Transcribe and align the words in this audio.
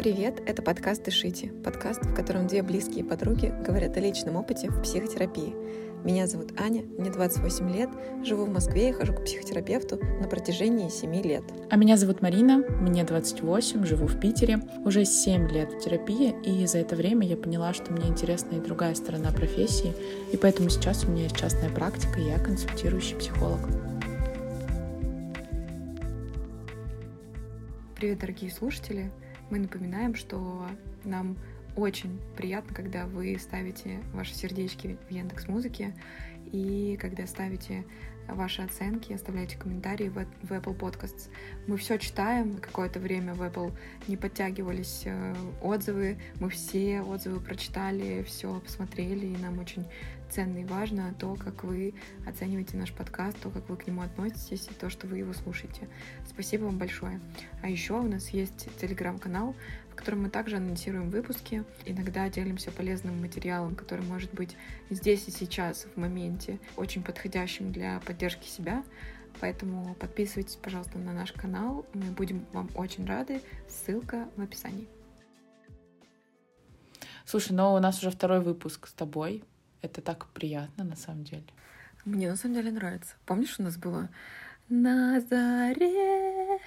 Привет, 0.00 0.42
это 0.46 0.62
подкаст 0.62 1.04
«Дышите», 1.04 1.48
подкаст, 1.62 2.02
в 2.02 2.14
котором 2.14 2.46
две 2.46 2.62
близкие 2.62 3.04
подруги 3.04 3.52
говорят 3.66 3.98
о 3.98 4.00
личном 4.00 4.36
опыте 4.36 4.70
в 4.70 4.80
психотерапии. 4.80 5.54
Меня 6.04 6.26
зовут 6.26 6.58
Аня, 6.58 6.84
мне 6.96 7.10
28 7.10 7.70
лет, 7.70 7.90
живу 8.24 8.46
в 8.46 8.48
Москве 8.48 8.88
и 8.88 8.92
хожу 8.92 9.12
к 9.12 9.22
психотерапевту 9.22 9.98
на 9.98 10.26
протяжении 10.26 10.88
7 10.88 11.22
лет. 11.22 11.44
А 11.68 11.76
меня 11.76 11.98
зовут 11.98 12.22
Марина, 12.22 12.64
мне 12.80 13.04
28, 13.04 13.84
живу 13.84 14.06
в 14.06 14.18
Питере, 14.18 14.62
уже 14.86 15.04
7 15.04 15.50
лет 15.50 15.74
в 15.74 15.80
терапии, 15.80 16.34
и 16.44 16.64
за 16.64 16.78
это 16.78 16.96
время 16.96 17.26
я 17.28 17.36
поняла, 17.36 17.74
что 17.74 17.92
мне 17.92 18.08
интересна 18.08 18.56
и 18.56 18.60
другая 18.60 18.94
сторона 18.94 19.30
профессии, 19.32 19.92
и 20.32 20.38
поэтому 20.38 20.70
сейчас 20.70 21.04
у 21.04 21.10
меня 21.10 21.24
есть 21.24 21.36
частная 21.36 21.68
практика, 21.68 22.18
и 22.18 22.24
я 22.24 22.38
консультирующий 22.38 23.16
психолог. 23.16 23.60
Привет, 27.96 28.20
дорогие 28.20 28.50
слушатели! 28.50 29.12
Мы 29.50 29.58
напоминаем, 29.58 30.14
что 30.14 30.66
нам 31.04 31.36
очень 31.76 32.20
приятно, 32.36 32.74
когда 32.74 33.06
вы 33.06 33.36
ставите 33.38 34.00
ваши 34.12 34.34
сердечки 34.34 34.96
в 35.08 35.12
Яндекс 35.12 35.48
Музыке 35.48 35.94
и 36.52 36.96
когда 37.00 37.26
ставите 37.26 37.84
ваши 38.28 38.62
оценки, 38.62 39.12
оставляйте 39.12 39.56
комментарии 39.56 40.08
в, 40.08 40.24
в 40.42 40.52
Apple 40.52 40.76
Podcasts. 40.76 41.28
Мы 41.66 41.76
все 41.76 41.98
читаем. 41.98 42.58
Какое-то 42.58 43.00
время 43.00 43.34
в 43.34 43.42
Apple 43.42 43.72
не 44.08 44.16
подтягивались 44.16 45.02
э, 45.04 45.34
отзывы. 45.60 46.18
Мы 46.38 46.50
все 46.50 47.02
отзывы 47.02 47.40
прочитали, 47.40 48.22
все 48.22 48.60
посмотрели, 48.60 49.26
и 49.26 49.36
нам 49.36 49.58
очень 49.58 49.84
ценно 50.30 50.58
и 50.58 50.64
важно 50.64 51.14
то, 51.18 51.34
как 51.34 51.64
вы 51.64 51.94
оцениваете 52.26 52.76
наш 52.76 52.92
подкаст, 52.92 53.38
то, 53.40 53.50
как 53.50 53.68
вы 53.68 53.76
к 53.76 53.86
нему 53.86 54.02
относитесь 54.02 54.68
и 54.70 54.74
то, 54.74 54.88
что 54.90 55.06
вы 55.06 55.18
его 55.18 55.32
слушаете. 55.32 55.88
Спасибо 56.26 56.64
вам 56.64 56.78
большое. 56.78 57.20
А 57.62 57.68
еще 57.68 57.94
у 57.94 58.06
нас 58.06 58.30
есть 58.30 58.68
телеграм-канал, 58.80 59.54
в 59.90 59.94
котором 59.94 60.22
мы 60.22 60.30
также 60.30 60.56
анонсируем 60.56 61.10
выпуски. 61.10 61.64
Иногда 61.84 62.28
делимся 62.28 62.70
полезным 62.70 63.20
материалом, 63.20 63.74
который 63.74 64.04
может 64.06 64.32
быть 64.32 64.56
здесь 64.88 65.28
и 65.28 65.30
сейчас, 65.30 65.86
в 65.94 65.98
моменте, 65.98 66.58
очень 66.76 67.02
подходящим 67.02 67.72
для 67.72 68.00
поддержки 68.00 68.46
себя. 68.46 68.84
Поэтому 69.40 69.94
подписывайтесь, 69.94 70.56
пожалуйста, 70.56 70.98
на 70.98 71.12
наш 71.12 71.32
канал. 71.32 71.86
Мы 71.94 72.10
будем 72.12 72.46
вам 72.52 72.68
очень 72.74 73.06
рады. 73.06 73.40
Ссылка 73.68 74.28
в 74.36 74.42
описании. 74.42 74.88
Слушай, 77.24 77.52
ну 77.52 77.74
у 77.74 77.78
нас 77.78 77.98
уже 78.00 78.10
второй 78.10 78.40
выпуск 78.40 78.88
с 78.88 78.92
тобой. 78.92 79.44
Это 79.82 80.00
так 80.00 80.26
приятно, 80.28 80.84
на 80.84 80.96
самом 80.96 81.24
деле. 81.24 81.44
Мне 82.04 82.28
на 82.28 82.36
самом 82.36 82.54
деле 82.54 82.70
нравится. 82.70 83.14
Помнишь, 83.26 83.58
у 83.58 83.62
нас 83.62 83.76
было 83.76 84.08
«На 84.68 85.20
заре», 85.20 86.58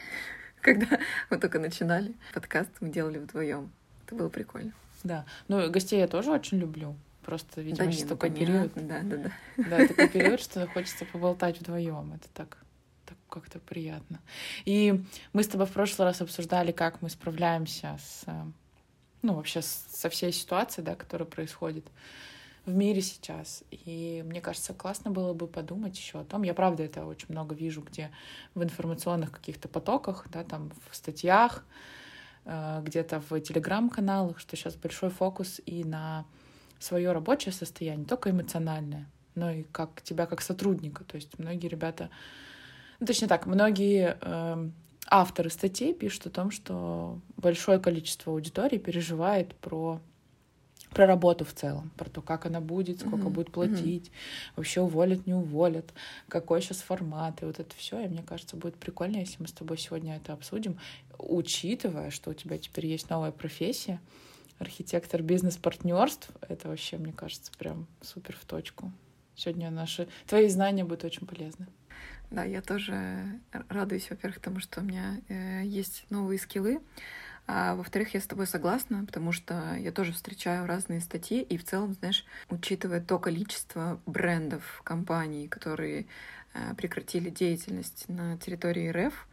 когда 0.62 1.00
мы 1.30 1.38
только 1.38 1.60
начинали 1.60 2.16
подкаст, 2.34 2.70
мы 2.80 2.90
делали 2.90 3.20
вдвоем. 3.20 3.72
Это 4.06 4.16
было 4.16 4.30
прикольно. 4.30 4.72
Да. 5.04 5.26
Ну, 5.48 5.70
гостей 5.70 6.00
я 6.00 6.08
тоже 6.08 6.32
очень 6.32 6.58
люблю. 6.58 6.96
Просто, 7.24 7.62
видимо, 7.62 7.86
да, 7.86 7.92
сейчас 7.92 8.04
ну, 8.04 8.10
такой 8.10 8.32
период. 8.32 8.72
Да, 8.76 9.02
да, 9.02 9.18
да. 9.18 9.32
Да, 9.58 9.88
такой 9.88 10.10
период, 10.10 10.42
что 10.42 10.68
хочется 10.68 11.06
поболтать 11.06 11.60
вдвоем. 11.60 12.14
Это 12.14 12.28
так, 12.34 12.58
так 13.06 13.18
как-то 13.30 13.60
приятно. 13.60 14.20
И 14.66 15.04
мы 15.32 15.44
с 15.44 15.48
тобой 15.48 15.68
в 15.68 15.72
прошлый 15.72 16.08
раз 16.08 16.22
обсуждали, 16.22 16.72
как 16.72 17.02
мы 17.02 17.10
справляемся 17.10 17.98
с, 18.02 18.26
ну, 19.22 19.36
вообще 19.36 19.62
со 19.62 20.10
всей 20.10 20.34
ситуацией, 20.34 20.86
да, 20.86 20.96
которая 20.96 21.28
происходит 21.28 21.86
в 22.66 22.74
мире 22.74 23.02
сейчас. 23.02 23.64
И 23.72 24.24
мне 24.26 24.42
кажется, 24.42 24.74
классно 24.74 25.12
было 25.12 25.34
бы 25.34 25.48
подумать 25.48 25.98
еще 25.98 26.20
о 26.20 26.24
том. 26.24 26.44
Я 26.44 26.54
правда 26.54 26.84
это 26.84 27.06
очень 27.06 27.28
много 27.30 27.56
вижу, 27.56 27.82
где 27.82 28.12
в 28.56 28.64
информационных 28.64 29.32
каких-то 29.32 29.68
потоках, 29.68 30.28
да, 30.32 30.44
там 30.44 30.72
в 30.90 30.96
статьях, 30.96 31.66
э, 32.46 32.82
где-то 32.84 33.22
в 33.30 33.40
телеграм-каналах, 33.42 34.40
что 34.40 34.56
сейчас 34.56 34.76
большой 34.76 35.10
фокус 35.10 35.60
и 35.66 35.84
на 35.84 36.26
свое 36.80 37.12
рабочее 37.12 37.52
состояние, 37.52 38.06
только 38.06 38.30
эмоциональное, 38.30 39.10
но 39.36 39.52
и 39.52 39.64
как 39.64 40.02
тебя 40.02 40.26
как 40.26 40.42
сотрудника. 40.42 41.04
То 41.04 41.16
есть 41.16 41.38
многие 41.40 41.68
ребята, 41.68 42.10
ну, 43.00 43.08
точнее 43.08 43.28
так, 43.28 43.46
многие 43.46 44.18
э, 44.22 44.70
авторы 45.08 45.50
статей 45.50 45.94
пишут 45.94 46.28
о 46.28 46.30
том, 46.30 46.52
что 46.52 47.20
большое 47.36 47.80
количество 47.80 48.32
аудитории 48.32 48.78
переживает 48.78 49.54
про 49.56 50.00
про 50.94 51.06
работу 51.06 51.46
в 51.46 51.54
целом, 51.54 51.92
про 51.98 52.10
то, 52.10 52.22
как 52.22 52.46
она 52.46 52.62
будет, 52.62 53.00
сколько 53.00 53.28
mm-hmm. 53.28 53.30
будет 53.30 53.52
платить, 53.52 54.08
mm-hmm. 54.08 54.54
вообще 54.56 54.82
уволят, 54.82 55.26
не 55.26 55.34
уволят, 55.34 55.94
какой 56.28 56.62
сейчас 56.62 56.82
формат, 56.82 57.42
и 57.42 57.46
вот 57.46 57.60
это 57.60 57.76
все. 57.76 58.00
И 58.00 58.08
мне 58.08 58.24
кажется, 58.24 58.56
будет 58.56 58.76
прикольно, 58.76 59.18
если 59.18 59.42
мы 59.42 59.48
с 59.48 59.52
тобой 59.52 59.78
сегодня 59.78 60.16
это 60.16 60.34
обсудим, 60.34 60.80
учитывая, 61.18 62.10
что 62.10 62.32
у 62.32 62.34
тебя 62.34 62.58
теперь 62.58 62.86
есть 62.86 63.10
новая 63.10 63.32
профессия, 63.32 64.00
архитектор 64.60 65.22
бизнес-партнерств. 65.22 66.30
Это 66.42 66.70
вообще, 66.70 66.98
мне 66.98 67.14
кажется, 67.14 67.52
прям 67.58 67.88
супер 68.02 68.36
в 68.40 68.46
точку. 68.46 68.92
Сегодня 69.36 69.72
наши 69.72 70.08
твои 70.28 70.48
знания 70.48 70.84
будут 70.84 71.04
очень 71.04 71.26
полезны. 71.26 71.68
Да, 72.30 72.44
я 72.44 72.62
тоже 72.62 73.40
радуюсь, 73.70 74.10
во-первых, 74.10 74.40
тому, 74.40 74.60
что 74.60 74.82
у 74.82 74.84
меня 74.84 75.20
э, 75.28 75.64
есть 75.66 76.06
новые 76.10 76.40
скиллы. 76.40 76.82
А 77.46 77.76
во-вторых, 77.76 78.14
я 78.14 78.22
с 78.22 78.28
тобой 78.28 78.48
согласна, 78.48 79.06
потому 79.06 79.32
что 79.32 79.76
я 79.76 79.92
тоже 79.92 80.14
встречаю 80.14 80.66
разные 80.66 81.02
статьи, 81.02 81.42
и 81.42 81.58
в 81.58 81.66
целом, 81.66 81.94
знаешь, 81.94 82.26
учитывая 82.50 83.02
то 83.02 83.20
количество 83.20 84.00
брендов, 84.06 84.82
компаний, 84.86 85.50
которые 85.50 86.06
э, 86.54 86.74
прекратили 86.76 87.30
деятельность 87.30 88.08
на 88.08 88.38
территории 88.38 88.90
РФ, 88.90 89.28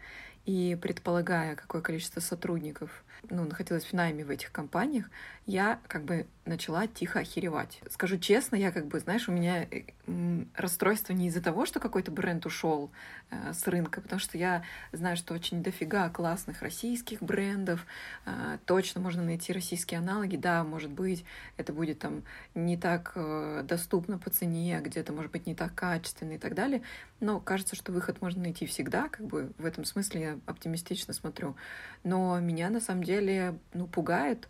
и 0.47 0.77
предполагая, 0.81 1.55
какое 1.55 1.83
количество 1.83 2.21
сотрудников 2.21 3.05
ну, 3.29 3.45
находилась 3.45 3.85
в 3.85 3.93
найме 3.93 4.25
в 4.25 4.31
этих 4.31 4.51
компаниях, 4.51 5.11
я 5.51 5.81
как 5.89 6.05
бы 6.05 6.27
начала 6.45 6.87
тихо 6.87 7.21
охеревать. 7.21 7.81
Скажу 7.91 8.19
честно, 8.19 8.57
я 8.57 8.71
как 8.73 8.87
бы, 8.87 8.99
знаешь, 9.01 9.29
у 9.29 9.33
меня 9.33 9.65
э, 9.65 9.83
расстройство 10.55 11.13
не 11.13 11.27
из-за 11.27 11.43
того, 11.43 11.67
что 11.67 11.81
какой-то 11.81 12.11
бренд 12.11 12.47
ушел 12.47 12.91
э, 13.31 13.53
с 13.53 13.67
рынка, 13.67 14.01
потому 14.01 14.21
что 14.21 14.39
я 14.39 14.63
знаю, 14.93 15.17
что 15.17 15.35
очень 15.35 15.63
дофига 15.63 16.09
классных 16.09 16.63
российских 16.63 17.21
брендов, 17.21 17.85
э, 18.27 18.59
точно 18.65 19.01
можно 19.01 19.23
найти 19.23 19.53
российские 19.53 19.99
аналоги, 19.99 20.37
да, 20.37 20.63
может 20.65 20.91
быть, 20.91 21.25
это 21.57 21.73
будет 21.73 21.99
там 21.99 22.23
не 22.55 22.77
так 22.77 23.13
э, 23.17 23.63
доступно 23.65 24.19
по 24.19 24.31
цене, 24.31 24.81
где-то, 24.83 25.13
может 25.13 25.33
быть, 25.33 25.47
не 25.47 25.55
так 25.55 25.75
качественно 25.75 26.33
и 26.33 26.39
так 26.39 26.55
далее, 26.55 26.83
но 27.19 27.41
кажется, 27.41 27.77
что 27.77 27.93
выход 27.93 28.23
можно 28.23 28.43
найти 28.43 28.67
всегда, 28.67 29.09
как 29.09 29.27
бы 29.27 29.53
в 29.59 29.67
этом 29.67 29.85
смысле 29.85 30.21
я 30.21 30.39
оптимистично 30.47 31.13
смотрю. 31.13 31.57
Но 32.05 32.39
меня 32.41 32.71
на 32.71 32.81
самом 32.81 33.05
деле, 33.05 33.59
ну, 33.75 33.87
пугает, 33.87 34.49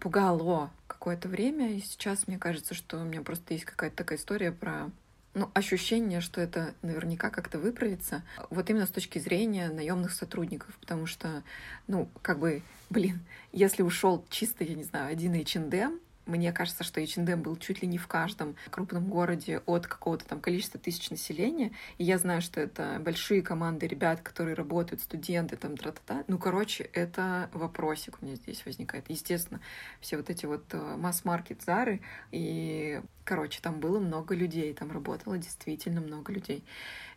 пугало 0.00 0.70
какое-то 0.86 1.28
время, 1.28 1.74
и 1.74 1.80
сейчас 1.80 2.26
мне 2.26 2.38
кажется, 2.38 2.74
что 2.74 2.98
у 2.98 3.04
меня 3.04 3.22
просто 3.22 3.54
есть 3.54 3.66
какая-то 3.66 3.96
такая 3.96 4.18
история 4.18 4.52
про 4.52 4.90
ну, 5.34 5.50
ощущение, 5.52 6.20
что 6.20 6.40
это 6.40 6.74
наверняка 6.82 7.28
как-то 7.28 7.58
выправится, 7.58 8.22
вот 8.50 8.70
именно 8.70 8.86
с 8.86 8.90
точки 8.90 9.18
зрения 9.18 9.68
наемных 9.68 10.12
сотрудников, 10.12 10.76
потому 10.80 11.06
что, 11.06 11.42
ну, 11.88 12.08
как 12.22 12.38
бы, 12.38 12.62
блин, 12.88 13.20
если 13.52 13.82
ушел 13.82 14.24
чисто, 14.30 14.64
я 14.64 14.74
не 14.74 14.84
знаю, 14.84 15.10
один 15.10 15.34
H&M, 15.34 16.00
мне 16.26 16.52
кажется, 16.52 16.84
что 16.84 17.00
H&M 17.00 17.42
был 17.42 17.56
чуть 17.56 17.82
ли 17.82 17.88
не 17.88 17.98
в 17.98 18.06
каждом 18.06 18.56
крупном 18.70 19.08
городе 19.08 19.62
от 19.66 19.86
какого-то 19.86 20.24
там 20.24 20.40
количества 20.40 20.80
тысяч 20.80 21.10
населения. 21.10 21.72
И 21.98 22.04
я 22.04 22.18
знаю, 22.18 22.40
что 22.40 22.60
это 22.60 23.00
большие 23.00 23.42
команды 23.42 23.86
ребят, 23.86 24.20
которые 24.20 24.54
работают, 24.54 25.02
студенты, 25.02 25.56
там, 25.56 25.76
тра-та-та. 25.76 26.24
Ну, 26.28 26.38
короче, 26.38 26.84
это 26.92 27.50
вопросик 27.52 28.18
у 28.20 28.24
меня 28.24 28.36
здесь 28.36 28.64
возникает. 28.64 29.04
Естественно, 29.08 29.60
все 30.00 30.16
вот 30.16 30.30
эти 30.30 30.46
вот 30.46 30.64
э, 30.72 30.96
масс-маркет 30.96 31.62
Зары. 31.62 32.00
И, 32.30 33.00
короче, 33.24 33.60
там 33.60 33.80
было 33.80 34.00
много 34.00 34.34
людей, 34.34 34.72
там 34.74 34.90
работало 34.92 35.38
действительно 35.38 36.00
много 36.00 36.32
людей. 36.32 36.64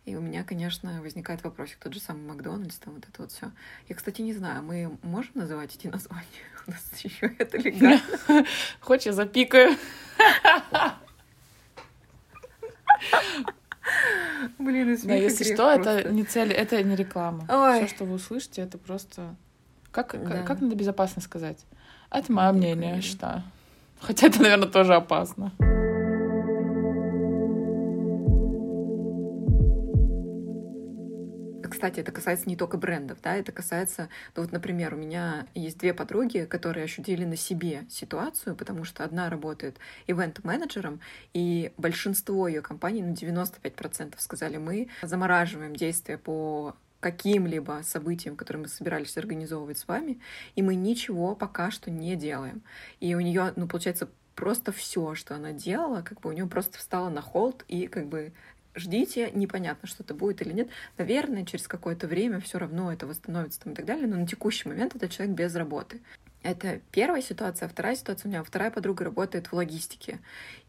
И 0.08 0.16
у 0.16 0.22
меня, 0.22 0.42
конечно, 0.42 1.02
возникает 1.02 1.44
вопросик, 1.44 1.76
тот 1.76 1.92
же 1.92 2.00
самый 2.00 2.22
Макдональдс, 2.22 2.78
там 2.78 2.94
вот 2.94 3.04
это 3.06 3.20
вот 3.20 3.30
все. 3.30 3.50
Я, 3.90 3.94
кстати, 3.94 4.22
не 4.22 4.32
знаю, 4.32 4.62
мы 4.62 4.96
можем 5.02 5.32
называть 5.34 5.76
эти 5.76 5.86
названия? 5.86 6.24
У 6.66 6.70
нас 6.70 6.82
еще 7.02 7.26
это 7.38 7.58
легально. 7.58 8.00
Хочешь, 8.80 9.04
я 9.04 9.12
запикаю? 9.12 9.76
Блин, 14.58 14.98
Да, 15.04 15.14
если 15.14 15.44
что, 15.44 15.70
это 15.70 16.10
не 16.10 16.24
цель, 16.24 16.54
это 16.54 16.82
не 16.82 16.96
реклама. 16.96 17.44
Все, 17.44 17.86
что 17.94 18.06
вы 18.06 18.14
услышите, 18.14 18.62
это 18.62 18.78
просто... 18.78 19.36
Как, 19.90 20.12
как 20.12 20.62
надо 20.62 20.74
безопасно 20.74 21.20
сказать? 21.20 21.58
Это 22.10 22.32
мое 22.32 22.52
мнение, 22.52 22.96
я 22.96 23.02
считаю. 23.02 23.42
Хотя 24.00 24.28
это, 24.28 24.40
наверное, 24.40 24.68
тоже 24.68 24.94
опасно. 24.94 25.52
Кстати, 31.78 32.00
это 32.00 32.10
касается 32.10 32.48
не 32.48 32.56
только 32.56 32.76
брендов, 32.76 33.18
да, 33.22 33.36
это 33.36 33.52
касается, 33.52 34.08
ну 34.34 34.42
вот, 34.42 34.50
например, 34.50 34.94
у 34.94 34.96
меня 34.96 35.46
есть 35.54 35.78
две 35.78 35.94
подруги, 35.94 36.44
которые 36.44 36.82
ощутили 36.82 37.24
на 37.24 37.36
себе 37.36 37.84
ситуацию, 37.88 38.56
потому 38.56 38.82
что 38.82 39.04
одна 39.04 39.30
работает 39.30 39.78
ивент-менеджером, 40.08 40.98
и 41.34 41.72
большинство 41.76 42.48
ее 42.48 42.62
компаний, 42.62 43.02
ну 43.02 43.12
95% 43.12 44.14
сказали, 44.18 44.56
мы 44.56 44.88
замораживаем 45.02 45.76
действия 45.76 46.18
по 46.18 46.74
каким-либо 46.98 47.82
событием, 47.84 48.34
которое 48.34 48.62
мы 48.62 48.66
собирались 48.68 49.16
организовывать 49.16 49.78
с 49.78 49.86
вами, 49.86 50.18
и 50.56 50.62
мы 50.62 50.74
ничего 50.74 51.36
пока 51.36 51.70
что 51.70 51.92
не 51.92 52.16
делаем. 52.16 52.62
И 52.98 53.14
у 53.14 53.20
нее, 53.20 53.52
ну, 53.54 53.68
получается, 53.68 54.08
просто 54.34 54.72
все, 54.72 55.14
что 55.14 55.36
она 55.36 55.52
делала, 55.52 56.02
как 56.02 56.22
бы 56.22 56.30
у 56.30 56.32
нее 56.32 56.48
просто 56.48 56.78
встала 56.78 57.08
на 57.08 57.22
холд, 57.22 57.64
и 57.68 57.86
как 57.86 58.08
бы 58.08 58.32
ждите, 58.78 59.30
непонятно, 59.32 59.88
что 59.88 60.02
это 60.02 60.14
будет 60.14 60.42
или 60.42 60.52
нет. 60.52 60.68
Наверное, 60.96 61.44
через 61.44 61.68
какое-то 61.68 62.06
время 62.06 62.40
все 62.40 62.58
равно 62.58 62.92
это 62.92 63.06
восстановится 63.06 63.60
там 63.60 63.72
и 63.72 63.76
так 63.76 63.84
далее, 63.84 64.06
но 64.06 64.16
на 64.16 64.26
текущий 64.26 64.68
момент 64.68 64.94
это 64.94 65.08
человек 65.08 65.36
без 65.36 65.54
работы. 65.54 66.00
Это 66.42 66.80
первая 66.92 67.20
ситуация. 67.20 67.66
А 67.66 67.68
вторая 67.68 67.96
ситуация 67.96 68.28
у 68.28 68.30
меня. 68.30 68.44
Вторая 68.44 68.70
подруга 68.70 69.04
работает 69.04 69.48
в 69.48 69.52
логистике. 69.54 70.20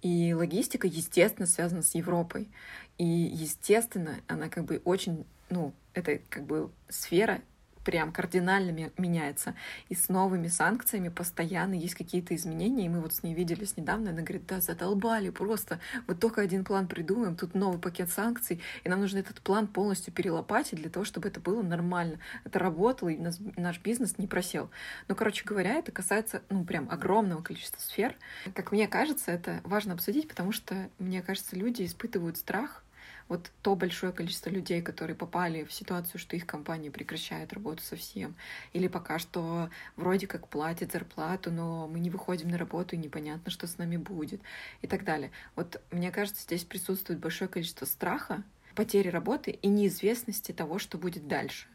И 0.02 0.34
логистика, 0.34 0.88
естественно, 0.88 1.46
связана 1.46 1.84
с 1.84 1.94
Европой. 1.96 2.50
И, 2.98 3.06
естественно, 3.06 4.20
она 4.28 4.50
как 4.50 4.66
бы 4.66 4.82
очень, 4.84 5.26
ну, 5.50 5.74
это 5.94 6.20
как 6.30 6.44
бы 6.46 6.72
сфера 6.90 7.42
прям 7.90 8.12
кардинально 8.12 8.92
меняется. 9.00 9.56
И 9.88 9.96
с 9.96 10.10
новыми 10.10 10.48
санкциями 10.48 11.10
постоянно 11.10 11.74
есть 11.74 11.96
какие-то 11.96 12.36
изменения. 12.36 12.86
И 12.86 12.90
мы 12.90 13.02
вот 13.02 13.16
с 13.16 13.24
ней 13.24 13.34
виделись 13.34 13.78
недавно, 13.78 14.12
она 14.12 14.22
говорит, 14.22 14.46
да, 14.46 14.62
задолбали 14.62 15.32
просто. 15.32 15.80
Вот 16.06 16.20
только 16.20 16.42
один 16.42 16.64
план 16.64 16.88
придумаем, 16.88 17.36
тут 17.36 17.56
новый 17.56 17.80
пакет 17.80 18.12
санкций, 18.12 18.62
и 18.84 18.90
нам 18.90 19.00
нужно 19.00 19.18
этот 19.18 19.42
план 19.42 19.66
полностью 19.66 20.14
перелопатить 20.14 20.78
для 20.78 20.92
того, 20.92 21.04
чтобы 21.04 21.30
это 21.30 21.40
было 21.40 21.64
нормально. 21.64 22.20
Это 22.44 22.60
работало, 22.60 23.10
и 23.10 23.18
наш 23.58 23.80
бизнес 23.80 24.20
не 24.20 24.28
просел. 24.28 24.70
Но, 25.08 25.16
короче 25.16 25.44
говоря, 25.44 25.74
это 25.74 25.92
касается, 25.92 26.44
ну, 26.52 26.64
прям 26.66 26.88
огромного 26.92 27.42
количества 27.42 27.82
сфер. 27.82 28.16
Как 28.54 28.72
мне 28.72 28.88
кажется, 28.88 29.32
это 29.32 29.62
важно 29.64 29.96
обсудить, 29.96 30.28
потому 30.28 30.52
что, 30.52 30.92
мне 31.00 31.24
кажется, 31.24 31.56
люди 31.56 31.84
испытывают 31.84 32.38
страх 32.38 32.84
вот 33.30 33.52
то 33.62 33.76
большое 33.76 34.12
количество 34.12 34.50
людей, 34.50 34.82
которые 34.82 35.16
попали 35.16 35.64
в 35.64 35.72
ситуацию, 35.72 36.20
что 36.20 36.36
их 36.36 36.46
компания 36.46 36.92
прекращает 36.92 37.54
работу 37.54 37.82
совсем, 37.84 38.36
или 38.74 38.88
пока 38.88 39.20
что 39.20 39.70
вроде 39.96 40.28
как 40.28 40.48
платят 40.50 40.92
зарплату, 40.92 41.52
но 41.52 41.88
мы 41.88 42.00
не 42.00 42.10
выходим 42.10 42.50
на 42.50 42.58
работу, 42.58 42.96
и 42.96 43.00
непонятно, 43.00 43.52
что 43.52 43.68
с 43.68 43.78
нами 43.78 43.98
будет, 43.98 44.42
и 44.82 44.88
так 44.88 45.06
далее. 45.06 45.32
Вот 45.56 45.82
мне 45.92 46.12
кажется, 46.12 46.44
здесь 46.44 46.66
присутствует 46.66 47.20
большое 47.20 47.50
количество 47.50 47.86
страха, 47.86 48.44
потери 48.76 49.10
работы 49.10 49.52
и 49.52 49.68
неизвестности 49.68 50.52
того, 50.52 50.80
что 50.80 50.98
будет 50.98 51.28
дальше. 51.28 51.68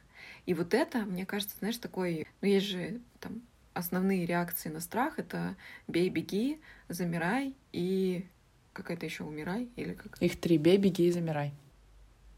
И 0.46 0.54
вот 0.54 0.74
это, 0.74 0.98
мне 0.98 1.24
кажется, 1.24 1.56
знаешь, 1.58 1.78
такой, 1.78 2.26
ну 2.40 2.48
есть 2.48 2.66
же 2.66 3.00
там 3.20 3.42
основные 3.74 4.26
реакции 4.26 4.68
на 4.68 4.80
страх— 4.80 5.14
это 5.18 5.56
бей, 5.86 6.08
беги, 6.08 6.60
замирай 6.88 7.54
и 7.72 8.26
какая-то 8.74 9.06
еще 9.06 9.24
умирай 9.24 9.70
или 9.76 9.94
как? 9.94 10.20
Их 10.20 10.38
три. 10.38 10.58
Бей, 10.58 10.76
беги 10.76 11.08
и 11.08 11.10
замирай. 11.10 11.54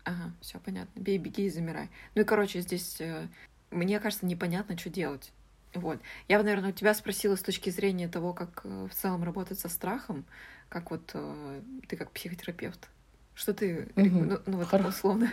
Ага, 0.05 0.33
все 0.41 0.61
понятно. 0.61 1.01
Бей, 1.01 1.19
беги 1.19 1.47
и 1.47 1.51
замирай. 1.51 1.89
Ну 2.15 2.23
и, 2.23 2.25
короче, 2.25 2.61
здесь 2.61 3.01
э, 3.01 3.27
мне 3.71 4.01
кажется, 4.01 4.27
непонятно, 4.27 4.79
что 4.79 4.91
делать. 4.91 5.33
Вот. 5.75 6.01
Я 6.29 6.39
бы, 6.39 6.45
наверное, 6.45 6.71
у 6.71 6.73
тебя 6.73 6.95
спросила 6.95 7.37
с 7.37 7.43
точки 7.43 7.71
зрения 7.71 8.09
того, 8.09 8.33
как 8.33 8.63
э, 8.65 8.89
в 8.91 8.95
целом 8.95 9.25
работать 9.25 9.59
со 9.59 9.69
страхом, 9.69 10.25
как 10.69 10.91
вот 10.91 11.11
э, 11.15 11.61
ты 11.89 11.97
как 11.97 12.11
психотерапевт. 12.13 12.89
Что 13.35 13.53
ты, 13.53 13.91
угу. 13.97 14.09
ну, 14.09 14.39
ну 14.47 14.57
вот 14.59 14.69
Хорошо. 14.69 14.89
условно, 14.89 15.31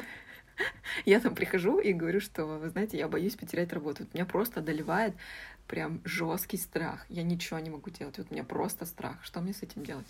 я 1.06 1.20
там 1.20 1.36
прихожу 1.36 1.80
и 1.80 1.94
говорю, 1.94 2.20
что, 2.20 2.46
вы 2.46 2.70
знаете, 2.70 2.98
я 2.98 3.08
боюсь 3.08 3.36
потерять 3.36 3.72
работу. 3.72 4.04
Вот 4.04 4.14
меня 4.14 4.26
просто 4.26 4.60
одолевает 4.60 5.16
прям 5.68 6.02
жесткий 6.04 6.58
страх. 6.58 7.06
Я 7.08 7.24
ничего 7.24 7.60
не 7.60 7.70
могу 7.70 7.90
делать. 7.90 8.18
Вот 8.18 8.28
у 8.30 8.34
меня 8.34 8.44
просто 8.44 8.86
страх. 8.86 9.24
Что 9.24 9.40
мне 9.40 9.54
с 9.54 9.64
этим 9.64 9.86
делать? 9.86 10.08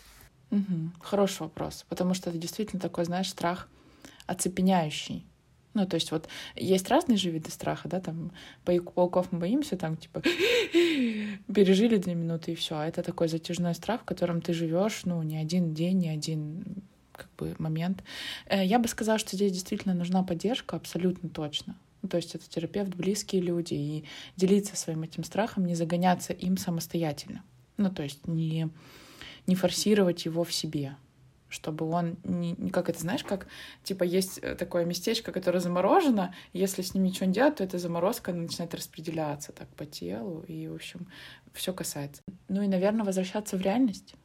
Угу. 0.54 0.92
Хороший 1.00 1.42
вопрос, 1.42 1.86
потому 1.90 2.14
что 2.14 2.30
это 2.30 2.38
действительно 2.38 2.80
такой, 2.80 3.06
знаешь, 3.06 3.30
страх 3.30 3.68
оцепеняющий. 4.28 5.26
Ну, 5.74 5.88
то 5.88 5.96
есть 5.96 6.12
вот 6.12 6.28
есть 6.56 6.88
разные 6.90 7.18
же 7.18 7.32
виды 7.32 7.50
страха, 7.50 7.90
да, 7.90 8.00
там 8.00 8.32
пауков 8.64 9.32
мы 9.32 9.40
боимся, 9.40 9.76
там 9.76 9.98
типа 9.98 10.22
пережили 11.54 11.98
две 11.98 12.14
минуты 12.14 12.52
и 12.52 12.56
все. 12.56 12.76
А 12.76 12.86
это 12.86 13.02
такой 13.02 13.28
затяжной 13.28 13.74
страх, 13.74 14.02
в 14.02 14.06
котором 14.06 14.42
ты 14.42 14.54
живешь, 14.54 15.02
ну, 15.06 15.24
не 15.24 15.38
один 15.38 15.74
день, 15.74 15.98
не 15.98 16.10
один 16.10 16.64
как 17.12 17.30
бы 17.38 17.56
момент. 17.58 18.04
Э, 18.46 18.64
я 18.64 18.78
бы 18.78 18.88
сказала, 18.88 19.18
что 19.18 19.36
здесь 19.36 19.52
действительно 19.52 19.96
нужна 19.96 20.22
поддержка, 20.22 20.76
абсолютно 20.76 21.30
точно. 21.30 21.76
Ну, 22.04 22.10
то 22.10 22.18
есть 22.18 22.36
это 22.36 22.48
терапевт, 22.48 22.94
близкие 22.96 23.42
люди, 23.42 23.74
и 23.74 24.06
делиться 24.36 24.76
своим 24.76 25.02
этим 25.02 25.24
страхом, 25.24 25.66
не 25.66 25.74
загоняться 25.74 26.34
им 26.34 26.58
самостоятельно. 26.58 27.44
Ну, 27.78 27.90
то 27.90 28.04
есть 28.04 28.28
не 28.28 28.70
не 29.48 29.56
форсировать 29.56 30.26
его 30.26 30.44
в 30.44 30.54
себе, 30.54 30.96
чтобы 31.50 31.90
он 31.90 32.18
не, 32.24 32.70
как 32.72 32.90
это 32.90 33.00
знаешь, 33.00 33.24
как 33.24 33.48
типа 33.84 34.04
есть 34.04 34.40
э, 34.40 34.56
такое 34.56 34.86
местечко, 34.86 35.32
которое 35.32 35.60
заморожено, 35.60 36.34
если 36.52 36.82
с 36.82 36.94
ним 36.94 37.04
ничего 37.04 37.28
не 37.28 37.34
делать, 37.34 37.58
то 37.58 37.64
эта 37.64 37.78
заморозка 37.78 38.34
начинает 38.34 38.74
распределяться 38.74 39.52
так 39.52 39.68
по 39.70 39.86
телу, 39.86 40.44
и, 40.48 40.68
в 40.68 40.76
общем, 40.76 41.08
все 41.54 41.74
касается. 41.74 42.22
Ну 42.50 42.62
и, 42.62 42.68
наверное, 42.68 43.06
возвращаться 43.06 43.58
в 43.58 43.62
реальность. 43.62 44.16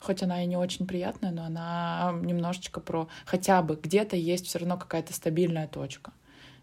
Хоть 0.00 0.22
она 0.22 0.44
и 0.44 0.46
не 0.46 0.56
очень 0.56 0.86
приятная, 0.86 1.32
но 1.32 1.44
она 1.44 2.14
немножечко 2.22 2.80
про 2.80 3.08
хотя 3.24 3.62
бы 3.62 3.76
где-то 3.82 4.14
есть 4.14 4.46
все 4.46 4.60
равно 4.60 4.76
какая-то 4.76 5.12
стабильная 5.12 5.66
точка 5.66 6.12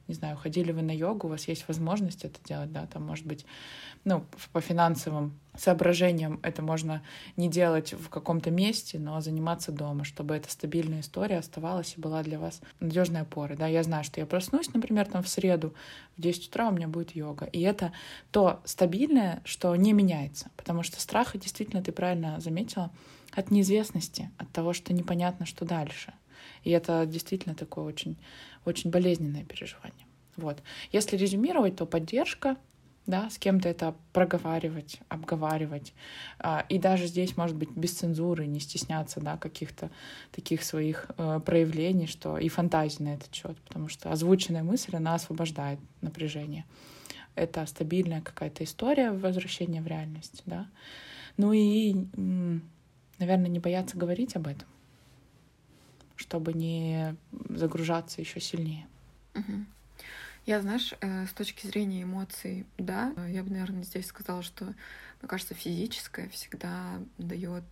не 0.08 0.14
знаю, 0.14 0.38
ходили 0.38 0.72
вы 0.72 0.82
на 0.82 0.96
йогу, 0.96 1.28
у 1.28 1.30
вас 1.32 1.48
есть 1.48 1.68
возможность 1.68 2.26
это 2.26 2.40
делать, 2.44 2.72
да, 2.72 2.86
там, 2.86 3.04
может 3.04 3.26
быть, 3.26 3.46
ну, 4.04 4.24
по 4.52 4.62
финансовым 4.62 5.40
соображениям 5.58 6.40
это 6.44 6.62
можно 6.62 7.02
не 7.38 7.50
делать 7.50 7.94
в 7.94 8.10
каком-то 8.10 8.52
месте, 8.52 9.00
но 9.00 9.20
заниматься 9.22 9.72
дома, 9.72 10.04
чтобы 10.04 10.36
эта 10.36 10.52
стабильная 10.52 11.00
история 11.00 11.38
оставалась 11.38 11.96
и 11.98 12.02
была 12.02 12.22
для 12.24 12.40
вас 12.40 12.62
надежной 12.80 13.22
опорой, 13.22 13.58
да, 13.58 13.68
я 13.68 13.82
знаю, 13.84 14.04
что 14.04 14.20
я 14.20 14.26
проснусь, 14.26 14.74
например, 14.74 15.06
там 15.08 15.24
в 15.24 15.28
среду 15.28 15.74
в 16.18 16.22
10 16.22 16.50
утра 16.50 16.68
у 16.70 16.72
меня 16.72 16.88
будет 16.88 17.16
йога, 17.16 17.46
и 17.46 17.62
это 17.62 17.92
то 18.32 18.62
стабильное, 18.66 19.42
что 19.44 19.76
не 19.76 19.94
меняется, 19.94 20.50
потому 20.56 20.84
что 20.84 21.02
страх, 21.02 21.36
действительно, 21.38 21.84
ты 21.84 21.92
правильно 21.92 22.40
заметила, 22.40 22.92
от 23.32 23.52
неизвестности, 23.52 24.32
от 24.38 24.50
того, 24.52 24.72
что 24.72 24.94
непонятно, 24.94 25.46
что 25.46 25.66
дальше— 25.66 26.14
и 26.66 26.72
это 26.72 27.06
действительно 27.06 27.56
такое 27.56 27.86
очень, 27.86 28.18
очень 28.66 28.90
болезненное 28.90 29.44
переживание. 29.44 30.06
Вот. 30.36 30.62
Если 30.92 31.16
резюмировать, 31.18 31.78
то 31.78 31.86
поддержка, 31.86 32.58
да, 33.08 33.30
с 33.30 33.38
кем-то 33.38 33.70
это 33.70 33.96
проговаривать, 34.14 35.00
обговаривать. 35.10 35.94
А, 36.40 36.66
и 36.70 36.80
даже 36.80 37.08
здесь, 37.08 37.38
может 37.38 37.56
быть, 37.56 37.70
без 37.72 37.94
цензуры, 37.94 38.48
не 38.48 38.60
стесняться, 38.60 39.22
да, 39.22 39.38
каких-то 39.38 39.92
таких 40.32 40.64
своих 40.64 41.12
э, 41.18 41.40
проявлений, 41.46 42.08
что 42.08 42.38
и 42.38 42.50
фантазии 42.50 43.04
на 43.04 43.14
этот 43.14 43.34
счет, 43.34 43.58
потому 43.62 43.90
что 43.90 44.12
озвученная 44.12 44.64
мысль, 44.64 44.96
она 44.96 45.16
освобождает 45.16 45.80
напряжение. 46.02 46.66
Это 47.36 47.66
стабильная 47.66 48.22
какая-то 48.22 48.64
история 48.64 49.12
возвращения 49.12 49.82
в 49.82 49.88
реальность, 49.88 50.42
да. 50.46 50.68
Ну 51.38 51.54
и, 51.54 51.94
наверное, 53.20 53.50
не 53.50 53.60
бояться 53.60 53.98
говорить 53.98 54.36
об 54.36 54.48
этом 54.48 54.68
чтобы 56.16 56.54
не 56.54 57.16
загружаться 57.50 58.22
еще 58.22 58.40
сильнее. 58.40 58.88
Угу. 59.34 59.66
Я, 60.46 60.62
знаешь, 60.62 60.94
э, 61.02 61.26
с 61.26 61.34
точки 61.34 61.66
зрения 61.66 62.04
эмоций, 62.04 62.66
да, 62.78 63.14
я 63.28 63.44
бы, 63.44 63.50
наверное, 63.50 63.84
здесь 63.84 64.06
сказала, 64.06 64.44
что, 64.44 64.66
мне 64.66 65.28
кажется, 65.28 65.56
физическое 65.56 66.30
всегда 66.30 67.00
дает 67.18 67.64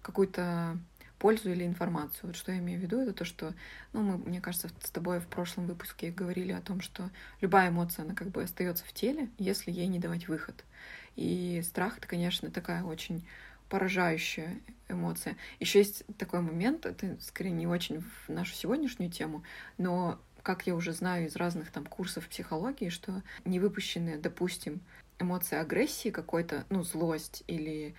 какую-то 0.00 0.78
пользу 1.18 1.50
или 1.50 1.64
информацию. 1.64 2.28
Вот 2.28 2.36
что 2.36 2.52
я 2.52 2.58
имею 2.58 2.80
в 2.80 2.82
виду, 2.82 3.00
это 3.00 3.12
то, 3.12 3.24
что, 3.24 3.54
ну, 3.92 4.02
мы, 4.02 4.18
мне 4.18 4.40
кажется, 4.40 4.70
с 4.82 4.90
тобой 4.90 5.20
в 5.20 5.26
прошлом 5.26 5.66
выпуске 5.66 6.10
говорили 6.10 6.52
о 6.52 6.60
том, 6.60 6.80
что 6.80 7.10
любая 7.40 7.68
эмоция, 7.68 8.04
она 8.04 8.14
как 8.14 8.28
бы 8.28 8.42
остается 8.42 8.84
в 8.84 8.92
теле, 8.92 9.28
если 9.38 9.70
ей 9.70 9.86
не 9.86 9.98
давать 9.98 10.28
выход. 10.28 10.64
И 11.16 11.62
страх— 11.64 11.98
это, 11.98 12.06
конечно, 12.06 12.50
такая 12.50 12.82
очень 12.82 13.26
поражающая 13.68 14.60
эмоция. 14.88 15.36
Еще 15.60 15.80
есть 15.80 16.04
такой 16.18 16.40
момент, 16.40 16.86
это 16.86 17.16
скорее 17.20 17.50
не 17.50 17.66
очень 17.66 18.00
в 18.00 18.28
нашу 18.28 18.54
сегодняшнюю 18.54 19.10
тему, 19.10 19.42
но 19.78 20.20
как 20.42 20.66
я 20.66 20.76
уже 20.76 20.92
знаю 20.92 21.26
из 21.26 21.34
разных 21.34 21.72
там 21.72 21.84
курсов 21.86 22.28
психологии, 22.28 22.88
что 22.88 23.22
невыпущенные, 23.44 24.16
допустим, 24.16 24.80
эмоции 25.18 25.56
агрессии 25.56 26.10
какой-то, 26.10 26.64
ну, 26.70 26.82
злость 26.84 27.42
или 27.48 27.94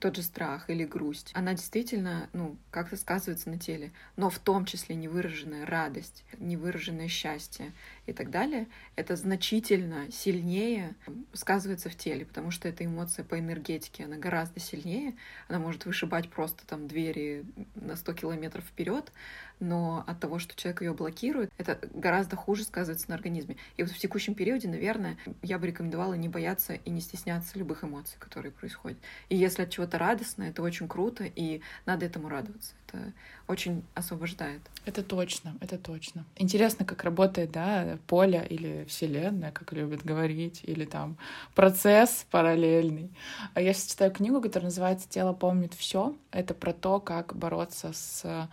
тот 0.00 0.16
же 0.16 0.22
страх 0.22 0.68
или 0.70 0.84
грусть, 0.84 1.30
она 1.34 1.54
действительно, 1.54 2.28
ну, 2.32 2.56
как-то 2.70 2.96
сказывается 2.96 3.50
на 3.50 3.58
теле, 3.58 3.92
но 4.16 4.30
в 4.30 4.38
том 4.38 4.64
числе 4.64 4.94
невыраженная 4.94 5.66
радость, 5.66 6.24
невыраженное 6.38 7.08
счастье 7.08 7.72
и 8.06 8.12
так 8.12 8.30
далее, 8.30 8.66
это 8.96 9.16
значительно 9.16 10.10
сильнее 10.10 10.94
сказывается 11.32 11.90
в 11.90 11.96
теле, 11.96 12.24
потому 12.24 12.50
что 12.50 12.68
эта 12.68 12.84
эмоция 12.84 13.24
по 13.24 13.38
энергетике, 13.38 14.04
она 14.04 14.16
гораздо 14.16 14.60
сильнее, 14.60 15.14
она 15.48 15.58
может 15.58 15.84
вышибать 15.84 16.30
просто 16.30 16.66
там 16.66 16.88
двери 16.88 17.44
на 17.74 17.96
100 17.96 18.12
километров 18.14 18.64
вперед, 18.64 19.12
но 19.60 20.04
от 20.06 20.18
того, 20.18 20.38
что 20.38 20.56
человек 20.56 20.82
ее 20.82 20.94
блокирует, 20.94 21.52
это 21.58 21.78
гораздо 21.94 22.36
хуже 22.36 22.64
сказывается 22.64 23.08
на 23.08 23.14
организме. 23.14 23.56
И 23.76 23.82
вот 23.82 23.92
в 23.92 23.98
текущем 23.98 24.34
периоде, 24.34 24.68
наверное, 24.68 25.16
я 25.42 25.58
бы 25.58 25.66
рекомендовала 25.66 26.14
не 26.14 26.28
бояться 26.28 26.74
и 26.74 26.90
не 26.90 27.00
стесняться 27.00 27.58
любых 27.58 27.84
эмоций, 27.84 28.16
которые 28.18 28.52
происходят. 28.52 28.98
И 29.28 29.36
если 29.36 29.62
от 29.62 29.70
чего-то 29.70 29.98
радостно, 29.98 30.44
это 30.44 30.62
очень 30.62 30.88
круто, 30.88 31.24
и 31.24 31.60
надо 31.86 32.06
этому 32.06 32.28
радоваться. 32.28 32.72
Это 32.88 33.12
очень 33.46 33.84
освобождает. 33.94 34.60
Это 34.84 35.02
точно, 35.02 35.56
это 35.60 35.78
точно. 35.78 36.24
Интересно, 36.36 36.84
как 36.84 37.04
работает, 37.04 37.52
да, 37.52 37.98
поле 38.06 38.44
или 38.48 38.84
вселенная, 38.88 39.52
как 39.52 39.72
любят 39.72 40.04
говорить, 40.04 40.62
или 40.64 40.84
там 40.84 41.16
процесс 41.54 42.26
параллельный. 42.30 43.10
А 43.54 43.60
я 43.60 43.72
сейчас 43.72 43.90
читаю 43.90 44.10
книгу, 44.10 44.40
которая 44.40 44.66
называется 44.66 45.08
«Тело 45.08 45.32
помнит 45.32 45.74
все». 45.74 46.16
Это 46.32 46.54
про 46.54 46.72
то, 46.72 46.98
как 47.00 47.36
бороться 47.36 47.92
с 47.92 48.48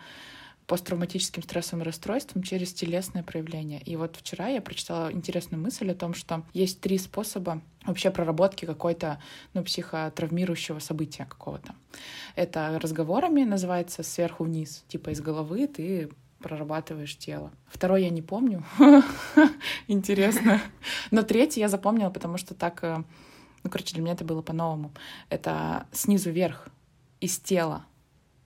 посттравматическим 0.67 1.41
стрессовым 1.43 1.83
расстройством 1.83 2.43
через 2.43 2.73
телесное 2.73 3.23
проявление. 3.23 3.81
И 3.81 3.95
вот 3.95 4.17
вчера 4.17 4.47
я 4.49 4.61
прочитала 4.61 5.11
интересную 5.11 5.61
мысль 5.61 5.89
о 5.89 5.95
том, 5.95 6.13
что 6.13 6.43
есть 6.53 6.81
три 6.81 6.97
способа 6.97 7.61
вообще 7.85 8.11
проработки 8.11 8.65
какой-то 8.65 9.19
ну, 9.53 9.63
психотравмирующего 9.63 10.79
события 10.79 11.25
какого-то. 11.25 11.73
Это 12.35 12.77
разговорами 12.81 13.43
называется 13.43 14.03
сверху 14.03 14.43
вниз, 14.43 14.83
типа 14.89 15.11
из 15.11 15.21
головы 15.21 15.67
ты 15.67 16.09
прорабатываешь 16.39 17.17
тело. 17.17 17.51
Второй 17.67 18.03
я 18.03 18.09
не 18.09 18.21
помню. 18.21 18.63
Интересно. 19.87 20.61
Но 21.11 21.23
третий 21.23 21.61
я 21.61 21.69
запомнила, 21.69 22.09
потому 22.09 22.37
что 22.37 22.53
так, 22.53 22.83
э, 22.83 23.03
ну, 23.63 23.69
короче, 23.69 23.95
для 23.95 24.03
меня 24.03 24.13
это 24.13 24.23
было 24.23 24.41
по-новому. 24.41 24.91
Это 25.29 25.87
снизу 25.91 26.29
вверх, 26.29 26.69
из 27.19 27.39
тела. 27.39 27.85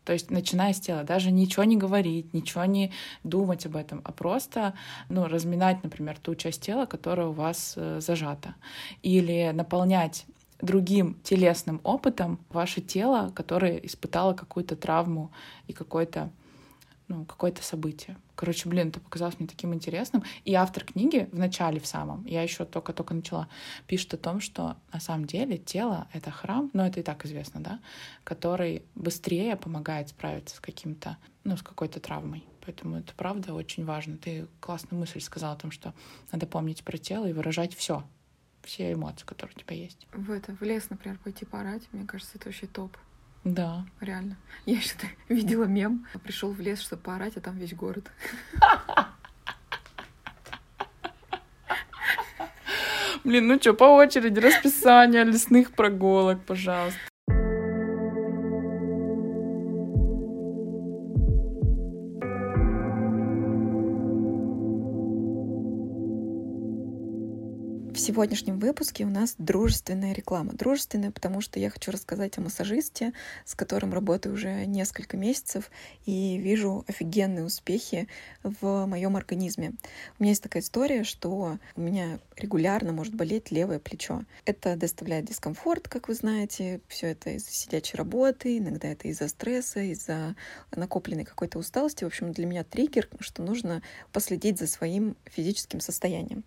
То 0.03 0.13
есть, 0.13 0.31
начиная 0.31 0.73
с 0.73 0.79
тела, 0.79 1.03
даже 1.03 1.31
ничего 1.31 1.63
не 1.63 1.77
говорить, 1.77 2.33
ничего 2.33 2.65
не 2.65 2.91
думать 3.23 3.65
об 3.65 3.75
этом, 3.75 4.01
а 4.03 4.11
просто 4.11 4.73
ну, 5.09 5.27
разминать, 5.27 5.83
например, 5.83 6.17
ту 6.19 6.35
часть 6.35 6.61
тела, 6.61 6.85
которая 6.85 7.27
у 7.27 7.33
вас 7.33 7.73
э, 7.77 7.99
зажата. 8.01 8.55
Или 9.03 9.51
наполнять 9.53 10.25
другим 10.61 11.19
телесным 11.23 11.81
опытом 11.83 12.39
ваше 12.49 12.81
тело, 12.81 13.31
которое 13.35 13.77
испытало 13.77 14.33
какую-то 14.33 14.75
травму 14.75 15.31
и 15.67 15.73
какой-то 15.73 16.29
ну, 17.11 17.25
какое-то 17.25 17.61
событие. 17.61 18.17
Короче, 18.35 18.69
блин, 18.69 18.87
это 18.87 19.01
показалось 19.01 19.37
мне 19.37 19.47
таким 19.47 19.73
интересным. 19.73 20.23
И 20.45 20.53
автор 20.53 20.85
книги 20.85 21.27
в 21.31 21.37
начале, 21.37 21.79
в 21.79 21.85
самом, 21.85 22.25
я 22.25 22.41
еще 22.41 22.63
только-только 22.63 23.13
начала, 23.13 23.49
пишет 23.85 24.13
о 24.13 24.17
том, 24.17 24.39
что 24.39 24.77
на 24.93 24.99
самом 24.99 25.25
деле 25.25 25.57
тело— 25.57 26.07
это 26.13 26.31
храм, 26.31 26.69
но 26.73 26.87
это 26.87 27.01
и 27.01 27.03
так 27.03 27.25
известно, 27.25 27.61
да, 27.61 27.79
который 28.23 28.83
быстрее 28.95 29.57
помогает 29.57 30.09
справиться 30.09 30.55
с 30.55 30.59
каким-то, 30.59 31.17
ну, 31.43 31.57
с 31.57 31.61
какой-то 31.61 31.99
травмой. 31.99 32.45
Поэтому 32.65 32.97
это 32.97 33.13
правда 33.13 33.53
очень 33.53 33.83
важно. 33.83 34.17
Ты 34.17 34.47
классную 34.59 34.99
мысль 34.99 35.19
сказала 35.19 35.53
о 35.53 35.57
том, 35.57 35.71
что 35.71 35.93
надо 36.31 36.47
помнить 36.47 36.83
про 36.83 36.97
тело 36.97 37.25
и 37.25 37.33
выражать 37.33 37.75
все, 37.75 38.03
все 38.63 38.93
эмоции, 38.93 39.25
которые 39.25 39.55
у 39.57 39.59
тебя 39.59 39.75
есть. 39.75 40.07
В 40.13 40.31
это, 40.31 40.55
в 40.55 40.61
лес, 40.61 40.89
например, 40.89 41.19
пойти 41.23 41.43
поорать, 41.43 41.83
мне 41.91 42.05
кажется, 42.05 42.37
это 42.37 42.45
вообще 42.45 42.67
топ. 42.67 42.95
Да. 43.43 43.85
Реально. 43.99 44.37
Я 44.65 44.77
еще 44.77 44.95
видела 45.29 45.63
мем. 45.65 46.05
Пришел 46.23 46.51
в 46.51 46.59
лес, 46.59 46.79
чтобы 46.81 47.01
поорать, 47.01 47.37
а 47.37 47.41
там 47.41 47.57
весь 47.57 47.73
город. 47.73 48.11
Блин, 53.23 53.47
ну 53.47 53.59
что, 53.59 53.73
по 53.73 53.83
очереди 53.83 54.39
расписание 54.39 55.23
лесных 55.23 55.71
прогулок, 55.73 56.43
пожалуйста. 56.43 57.10
Сегодняшнем 67.97 68.59
выпуске 68.59 69.05
у 69.05 69.09
нас 69.09 69.35
дружественная 69.37 70.13
реклама. 70.13 70.53
Дружественная, 70.53 71.11
потому 71.11 71.41
что 71.41 71.59
я 71.59 71.69
хочу 71.69 71.91
рассказать 71.91 72.37
о 72.37 72.41
массажисте, 72.41 73.13
с 73.45 73.55
которым 73.55 73.93
работаю 73.93 74.35
уже 74.35 74.65
несколько 74.65 75.17
месяцев 75.17 75.69
и 76.05 76.37
вижу 76.37 76.85
офигенные 76.87 77.43
успехи 77.43 78.07
в 78.43 78.85
моем 78.85 79.15
организме. 79.17 79.73
У 80.19 80.23
меня 80.23 80.31
есть 80.31 80.43
такая 80.43 80.63
история, 80.63 81.03
что 81.03 81.57
у 81.75 81.81
меня 81.81 82.19
регулярно 82.37 82.93
может 82.93 83.13
болеть 83.13 83.51
левое 83.51 83.79
плечо. 83.79 84.23
Это 84.45 84.75
доставляет 84.75 85.25
дискомфорт, 85.25 85.87
как 85.87 86.07
вы 86.07 86.15
знаете. 86.15 86.81
Все 86.87 87.07
это 87.07 87.31
из-за 87.31 87.51
сидячей 87.51 87.97
работы, 87.97 88.57
иногда 88.57 88.87
это 88.87 89.07
из-за 89.07 89.27
стресса, 89.27 89.81
из-за 89.81 90.35
накопленной 90.75 91.25
какой-то 91.25 91.59
усталости. 91.59 92.03
В 92.03 92.07
общем, 92.07 92.31
для 92.31 92.45
меня 92.45 92.63
триггер, 92.63 93.09
что 93.19 93.43
нужно 93.43 93.81
последить 94.11 94.59
за 94.59 94.67
своим 94.67 95.15
физическим 95.25 95.79
состоянием. 95.79 96.43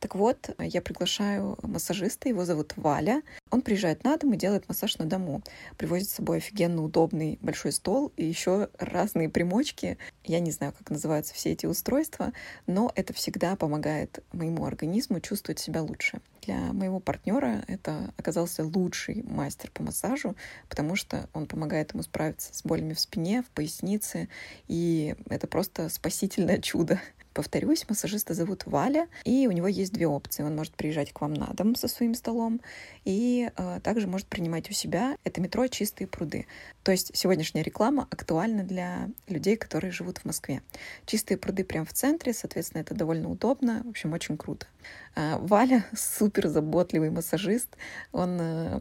Так 0.00 0.14
вот, 0.14 0.50
я 0.58 0.80
приглашаю 0.88 1.58
массажиста, 1.62 2.30
его 2.30 2.46
зовут 2.46 2.72
Валя. 2.76 3.22
Он 3.50 3.60
приезжает 3.60 4.04
на 4.04 4.16
дом 4.16 4.32
и 4.32 4.38
делает 4.38 4.66
массаж 4.68 4.96
на 4.96 5.04
дому. 5.04 5.42
Привозит 5.76 6.08
с 6.08 6.14
собой 6.14 6.38
офигенно 6.38 6.82
удобный 6.82 7.38
большой 7.42 7.72
стол 7.72 8.10
и 8.16 8.24
еще 8.24 8.70
разные 8.78 9.28
примочки. 9.28 9.98
Я 10.24 10.40
не 10.40 10.50
знаю, 10.50 10.72
как 10.72 10.88
называются 10.88 11.34
все 11.34 11.52
эти 11.52 11.66
устройства, 11.66 12.32
но 12.66 12.90
это 12.94 13.12
всегда 13.12 13.54
помогает 13.54 14.24
моему 14.32 14.64
организму 14.64 15.20
чувствовать 15.20 15.58
себя 15.58 15.82
лучше. 15.82 16.22
Для 16.46 16.72
моего 16.72 17.00
партнера 17.00 17.62
это 17.68 18.14
оказался 18.16 18.64
лучший 18.64 19.22
мастер 19.24 19.70
по 19.70 19.82
массажу, 19.82 20.36
потому 20.70 20.96
что 20.96 21.28
он 21.34 21.46
помогает 21.46 21.92
ему 21.92 22.02
справиться 22.02 22.54
с 22.54 22.62
болями 22.62 22.94
в 22.94 23.00
спине, 23.00 23.42
в 23.42 23.50
пояснице, 23.50 24.30
и 24.68 25.14
это 25.28 25.46
просто 25.46 25.90
спасительное 25.90 26.58
чудо. 26.58 26.98
Повторюсь, 27.38 27.88
массажиста 27.88 28.34
зовут 28.34 28.66
Валя, 28.66 29.06
и 29.22 29.46
у 29.46 29.52
него 29.52 29.68
есть 29.68 29.92
две 29.92 30.08
опции. 30.08 30.42
Он 30.42 30.56
может 30.56 30.74
приезжать 30.74 31.12
к 31.12 31.20
вам 31.20 31.34
на 31.34 31.46
дом 31.54 31.76
со 31.76 31.86
своим 31.86 32.14
столом, 32.14 32.60
и 33.04 33.52
э, 33.56 33.78
также 33.80 34.08
может 34.08 34.26
принимать 34.26 34.68
у 34.70 34.72
себя. 34.72 35.16
Это 35.22 35.40
метро 35.40 35.64
«Чистые 35.68 36.08
пруды». 36.08 36.46
То 36.82 36.90
есть 36.90 37.16
сегодняшняя 37.16 37.62
реклама 37.62 38.08
актуальна 38.10 38.64
для 38.64 39.08
людей, 39.28 39.54
которые 39.56 39.92
живут 39.92 40.18
в 40.18 40.24
Москве. 40.24 40.62
«Чистые 41.06 41.38
пруды» 41.38 41.62
прямо 41.62 41.86
в 41.86 41.92
центре, 41.92 42.32
соответственно, 42.32 42.80
это 42.80 42.96
довольно 42.96 43.30
удобно. 43.30 43.82
В 43.84 43.90
общем, 43.90 44.14
очень 44.14 44.36
круто. 44.36 44.66
Э, 45.14 45.36
Валя 45.38 45.86
супер 45.96 46.48
заботливый 46.48 47.10
массажист. 47.10 47.68
Он 48.10 48.36
э, 48.40 48.80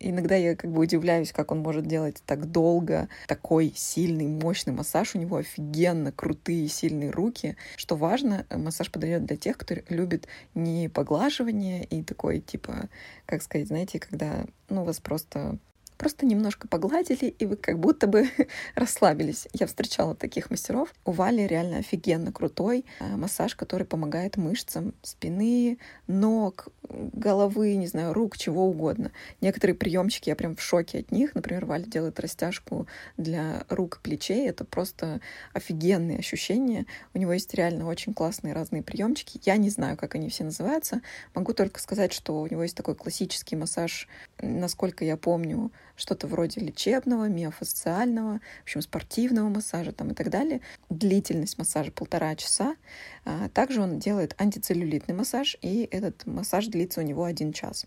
Иногда 0.00 0.36
я 0.36 0.56
как 0.56 0.70
бы 0.70 0.82
удивляюсь, 0.82 1.32
как 1.32 1.52
он 1.52 1.60
может 1.60 1.86
делать 1.86 2.22
так 2.26 2.50
долго, 2.50 3.08
такой 3.26 3.72
сильный, 3.74 4.26
мощный 4.26 4.72
массаж. 4.72 5.14
У 5.14 5.18
него 5.18 5.36
офигенно 5.36 6.12
крутые, 6.12 6.68
сильные 6.68 7.10
руки. 7.10 7.56
Что 7.76 7.96
важно, 7.96 8.46
массаж 8.50 8.90
подойдет 8.90 9.24
для 9.24 9.36
тех, 9.36 9.58
кто 9.58 9.74
любит 9.88 10.28
не 10.54 10.88
поглаживание 10.88 11.84
и 11.84 12.02
такой, 12.02 12.40
типа, 12.40 12.88
как 13.26 13.42
сказать, 13.42 13.68
знаете, 13.68 13.98
когда 13.98 14.46
ну, 14.68 14.84
вас 14.84 15.00
просто 15.00 15.58
Просто 15.96 16.26
немножко 16.26 16.68
погладили, 16.68 17.26
и 17.26 17.46
вы 17.46 17.56
как 17.56 17.78
будто 17.78 18.06
бы 18.06 18.28
расслабились. 18.74 19.48
Я 19.52 19.66
встречала 19.66 20.14
таких 20.14 20.50
мастеров. 20.50 20.92
У 21.04 21.12
Вали 21.12 21.46
реально 21.46 21.78
офигенно 21.78 22.32
крутой 22.32 22.84
э, 23.00 23.16
массаж, 23.16 23.54
который 23.54 23.86
помогает 23.86 24.36
мышцам 24.36 24.94
спины, 25.02 25.78
ног, 26.06 26.68
головы, 26.88 27.76
не 27.76 27.86
знаю, 27.86 28.12
рук, 28.12 28.36
чего 28.36 28.66
угодно. 28.66 29.12
Некоторые 29.40 29.74
приемчики, 29.74 30.28
я 30.28 30.36
прям 30.36 30.56
в 30.56 30.62
шоке 30.62 30.98
от 30.98 31.12
них. 31.12 31.34
Например, 31.34 31.64
Валя 31.64 31.84
делает 31.84 32.20
растяжку 32.20 32.86
для 33.16 33.64
рук 33.68 34.00
плечей. 34.02 34.48
Это 34.48 34.64
просто 34.64 35.20
офигенные 35.52 36.18
ощущения. 36.18 36.86
У 37.14 37.18
него 37.18 37.32
есть 37.32 37.54
реально 37.54 37.86
очень 37.86 38.14
классные 38.14 38.54
разные 38.54 38.82
приемчики. 38.82 39.40
Я 39.44 39.56
не 39.56 39.70
знаю, 39.70 39.96
как 39.96 40.14
они 40.14 40.28
все 40.28 40.44
называются. 40.44 41.00
Могу 41.34 41.52
только 41.52 41.80
сказать, 41.80 42.12
что 42.12 42.40
у 42.40 42.46
него 42.46 42.62
есть 42.62 42.76
такой 42.76 42.94
классический 42.94 43.56
массаж, 43.56 44.08
насколько 44.40 45.04
я 45.04 45.16
помню, 45.16 45.70
что-то 45.96 46.26
вроде 46.26 46.60
лечебного, 46.60 47.28
миофасциального, 47.28 48.40
в 48.60 48.62
общем, 48.64 48.82
спортивного 48.82 49.48
массажа 49.48 49.92
там 49.92 50.10
и 50.10 50.14
так 50.14 50.30
далее. 50.30 50.60
Длительность 50.90 51.58
массажа 51.58 51.92
полтора 51.92 52.34
часа. 52.36 52.76
А, 53.24 53.48
также 53.48 53.80
он 53.80 53.98
делает 53.98 54.34
антицеллюлитный 54.38 55.14
массаж, 55.14 55.56
и 55.62 55.88
этот 55.90 56.26
массаж 56.26 56.66
длится 56.66 57.00
у 57.00 57.04
него 57.04 57.24
один 57.24 57.52
час 57.52 57.86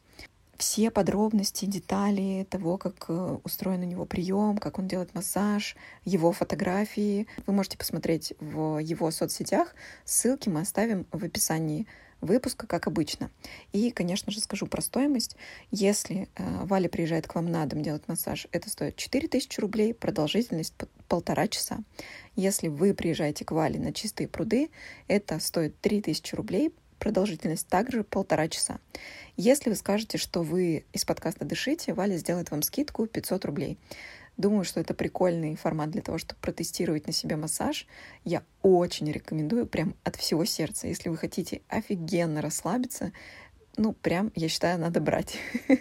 все 0.58 0.90
подробности, 0.92 1.66
детали 1.66 2.46
того, 2.50 2.78
как 2.78 3.06
э, 3.10 3.38
устроен 3.44 3.82
у 3.82 3.86
него 3.86 4.06
прием, 4.06 4.58
как 4.58 4.80
он 4.80 4.88
делает 4.88 5.14
массаж, 5.14 5.76
его 6.04 6.32
фотографии. 6.32 7.28
Вы 7.46 7.54
можете 7.54 7.78
посмотреть 7.78 8.34
в 8.40 8.80
его 8.80 9.12
соцсетях. 9.12 9.76
Ссылки 10.04 10.50
мы 10.50 10.62
оставим 10.62 11.06
в 11.12 11.24
описании 11.24 11.86
выпуска, 12.22 12.68
как 12.68 12.88
обычно. 12.88 13.30
И, 13.74 13.92
конечно 13.92 14.32
же, 14.32 14.40
скажу 14.40 14.68
про 14.68 14.82
стоимость. 14.82 15.36
Если 15.72 16.30
э, 16.36 16.66
Валя 16.66 16.90
приезжает 16.90 17.28
к 17.28 17.36
вам 17.36 17.52
на 17.52 17.66
дом 17.66 17.82
делать 17.82 18.08
массаж, 18.08 18.48
это 18.52 18.70
стоит 18.70 18.96
4000 18.96 19.60
рублей, 19.60 19.94
продолжительность 19.94 20.74
полтора 21.08 21.48
часа. 21.48 21.80
Если 22.36 22.68
вы 22.68 22.94
приезжаете 22.94 23.46
к 23.46 23.52
Вале 23.52 23.80
на 23.80 23.94
чистые 23.94 24.28
пруды, 24.28 24.70
это 25.08 25.40
стоит 25.40 25.80
3000 25.82 26.36
рублей, 26.36 26.74
продолжительность 27.00 27.68
также 27.68 28.04
полтора 28.04 28.48
часа. 28.48 28.80
Если 29.36 29.70
вы 29.70 29.76
скажете, 29.76 30.18
что 30.18 30.42
вы 30.42 30.86
из 30.94 31.06
подкаста 31.06 31.46
«Дышите», 31.46 31.94
Валя 31.94 32.18
сделает 32.18 32.50
вам 32.52 32.64
скидку 32.64 33.06
500 33.06 33.46
рублей. 33.46 33.78
Думаю, 34.38 34.64
что 34.64 34.80
это 34.80 34.94
прикольный 34.94 35.56
формат 35.56 35.90
для 35.90 36.04
того, 36.04 36.20
чтобы 36.20 36.40
протестировать 36.40 37.08
на 37.08 37.14
себе 37.14 37.36
массаж. 37.36 37.88
Я 38.24 38.44
очень 38.62 39.12
рекомендую, 39.12 39.66
прям 39.66 39.96
от 40.04 40.16
всего 40.16 40.46
сердца. 40.46 40.88
Если 40.88 41.10
вы 41.10 41.18
хотите 41.18 41.62
офигенно 41.68 42.42
расслабиться, 42.42 43.14
ну, 43.78 43.94
прям, 43.94 44.32
я 44.36 44.48
считаю, 44.48 44.80
надо 44.80 45.02
брать. 45.02 45.38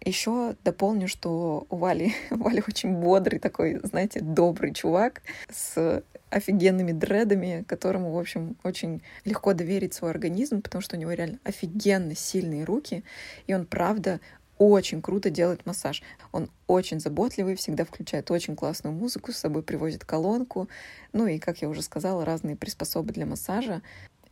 Еще 0.00 0.56
дополню, 0.64 1.08
что 1.08 1.66
у 1.68 1.76
Вали, 1.76 2.14
Вали 2.30 2.62
очень 2.66 2.94
бодрый 2.94 3.38
такой, 3.38 3.80
знаете, 3.82 4.20
добрый 4.20 4.72
чувак 4.72 5.22
с 5.50 6.02
офигенными 6.30 6.92
дредами, 6.92 7.64
которому, 7.66 8.12
в 8.12 8.18
общем, 8.18 8.56
очень 8.62 9.02
легко 9.24 9.54
доверить 9.54 9.94
свой 9.94 10.10
организм, 10.10 10.62
потому 10.62 10.82
что 10.82 10.96
у 10.96 10.98
него 10.98 11.12
реально 11.12 11.38
офигенно 11.44 12.14
сильные 12.14 12.64
руки, 12.64 13.04
и 13.46 13.54
он, 13.54 13.66
правда, 13.66 14.20
очень 14.58 15.00
круто 15.00 15.30
делает 15.30 15.64
массаж. 15.66 16.02
Он 16.32 16.50
очень 16.66 17.00
заботливый, 17.00 17.56
всегда 17.56 17.84
включает 17.84 18.30
очень 18.30 18.56
классную 18.56 18.94
музыку, 18.94 19.32
с 19.32 19.38
собой 19.38 19.62
привозит 19.62 20.04
колонку, 20.04 20.68
ну 21.12 21.26
и, 21.26 21.38
как 21.38 21.62
я 21.62 21.68
уже 21.68 21.82
сказала, 21.82 22.24
разные 22.24 22.56
приспособы 22.56 23.12
для 23.12 23.26
массажа. 23.26 23.82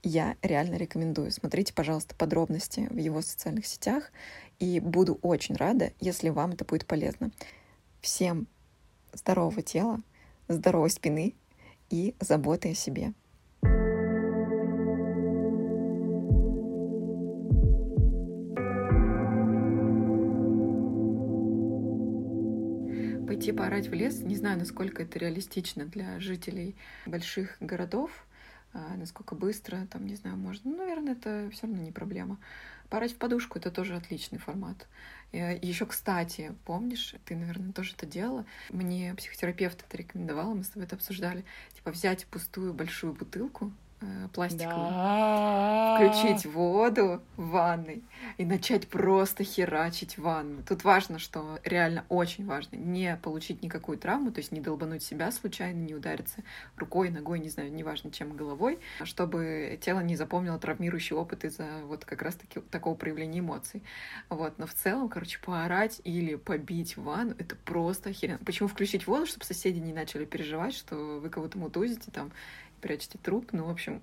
Я 0.03 0.37
реально 0.43 0.77
рекомендую. 0.77 1.33
Смотрите, 1.33 1.73
пожалуйста, 1.73 2.15
подробности 2.15 2.87
в 2.91 2.97
его 2.97 3.23
социальных 3.23 3.67
сетях, 3.67 4.13
и 4.59 4.81
буду 4.81 5.19
очень 5.23 5.57
рада, 5.57 5.93
если 6.01 6.29
вам 6.29 6.53
это 6.53 6.65
будет 6.65 6.87
полезно. 6.87 7.31
Всем 8.01 8.47
здорового 9.13 9.63
тела, 9.63 10.01
здоровой 10.49 10.91
спины 10.91 11.35
и 11.91 12.15
заботы 12.21 12.71
о 12.71 12.75
себе. 12.75 13.13
Поорать 23.57 23.89
в 23.89 23.95
лес, 23.95 24.21
не 24.21 24.37
знаю, 24.37 24.59
насколько 24.59 25.03
это 25.03 25.19
реалистично 25.19 25.87
для 25.87 26.21
жителей 26.21 26.77
больших 27.07 27.57
городов, 27.61 28.11
а, 28.73 28.95
насколько 28.97 29.35
быстро, 29.35 29.87
там, 29.91 30.07
не 30.07 30.15
знаю, 30.15 30.37
можно. 30.37 30.71
Ну, 30.71 30.77
наверное, 30.77 31.15
это 31.15 31.49
все 31.53 31.67
равно 31.67 31.83
не 31.83 31.93
проблема. 31.93 32.39
Порать 32.91 33.13
в 33.13 33.17
подушку— 33.17 33.59
это 33.59 33.71
тоже 33.71 33.97
отличный 33.97 34.39
формат. 34.39 34.87
Еще, 35.33 35.87
кстати, 35.87 36.55
помнишь, 36.65 37.15
ты, 37.25 37.35
наверное, 37.35 37.73
тоже 37.73 37.95
это 37.95 38.07
делала. 38.07 38.45
Мне 38.71 39.15
психотерапевт 39.15 39.85
это 39.87 39.97
рекомендовал, 39.97 40.55
мы 40.55 40.63
с 40.63 40.69
тобой 40.69 40.87
это 40.87 40.97
обсуждали. 40.97 41.45
Типа 41.75 41.91
взять 41.91 42.27
пустую 42.27 42.75
большую 42.75 43.13
бутылку, 43.13 43.73
пластиковую, 44.33 44.91
да. 44.91 45.97
включить 45.97 46.47
воду 46.47 47.23
в 47.37 47.49
ванной 47.49 48.03
и 48.37 48.45
начать 48.45 48.89
просто 48.89 49.45
херачить 49.45 50.19
ванну. 50.19 50.63
Тут 50.69 50.85
важно, 50.85 51.19
что 51.19 51.59
реально 51.65 52.05
очень 52.09 52.47
важно 52.47 52.77
не 52.77 53.17
получить 53.23 53.63
никакую 53.63 53.99
травму, 53.99 54.31
то 54.31 54.39
есть 54.39 54.53
не 54.53 54.61
долбануть 54.61 55.03
себя 55.03 55.33
случайно, 55.33 55.79
не 55.79 55.95
удариться 55.95 56.43
рукой, 56.77 57.11
ногой, 57.11 57.39
не 57.39 57.49
знаю, 57.49 57.73
неважно 57.73 58.11
чем, 58.11 58.37
головой, 58.37 58.79
чтобы 59.05 59.79
тело 59.81 60.01
не 60.01 60.17
запомнило 60.17 60.59
травмирующий 60.59 61.17
опыт 61.17 61.45
из-за 61.45 61.67
вот 61.85 62.05
как 62.05 62.23
раз-таки 62.23 62.61
такого 62.61 62.95
проявления 62.95 63.41
эмоций. 63.41 63.83
Вот, 64.29 64.59
но 64.59 64.67
в 64.67 64.75
целом, 64.75 65.09
короче, 65.09 65.39
поорать 65.45 66.01
или 66.05 66.35
побить 66.35 66.97
ванну— 66.97 67.35
это 67.39 67.57
просто 67.57 68.11
охеренно. 68.11 68.39
Почему 68.45 68.69
включить 68.69 69.07
воду, 69.07 69.27
чтобы 69.27 69.45
соседи 69.45 69.79
не 69.79 69.93
начали 69.93 70.25
переживать, 70.25 70.75
что 70.75 71.21
вы 71.21 71.31
кого-то 71.31 71.59
мутузите 71.59 72.11
там 72.11 72.31
прячете 72.81 73.19
труп, 73.19 73.49
ну, 73.53 73.65
в 73.65 73.71
общем, 73.71 74.01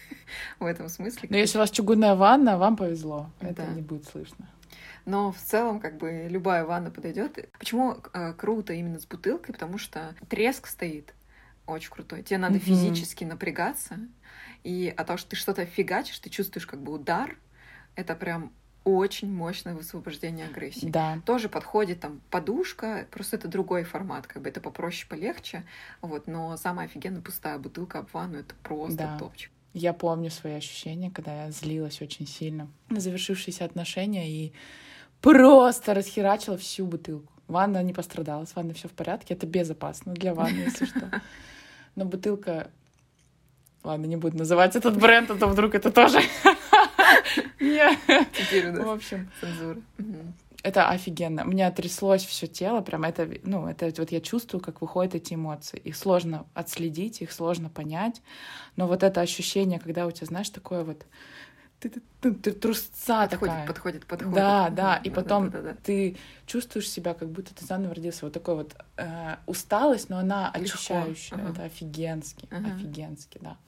в 0.58 0.64
этом 0.64 0.88
смысле. 0.88 1.28
Но 1.30 1.36
если 1.36 1.58
у 1.58 1.60
вас 1.60 1.70
чугунная 1.70 2.14
ванна, 2.14 2.58
вам 2.58 2.76
повезло, 2.76 3.30
это 3.40 3.66
не 3.66 3.82
будет 3.82 4.06
слышно. 4.06 4.48
Но 5.06 5.32
в 5.32 5.38
целом, 5.38 5.80
как 5.80 5.98
бы, 5.98 6.28
любая 6.30 6.64
ванна 6.64 6.90
подойдет. 6.90 7.50
Почему 7.58 7.98
э, 8.14 8.32
круто 8.32 8.72
именно 8.72 8.98
с 8.98 9.06
бутылкой? 9.06 9.52
Потому 9.52 9.76
что 9.76 10.14
треск 10.28 10.66
стоит 10.66 11.12
очень 11.66 11.90
крутой. 11.90 12.22
Тебе 12.22 12.38
надо 12.38 12.58
физически 12.58 13.24
напрягаться. 13.24 13.98
И 14.62 14.92
от 14.96 15.06
того, 15.06 15.18
что 15.18 15.30
ты 15.30 15.36
что-то 15.36 15.66
фигачишь, 15.66 16.18
ты 16.18 16.30
чувствуешь 16.30 16.66
как 16.66 16.82
бы 16.82 16.92
удар. 16.92 17.36
Это 17.96 18.14
прям 18.14 18.52
очень 18.84 19.32
мощное 19.32 19.74
высвобождение 19.74 20.46
агрессии. 20.46 20.86
Да. 20.86 21.18
Тоже 21.24 21.48
подходит 21.48 22.00
там 22.00 22.20
подушка, 22.30 23.06
просто 23.10 23.36
это 23.36 23.48
другой 23.48 23.84
формат, 23.84 24.26
как 24.26 24.42
бы 24.42 24.48
это 24.48 24.60
попроще, 24.60 25.06
полегче, 25.08 25.64
вот, 26.02 26.26
но 26.26 26.56
самая 26.56 26.86
офигенно 26.86 27.20
пустая 27.22 27.58
бутылка 27.58 28.00
об 28.00 28.08
ванну— 28.12 28.38
это 28.40 28.54
просто 28.62 28.98
да. 28.98 29.18
топчик. 29.18 29.50
Я 29.72 29.92
помню 29.92 30.30
свои 30.30 30.54
ощущения, 30.54 31.10
когда 31.10 31.46
я 31.46 31.50
злилась 31.50 32.00
очень 32.00 32.26
сильно 32.26 32.68
на 32.90 33.00
завершившиеся 33.00 33.64
отношения 33.64 34.30
и 34.30 34.52
просто 35.20 35.94
расхерачила 35.94 36.56
всю 36.56 36.86
бутылку. 36.86 37.32
Ванна 37.48 37.82
не 37.82 37.92
пострадала, 37.92 38.44
с 38.44 38.54
ванной 38.54 38.74
все 38.74 38.88
в 38.88 38.92
порядке, 38.92 39.34
это 39.34 39.46
безопасно 39.46 40.12
для 40.12 40.34
ванны, 40.34 40.58
если 40.58 40.84
что. 40.84 41.10
Но 41.96 42.04
бутылка... 42.04 42.70
Ладно, 43.82 44.06
не 44.06 44.16
буду 44.16 44.38
называть 44.38 44.76
этот 44.76 44.98
бренд, 44.98 45.30
а 45.30 45.34
то 45.34 45.46
вдруг 45.46 45.74
это 45.74 45.90
тоже 45.90 46.20
Теперь 47.58 48.68
у 48.68 48.72
нас. 48.72 48.84
В 48.84 48.90
общем. 48.90 49.30
Цензура. 49.40 49.78
Это 50.62 50.88
офигенно. 50.88 51.44
У 51.44 51.48
меня 51.48 51.70
тряслось 51.70 52.24
все 52.24 52.46
тело, 52.46 52.80
прям 52.80 53.04
это, 53.04 53.28
ну, 53.42 53.68
это 53.68 53.92
вот 53.98 54.10
я 54.10 54.20
чувствую, 54.22 54.62
как 54.62 54.80
выходят 54.80 55.14
эти 55.14 55.34
эмоции. 55.34 55.78
Их 55.78 55.94
сложно 55.94 56.46
отследить, 56.54 57.20
их 57.20 57.32
сложно 57.32 57.68
понять, 57.68 58.22
но 58.76 58.86
вот 58.86 59.02
это 59.02 59.20
ощущение, 59.20 59.78
когда 59.78 60.06
у 60.06 60.10
тебя, 60.10 60.26
знаешь, 60.26 60.48
такое 60.48 60.82
вот 60.82 61.04
ты, 61.80 61.90
трусца 62.52 63.22
подходит, 63.22 63.30
такая. 63.30 63.66
Подходит, 63.66 64.06
подходит. 64.06 64.34
Да, 64.34 64.70
да, 64.70 64.96
и 64.96 65.10
потом 65.10 65.50
да, 65.50 65.60
да, 65.60 65.72
да, 65.72 65.76
ты 65.82 66.16
чувствуешь 66.46 66.88
себя, 66.88 67.14
как 67.14 67.28
будто 67.28 67.54
ты 67.54 67.64
заново 67.64 67.94
родился. 67.94 68.24
Вот 68.24 68.32
такой 68.32 68.54
вот 68.54 68.74
э, 68.96 69.36
усталость, 69.46 70.08
но 70.08 70.18
она 70.18 70.50
Легко. 70.54 70.76
очищающая. 70.76 71.36
Ага. 71.36 71.50
Это 71.50 71.64
офигенски, 71.64 72.48
ага. 72.50 72.74
офигенски, 72.74 73.38
да. 73.42 73.58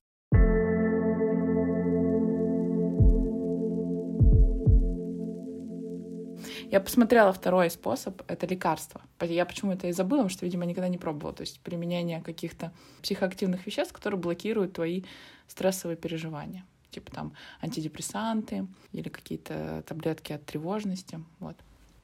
Я 6.70 6.80
посмотрела 6.80 7.32
второй 7.32 7.70
способ— 7.70 8.22
это 8.28 8.46
лекарство. 8.46 9.00
Я 9.20 9.46
почему 9.46 9.72
это 9.72 9.86
и 9.86 9.92
забыла, 9.92 10.18
потому 10.20 10.30
что, 10.30 10.44
видимо, 10.44 10.64
никогда 10.64 10.88
не 10.88 10.98
пробовала. 10.98 11.32
То 11.32 11.42
есть 11.42 11.60
применение 11.60 12.20
каких-то 12.20 12.72
психоактивных 13.02 13.66
веществ, 13.66 13.92
которые 13.92 14.18
блокируют 14.20 14.72
твои 14.72 15.04
стрессовые 15.46 15.96
переживания. 15.96 16.64
Типа 16.90 17.12
там 17.12 17.32
антидепрессанты 17.62 18.66
или 18.92 19.08
какие-то 19.08 19.84
таблетки 19.86 20.32
от 20.32 20.44
тревожности. 20.44 21.20
Вот. 21.38 21.56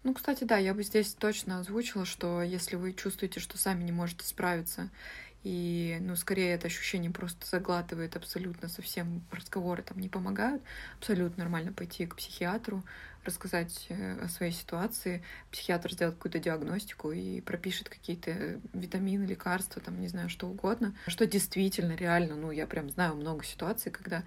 Ну, 0.05 0.15
кстати, 0.15 0.45
да, 0.45 0.59
я 0.59 0.75
бы 0.75 0.83
здесь 0.83 1.15
точно 1.15 1.61
озвучила, 1.61 2.05
что 2.05 2.43
если 2.43 2.77
вы 2.77 2.93
чувствуете, 2.93 3.41
что 3.41 3.59
сами 3.59 3.85
не 3.85 3.93
можете 3.93 4.27
справиться 4.27 4.91
и, 5.45 5.99
ну, 6.01 6.15
скорее 6.15 6.55
это 6.55 6.69
ощущение 6.69 7.11
просто 7.11 7.47
заглатывает 7.47 8.17
абсолютно 8.17 8.69
совсем 8.69 9.25
разговоры 9.33 9.83
там 9.83 9.99
не 9.99 10.09
помогают. 10.09 10.63
Абсолютно 10.99 11.43
нормально 11.43 11.73
пойти 11.73 12.07
к 12.07 12.17
психиатру, 12.17 12.85
рассказать 13.25 13.87
э, 13.89 14.19
о 14.21 14.29
своей 14.29 14.53
ситуации. 14.53 15.23
Психиатр 15.51 15.93
сделает 15.93 16.17
какую-то 16.17 16.39
диагностику 16.39 17.13
и 17.13 17.41
пропишет 17.41 17.89
какие-то 17.89 18.61
витамины, 18.73 19.25
лекарства, 19.25 19.81
там, 19.81 20.01
не 20.01 20.09
знаю, 20.09 20.29
что 20.29 20.49
угодно. 20.49 20.95
Что 21.07 21.27
действительно, 21.27 21.93
реально, 21.93 22.37
ну, 22.37 22.51
я 22.51 22.67
прям 22.67 22.91
знаю 22.91 23.15
много 23.15 23.45
ситуаций, 23.45 23.93
когда 23.93 24.25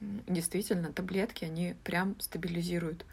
действительно 0.00 0.92
таблетки, 0.92 1.44
они 1.44 1.74
прям 1.84 2.18
стабилизируют 2.20 3.04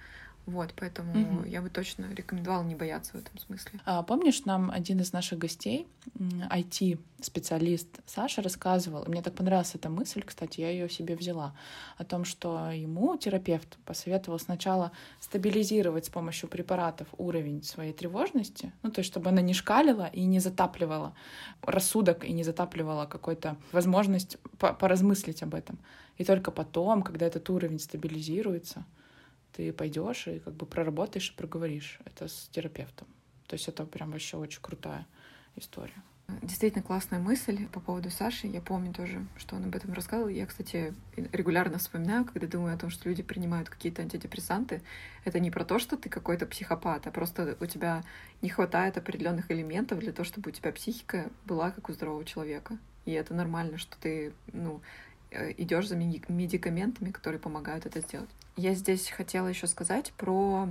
вот, 0.45 0.73
поэтому 0.75 1.11
угу. 1.11 1.45
я 1.45 1.61
бы 1.61 1.69
точно 1.69 2.11
рекомендовала 2.13 2.63
не 2.63 2.75
бояться 2.75 3.13
в 3.13 3.15
этом 3.15 3.37
смысле. 3.37 3.79
А, 3.85 4.01
помнишь, 4.01 4.43
нам 4.45 4.71
один 4.71 4.99
из 4.99 5.13
наших 5.13 5.37
гостей, 5.39 5.87
IT-специалист 6.17 7.87
Саша, 8.07 8.41
рассказывал, 8.41 9.05
мне 9.07 9.21
так 9.21 9.35
понравилась 9.35 9.75
эта 9.75 9.89
мысль, 9.89 10.23
кстати, 10.25 10.61
я 10.61 10.71
ее 10.71 10.89
себе 10.89 11.15
взяла, 11.15 11.55
о 11.97 12.03
том, 12.03 12.25
что 12.25 12.71
ему 12.71 13.15
терапевт 13.17 13.77
посоветовал 13.85 14.39
сначала 14.39 14.91
стабилизировать 15.19 16.05
с 16.05 16.09
помощью 16.09 16.49
препаратов 16.49 17.07
уровень 17.17 17.61
своей 17.63 17.93
тревожности, 17.93 18.73
ну, 18.81 18.89
то 18.89 18.99
есть 18.99 19.11
чтобы 19.11 19.29
она 19.29 19.41
не 19.41 19.53
шкалила 19.53 20.07
и 20.07 20.23
не 20.25 20.39
затапливала 20.39 21.13
рассудок 21.61 22.25
и 22.25 22.33
не 22.33 22.43
затапливала 22.43 23.05
какой-то 23.05 23.57
возможность 23.71 24.37
поразмыслить 24.57 25.43
об 25.43 25.53
этом. 25.53 25.77
И 26.17 26.23
только 26.23 26.51
потом, 26.51 27.03
когда 27.03 27.27
этот 27.27 27.49
уровень 27.49 27.79
стабилизируется, 27.79 28.85
ты 29.53 29.71
пойдешь 29.73 30.27
и 30.27 30.39
как 30.39 30.53
бы 30.53 30.65
проработаешь 30.65 31.31
и 31.31 31.35
проговоришь 31.35 31.99
это 32.05 32.27
с 32.27 32.49
терапевтом. 32.51 33.07
То 33.47 33.55
есть 33.55 33.67
это 33.67 33.85
прям 33.85 34.11
вообще 34.11 34.37
очень 34.37 34.61
крутая 34.61 35.05
история. 35.55 36.01
Действительно 36.41 36.81
классная 36.81 37.19
мысль 37.19 37.67
по 37.67 37.79
поводу 37.79 38.09
Саши. 38.09 38.47
Я 38.47 38.61
помню 38.61 38.93
тоже, 38.93 39.25
что 39.37 39.55
он 39.57 39.65
об 39.65 39.75
этом 39.75 39.91
рассказывал. 39.93 40.29
Я, 40.29 40.45
кстати, 40.45 40.93
регулярно 41.15 41.77
вспоминаю, 41.77 42.25
когда 42.25 42.47
думаю 42.47 42.73
о 42.73 42.77
том, 42.77 42.89
что 42.89 43.09
люди 43.09 43.21
принимают 43.21 43.69
какие-то 43.69 44.01
антидепрессанты. 44.01 44.81
Это 45.25 45.39
не 45.39 45.51
про 45.51 45.65
то, 45.65 45.77
что 45.77 45.97
ты 45.97 46.09
какой-то 46.09 46.45
психопат, 46.45 47.05
а 47.05 47.11
просто 47.11 47.57
у 47.59 47.65
тебя 47.65 48.03
не 48.41 48.49
хватает 48.49 48.97
определенных 48.97 49.51
элементов 49.51 49.99
для 49.99 50.13
того, 50.13 50.25
чтобы 50.25 50.51
у 50.51 50.53
тебя 50.53 50.71
психика 50.71 51.29
была 51.45 51.71
как 51.71 51.89
у 51.89 51.93
здорового 51.93 52.23
человека. 52.23 52.77
И 53.05 53.11
это 53.11 53.33
нормально, 53.33 53.77
что 53.77 53.97
ты, 53.99 54.33
ну, 54.53 54.81
э, 55.31 55.51
идешь 55.57 55.89
за 55.89 55.95
медикаментами, 55.95 57.11
которые 57.11 57.39
помогают 57.39 57.85
это 57.85 57.99
сделать. 57.99 58.29
Я 58.57 58.73
здесь 58.73 59.09
хотела 59.09 59.47
еще 59.47 59.65
сказать 59.65 60.11
про 60.17 60.67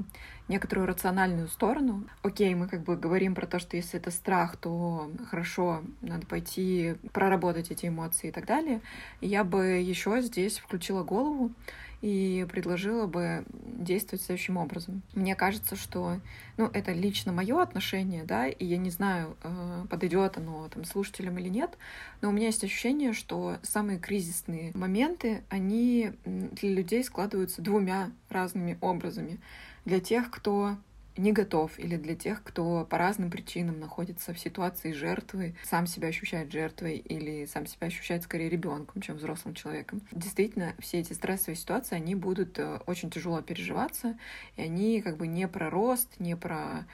некоторую 0.49 0.87
рациональную 0.87 1.49
сторону. 1.49 2.05
Окей, 2.23 2.55
мы 2.55 2.69
как 2.69 2.83
бы 2.83 2.97
говорим 2.97 3.35
про 3.35 3.47
то, 3.47 3.59
что 3.59 3.77
если 3.77 3.99
это 3.99 4.11
страх, 4.11 4.57
то 4.57 5.11
хорошо, 5.31 5.83
надо 6.03 6.27
пойти 6.27 6.97
проработать 7.13 7.71
эти 7.71 7.87
эмоции 7.87 8.29
и 8.29 8.33
так 8.33 8.45
далее. 8.47 8.83
Я 9.23 9.45
бы 9.45 9.65
еще 9.65 10.21
здесь 10.21 10.59
включила 10.59 11.05
голову 11.05 11.53
и 12.01 12.47
предложила 12.51 13.07
бы 13.07 13.45
действовать 13.55 14.25
следующим 14.25 14.57
образом. 14.57 15.03
Мне 15.15 15.35
кажется, 15.35 15.77
что, 15.77 16.21
ну, 16.57 16.67
это 16.73 16.93
лично 16.93 17.33
мое 17.33 17.61
отношение, 17.61 18.25
да, 18.25 18.49
и 18.49 18.65
я 18.65 18.79
не 18.79 18.91
знаю, 18.91 19.37
э, 19.43 19.85
подойдет 19.91 20.37
оно 20.39 20.69
там 20.69 20.85
слушателям 20.85 21.39
или 21.39 21.49
нет, 21.49 21.77
но 22.21 22.29
у 22.29 22.33
меня 22.33 22.47
есть 22.47 22.65
ощущение, 22.65 23.13
что 23.13 23.59
самые 23.63 23.99
кризисные 23.99 24.73
моменты, 24.75 25.43
они 25.51 26.13
для 26.25 26.71
людей 26.71 27.05
складываются 27.05 27.63
двумя 27.63 28.11
разными 28.29 28.79
образами. 28.81 29.39
Для 29.85 30.01
тех, 30.01 30.31
кто 30.31 30.77
не 31.21 31.33
готов, 31.33 31.79
или 31.79 31.97
для 31.97 32.17
тех, 32.17 32.43
кто 32.43 32.85
по 32.85 32.99
разным 32.99 33.31
причинам 33.31 33.79
находится 33.79 34.33
в 34.33 34.39
ситуации 34.39 34.93
жертвы, 34.93 35.55
сам 35.63 35.87
себя 35.87 36.09
ощущает 36.09 36.51
жертвой 36.51 36.97
или 36.97 37.47
сам 37.47 37.67
себя 37.67 37.87
ощущает 37.89 38.23
скорее 38.23 38.49
ребенком, 38.49 39.03
чем 39.03 39.17
взрослым 39.17 39.55
человеком. 39.55 40.03
Действительно, 40.13 40.75
все 40.79 41.01
эти 41.01 41.13
стрессовые 41.13 41.57
ситуации, 41.57 41.95
они 41.95 42.15
будут 42.15 42.59
э, 42.59 42.81
очень 42.87 43.11
тяжело 43.11 43.43
переживаться, 43.43 44.19
и 44.57 44.63
они 44.63 45.01
как 45.03 45.17
бы 45.17 45.27
не 45.27 45.47
про 45.47 45.71
рост, 45.71 46.19
не 46.19 46.37
про 46.37 46.87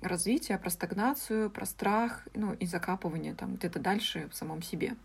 развитие, 0.00 0.56
а 0.56 0.58
про 0.58 0.70
стагнацию, 0.70 1.50
про 1.50 1.66
страх, 1.66 2.26
ну 2.34 2.52
и 2.54 2.66
закапывание 2.66 3.34
там 3.34 3.56
где-то 3.56 3.78
дальше 3.78 4.28
в 4.30 4.34
самом 4.34 4.62
себе. 4.62 4.96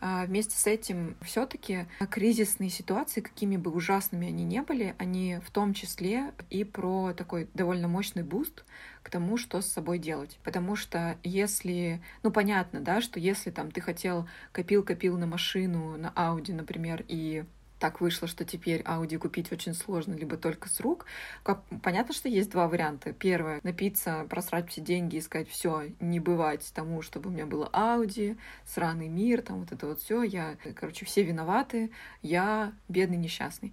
А 0.00 0.24
вместе 0.24 0.56
с 0.56 0.66
этим 0.66 1.16
все-таки 1.20 1.86
кризисные 2.10 2.70
ситуации, 2.70 3.20
какими 3.20 3.56
бы 3.56 3.70
ужасными 3.70 4.28
они 4.28 4.44
ни 4.44 4.60
были, 4.60 4.94
они 4.98 5.38
в 5.44 5.50
том 5.50 5.74
числе 5.74 6.32
и 6.48 6.64
про 6.64 7.12
такой 7.12 7.48
довольно 7.52 7.86
мощный 7.86 8.22
boost 8.22 8.64
к 9.02 9.10
тому, 9.10 9.36
что 9.36 9.60
с 9.60 9.66
собой 9.66 9.98
делать. 9.98 10.38
Потому 10.42 10.74
что 10.74 11.18
если, 11.22 12.02
ну 12.22 12.30
понятно, 12.30 12.80
да, 12.80 13.00
что 13.00 13.20
если 13.20 13.50
там 13.50 13.70
ты 13.70 13.80
хотел 13.80 14.26
копил-копил 14.52 15.18
на 15.18 15.26
машину, 15.26 15.98
на 15.98 16.08
Audi, 16.16 16.54
например, 16.54 17.04
и 17.06 17.44
так 17.80 18.00
вышло, 18.00 18.28
что 18.28 18.44
теперь 18.44 18.82
Audi 18.82 19.18
купить 19.18 19.50
очень 19.50 19.74
сложно, 19.74 20.14
либо 20.14 20.36
только 20.36 20.68
с 20.68 20.78
рук. 20.80 21.06
Как, 21.42 21.62
понятно, 21.82 22.14
что 22.14 22.28
есть 22.28 22.50
два 22.50 22.68
варианта. 22.68 23.12
Первое— 23.12 23.58
напиться, 23.62 24.26
просрать 24.28 24.70
все 24.70 24.82
деньги 24.82 25.16
и 25.16 25.20
сказать, 25.20 25.48
все, 25.48 25.84
не 25.98 26.20
бывать 26.20 26.70
тому, 26.74 27.00
чтобы 27.00 27.30
у 27.30 27.32
меня 27.32 27.46
было 27.46 27.68
Audi, 27.72 28.36
сраный 28.66 29.08
мир, 29.08 29.40
там 29.42 29.60
вот 29.60 29.72
это 29.72 29.86
вот 29.86 30.00
все. 30.00 30.22
Я, 30.22 30.56
короче, 30.76 31.06
все 31.06 31.22
виноваты, 31.22 31.90
я 32.22 32.74
бедный, 32.88 33.16
несчастный. 33.16 33.72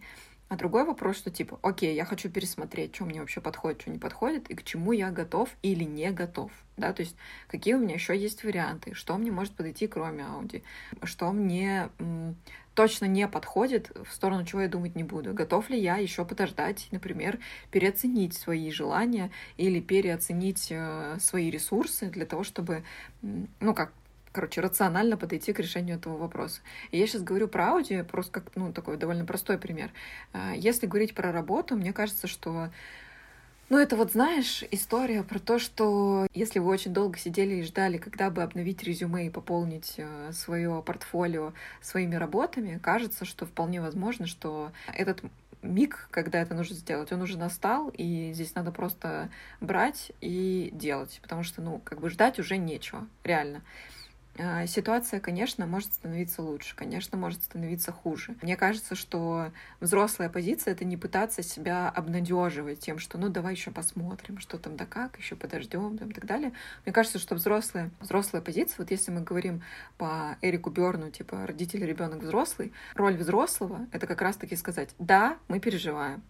А 0.49 0.55
другой 0.55 0.85
вопрос, 0.85 1.17
что 1.17 1.29
типа, 1.29 1.59
окей, 1.61 1.93
я 1.93 2.05
хочу 2.05 2.29
пересмотреть, 2.29 2.95
что 2.95 3.03
мне 3.03 3.19
вообще 3.19 3.41
подходит, 3.41 3.81
что 3.81 3.91
не 3.91 3.99
подходит, 3.99 4.49
и 4.49 4.55
к 4.55 4.63
чему 4.63 4.93
я 4.93 5.11
готов 5.11 5.49
или 5.61 5.83
не 5.83 6.09
готов. 6.11 6.51
Да, 6.77 6.93
то 6.93 7.01
есть 7.01 7.17
какие 7.47 7.73
у 7.73 7.79
меня 7.79 7.95
еще 7.95 8.17
есть 8.17 8.43
варианты, 8.43 8.93
что 8.93 9.17
мне 9.17 9.31
может 9.31 9.53
подойти, 9.53 9.87
кроме 9.87 10.23
Audi, 10.23 10.63
что 11.03 11.33
мне 11.33 11.89
точно 12.75 13.05
не 13.05 13.27
подходит, 13.27 13.91
в 14.07 14.13
сторону 14.13 14.45
чего 14.45 14.61
я 14.61 14.69
думать 14.69 14.95
не 14.95 15.03
буду. 15.03 15.33
Готов 15.33 15.69
ли 15.69 15.79
я 15.79 15.97
еще 15.97 16.23
подождать, 16.23 16.87
например, 16.91 17.39
переоценить 17.71 18.35
свои 18.35 18.69
желания 18.71 19.31
или 19.57 19.81
переоценить 19.81 20.67
э, 20.69 21.17
свои 21.19 21.49
ресурсы 21.49 22.05
для 22.05 22.27
того, 22.27 22.43
чтобы, 22.43 22.83
ну 23.21 23.73
как, 23.73 23.91
короче, 24.31 24.61
рационально 24.61 25.17
подойти 25.17 25.53
к 25.53 25.59
решению 25.59 25.97
этого 25.97 26.17
вопроса. 26.17 26.61
И 26.91 26.97
я 26.97 27.07
сейчас 27.07 27.23
говорю 27.23 27.47
про 27.47 27.69
аудио, 27.69 28.03
просто 28.03 28.31
как, 28.31 28.55
ну, 28.55 28.71
такой 28.73 28.97
довольно 28.97 29.25
простой 29.25 29.57
пример. 29.57 29.91
Э, 30.33 30.53
если 30.55 30.87
говорить 30.87 31.13
про 31.13 31.31
работу, 31.31 31.75
мне 31.75 31.93
кажется, 31.93 32.27
что 32.27 32.69
ну, 33.69 33.77
это 33.77 33.97
вот, 33.97 34.13
знаешь, 34.13 34.63
история 34.71 35.23
про 35.23 35.39
то, 35.39 35.59
что 35.59 36.25
если 36.33 36.59
вы 36.59 36.71
очень 36.71 36.93
долго 36.93 37.17
сидели 37.17 37.55
и 37.55 37.63
ждали, 37.63 37.97
когда 37.97 38.29
бы 38.29 38.41
обновить 38.41 38.81
резюме 38.81 39.27
и 39.27 39.29
пополнить 39.29 39.95
э, 39.97 40.31
свое 40.31 40.81
портфолио 40.85 41.51
своими 41.81 42.15
работами, 42.15 42.79
кажется, 42.81 43.25
что 43.25 43.45
вполне 43.45 43.81
возможно, 43.81 44.25
что 44.25 44.71
этот 44.93 45.21
миг, 45.61 46.07
когда 46.11 46.41
это 46.41 46.53
нужно 46.53 46.77
сделать, 46.77 47.11
он 47.11 47.21
уже 47.21 47.37
настал, 47.37 47.89
и 47.89 48.31
здесь 48.33 48.55
надо 48.55 48.71
просто 48.71 49.29
брать 49.59 50.13
и 50.21 50.69
делать, 50.71 51.19
потому 51.21 51.43
что, 51.43 51.61
ну, 51.61 51.81
как 51.83 51.99
бы 51.99 52.09
ждать 52.09 52.39
уже 52.39 52.55
нечего, 52.55 53.05
реально. 53.25 53.61
А, 54.39 54.67
ситуация, 54.67 55.19
конечно, 55.19 55.65
может 55.65 55.93
становиться 55.93 56.43
лучше, 56.43 56.75
конечно, 56.75 57.17
может 57.17 57.43
становиться 57.43 57.91
хуже. 57.91 58.35
Мне 58.43 58.55
кажется, 58.55 58.95
что 58.95 59.51
взрослая 59.79 60.29
позиция— 60.29 60.73
это 60.73 60.85
не 60.85 60.95
пытаться 60.95 61.41
себя 61.41 61.89
обнадеживать 61.89 62.79
тем, 62.79 62.99
что 62.99 63.17
ну 63.17 63.29
давай 63.29 63.53
еще 63.53 63.71
посмотрим, 63.71 64.39
что 64.39 64.59
там 64.59 64.75
да 64.75 64.85
как, 64.85 65.17
еще 65.17 65.35
подождем 65.35 65.95
и 65.95 66.13
так 66.13 66.25
далее. 66.25 66.53
Мне 66.85 66.93
кажется, 66.93 67.17
что 67.17 67.33
взрослая, 67.33 67.89
взрослая 67.99 68.41
позиция, 68.41 68.75
вот 68.79 68.91
если 68.91 69.09
мы 69.11 69.21
говорим 69.21 69.63
по 69.97 70.37
Эрику 70.41 70.69
Берну, 70.69 71.09
типа 71.09 71.47
родитель, 71.47 71.83
ребенок, 71.83 72.21
взрослый, 72.21 72.73
роль 72.93 73.17
взрослого— 73.17 73.87
это 73.91 74.05
как 74.05 74.21
раз-таки 74.21 74.55
сказать, 74.55 74.89
да, 74.99 75.37
мы 75.47 75.59
переживаем, 75.59 76.21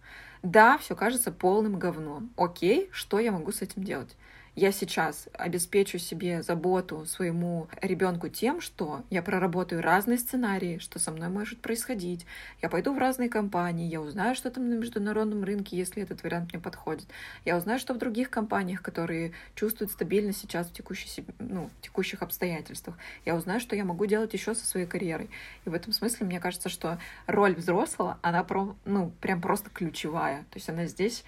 да, 0.42 0.78
все 0.78 0.96
кажется 0.96 1.30
полным 1.30 1.78
говном. 1.78 2.30
Окей, 2.36 2.88
что 2.90 3.18
я 3.18 3.32
могу 3.32 3.52
с 3.52 3.60
этим 3.60 3.84
делать? 3.84 4.16
Я 4.58 4.72
сейчас 4.72 5.28
обеспечу 5.34 5.98
себе 5.98 6.42
заботу 6.42 7.06
своему 7.06 7.68
ребенку 7.80 8.28
тем, 8.28 8.60
что 8.60 9.04
я 9.08 9.22
проработаю 9.22 9.80
разные 9.80 10.18
сценарии, 10.18 10.78
что 10.78 10.98
со 10.98 11.12
мной 11.12 11.28
может 11.28 11.60
происходить. 11.60 12.26
Я 12.60 12.68
пойду 12.68 12.92
в 12.92 12.98
разные 12.98 13.28
компании, 13.28 13.88
я 13.88 14.00
узнаю, 14.00 14.34
что 14.34 14.50
там 14.50 14.68
на 14.68 14.74
международном 14.74 15.44
рынке, 15.44 15.76
если 15.76 16.02
этот 16.02 16.24
вариант 16.24 16.52
мне 16.52 16.60
подходит. 16.60 17.06
Я 17.44 17.56
узнаю, 17.56 17.78
что 17.78 17.94
в 17.94 17.98
других 17.98 18.30
компаниях, 18.30 18.82
которые 18.82 19.32
чувствуют 19.54 19.92
стабильность 19.92 20.40
сейчас 20.40 20.66
в, 20.66 20.72
текущей, 20.72 21.24
ну, 21.38 21.70
в 21.78 21.80
текущих 21.80 22.22
обстоятельствах. 22.22 22.96
Я 23.24 23.36
узнаю, 23.36 23.60
что 23.60 23.76
я 23.76 23.84
могу 23.84 24.06
делать 24.06 24.32
еще 24.32 24.56
со 24.56 24.66
своей 24.66 24.86
карьерой. 24.86 25.30
И 25.66 25.68
в 25.68 25.74
этом 25.74 25.92
смысле 25.92 26.26
мне 26.26 26.40
кажется, 26.40 26.68
что 26.68 26.98
роль 27.28 27.54
взрослого, 27.54 28.18
она 28.22 28.42
про, 28.42 28.74
ну, 28.84 29.12
прям 29.20 29.40
просто 29.40 29.70
ключевая. 29.70 30.38
То 30.50 30.56
есть 30.56 30.68
она 30.68 30.86
здесь 30.86 31.22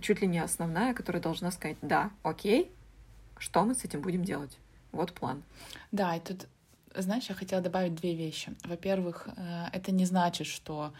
чуть 0.00 0.20
ли 0.20 0.26
не 0.26 0.38
основная, 0.38 0.94
которая 0.94 1.22
должна 1.22 1.50
сказать, 1.50 1.76
да, 1.82 2.10
окей, 2.22 2.70
что 3.38 3.64
мы 3.64 3.74
с 3.74 3.84
этим 3.84 4.00
будем 4.00 4.24
делать? 4.24 4.58
Вот 4.92 5.12
план. 5.12 5.42
Да, 5.92 6.16
и 6.16 6.20
тут, 6.20 6.46
знаешь, 6.94 7.28
я 7.28 7.34
хотела 7.34 7.62
добавить 7.62 7.94
две 7.94 8.14
вещи. 8.14 8.54
Во-первых, 8.64 9.28
э, 9.36 9.66
это 9.72 9.92
не 9.92 10.04
значит, 10.04 10.46
что 10.46 10.92
Э, 10.92 10.94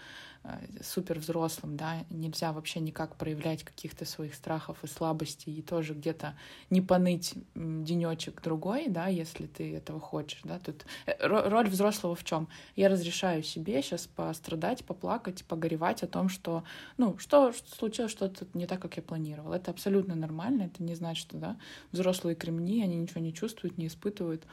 супер 0.83 1.19
взрослым, 1.19 1.77
да, 1.77 2.05
нельзя 2.09 2.53
вообще 2.53 2.81
никак 2.81 3.17
проявлять 3.17 3.63
каких-то 3.63 4.05
своих 4.07 4.35
страхов 4.35 4.83
и 4.83 4.87
слабостей 4.87 5.53
и 5.53 5.63
тоже 5.63 5.93
где-то 5.93 6.35
не 6.71 6.81
поныть 6.81 7.35
денечек 7.55 8.41
другой, 8.41 8.89
да, 8.89 9.07
если 9.09 9.47
ты 9.47 9.77
этого 9.77 10.01
хочешь, 10.01 10.41
да, 10.45 10.59
тут 10.59 10.87
э, 11.07 11.15
роль 11.27 11.69
взрослого 11.69 12.15
в 12.15 12.25
чем? 12.25 12.49
Я 12.75 12.89
разрешаю 12.89 13.43
себе 13.43 13.83
сейчас 13.83 14.07
пострадать, 14.07 14.85
поплакать, 14.85 15.45
погоревать 15.45 16.03
о 16.03 16.07
том, 16.07 16.31
что, 16.31 16.65
ну, 16.97 17.19
что 17.19 17.53
случилось 17.77 18.11
что-то 18.11 18.47
не 18.55 18.67
так, 18.67 18.81
как 18.81 18.97
я 18.97 19.03
планировал. 19.03 19.53
Это 19.53 19.71
абсолютно 19.71 20.15
нормально, 20.15 20.63
это 20.63 20.83
не 20.83 20.95
значит, 20.95 21.29
что, 21.29 21.37
да, 21.37 21.59
взрослые 21.93 22.35
кремни, 22.35 22.83
они 22.83 22.97
ничего 22.97 23.21
не 23.21 23.35
чувствуют, 23.35 23.77
не 23.77 23.89
испытывают. 23.89 24.47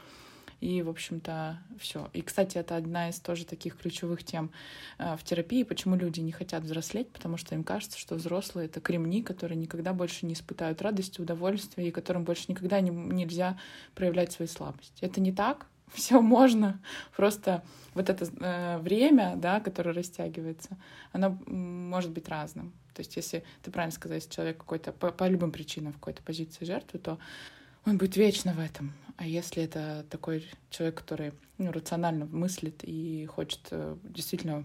И, 0.60 0.82
в 0.82 0.88
общем-то, 0.88 1.58
все. 1.78 2.10
И, 2.12 2.22
кстати, 2.22 2.58
это 2.58 2.76
одна 2.76 3.10
из 3.10 3.20
тоже 3.20 3.44
таких 3.44 3.76
ключевых 3.76 4.24
тем 4.24 4.50
э, 4.98 5.16
в 5.16 5.22
терапии, 5.22 5.62
почему 5.62 5.94
люди 5.94 6.20
не 6.20 6.32
хотят 6.32 6.64
взрослеть, 6.64 7.10
потому 7.12 7.36
что 7.36 7.54
им 7.54 7.62
кажется, 7.62 7.98
что 7.98 8.16
взрослые— 8.16 8.66
это 8.66 8.80
кремни, 8.80 9.22
которые 9.22 9.56
никогда 9.56 9.92
больше 9.92 10.26
не 10.26 10.34
испытают 10.34 10.82
радости, 10.82 11.20
удовольствия, 11.20 11.88
и 11.88 11.92
которым 11.92 12.24
больше 12.24 12.46
никогда 12.48 12.80
не, 12.80 12.90
нельзя 12.90 13.58
проявлять 13.94 14.32
свои 14.32 14.48
слабости. 14.48 15.04
Это 15.04 15.20
не 15.20 15.32
так, 15.32 15.66
все 15.92 16.20
можно. 16.20 16.80
Просто 17.16 17.62
вот 17.94 18.10
это 18.10 18.26
э, 18.40 18.78
время, 18.78 19.34
да, 19.36 19.60
которое 19.60 19.92
растягивается, 19.92 20.76
оно 21.12 21.38
может 21.46 22.10
быть 22.10 22.28
разным. 22.28 22.72
То 22.94 23.00
есть, 23.00 23.14
если 23.14 23.44
ты 23.62 23.70
правильно 23.70 23.94
сказал, 23.94 24.16
если 24.16 24.30
человек 24.30 24.58
какой-то 24.58 24.90
по, 24.90 25.12
по 25.12 25.28
любым 25.28 25.52
причинам 25.52 25.92
в 25.92 25.96
какой-то 25.98 26.20
позиции 26.22 26.64
жертвы, 26.64 26.98
то 26.98 27.18
он 27.84 27.98
будет 27.98 28.16
вечно 28.16 28.52
в 28.52 28.60
этом. 28.60 28.92
А 29.16 29.26
если 29.26 29.62
это 29.62 30.04
такой 30.10 30.46
человек, 30.70 30.98
который 30.98 31.32
ну, 31.58 31.72
рационально 31.72 32.26
мыслит 32.26 32.84
и 32.84 33.26
хочет 33.26 33.60
э, 33.70 33.96
действительно 34.04 34.64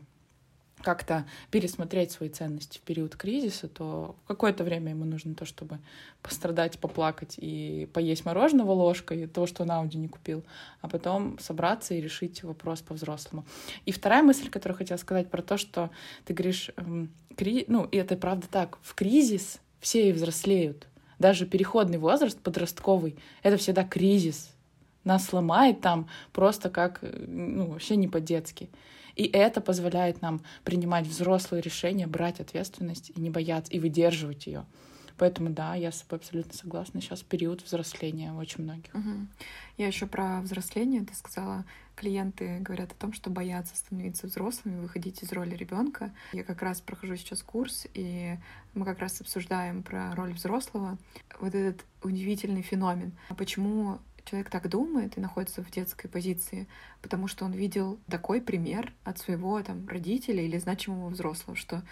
как-то 0.84 1.26
пересмотреть 1.50 2.12
свои 2.12 2.30
ценности 2.30 2.78
в 2.78 2.82
период 2.82 3.16
кризиса, 3.16 3.68
то 3.68 4.16
какое-то 4.28 4.64
время 4.64 4.92
ему 4.92 5.06
нужно 5.06 5.34
то, 5.34 5.46
чтобы 5.46 5.80
пострадать, 6.22 6.78
поплакать 6.78 7.36
и 7.38 7.90
поесть 7.94 8.26
мороженого 8.26 8.72
ложкой, 8.72 9.28
то, 9.28 9.48
что 9.48 9.64
он 9.64 9.72
Ауди 9.72 9.98
не 9.98 10.10
купил, 10.10 10.44
а 10.82 10.90
потом 10.90 11.40
собраться 11.40 11.94
и 11.94 12.02
решить 12.02 12.44
вопрос 12.44 12.82
по-взрослому. 12.82 13.46
И 13.86 13.92
вторая 13.92 14.22
мысль, 14.22 14.50
которую 14.50 14.78
хотела 14.78 14.98
сказать 14.98 15.32
про 15.32 15.42
то, 15.42 15.58
что 15.58 15.90
ты 16.26 16.34
говоришь, 16.34 16.70
эм, 16.76 17.12
кри... 17.36 17.66
ну, 17.68 17.86
и 17.86 17.98
это 17.98 18.18
правда 18.18 18.48
так, 18.52 18.78
в 18.82 18.94
кризис 18.94 19.60
все 19.80 20.10
и 20.10 20.12
взрослеют, 20.12 20.88
даже 21.20 21.46
переходный 21.46 21.98
возраст, 21.98 22.40
подростковый, 22.40 23.18
это 23.42 23.58
всегда 23.58 23.84
кризис. 23.84 24.52
Нас 25.04 25.26
сломает 25.26 25.82
там 25.82 26.08
просто 26.32 26.70
как, 26.70 27.00
ну, 27.02 27.68
вообще 27.68 27.96
не 27.96 28.08
по-детски. 28.08 28.70
И 29.16 29.26
это 29.26 29.62
позволяет 29.62 30.22
нам 30.22 30.42
принимать 30.64 31.06
взрослые 31.06 31.62
решения, 31.62 32.08
брать 32.08 32.40
ответственность 32.40 33.12
и 33.16 33.20
не 33.20 33.30
бояться, 33.30 33.72
и 33.72 33.80
выдерживать 33.80 34.48
ее. 34.48 34.66
Поэтому 35.18 35.50
да, 35.50 35.76
я 35.76 35.92
с 35.92 36.02
тобой 36.02 36.20
абсолютно 36.20 36.54
согласна. 36.54 37.00
Сейчас 37.00 37.22
период 37.22 37.62
взросления 37.62 38.34
очень 38.34 38.64
многих. 38.64 38.94
Угу. 38.96 39.28
Я 39.78 39.88
еще 39.88 40.08
про 40.08 40.42
взросление. 40.42 41.06
Ты 41.06 41.14
сказала, 41.16 41.66
клиенты 41.96 42.60
говорят 42.60 42.92
о 42.92 42.96
том, 42.96 43.14
что 43.14 43.30
боятся 43.30 43.76
становиться 43.76 44.28
взрослыми, 44.28 44.82
выходить 44.82 45.24
из 45.24 45.32
роли 45.32 45.56
ребенка. 45.56 46.12
Я 46.34 46.44
как 46.44 46.62
раз 46.62 46.82
прохожу 46.82 47.16
сейчас 47.16 47.44
курс, 47.44 47.88
и 47.94 48.38
мы 48.74 48.86
как 48.86 49.00
раз 49.00 49.22
обсуждаем 49.22 49.84
про 49.84 50.14
роль 50.16 50.34
взрослого. 50.34 50.98
Вот 51.40 51.54
этот 51.54 51.86
удивительный 52.02 52.62
феномен. 52.62 53.14
Почему 53.38 54.00
человек 54.26 54.50
так 54.50 54.70
думает 54.70 55.18
и 55.18 55.22
находится 55.22 55.64
в 55.64 55.72
детской 55.72 56.08
позиции, 56.08 56.68
потому 57.02 57.28
что 57.28 57.46
он 57.46 57.52
видел 57.52 58.00
такой 58.08 58.42
пример 58.42 58.94
от 59.04 59.18
своего 59.20 59.62
там 59.62 59.88
родителя 59.88 60.44
или 60.44 60.58
значимого 60.58 61.10
взрослого, 61.10 61.56
что 61.56 61.84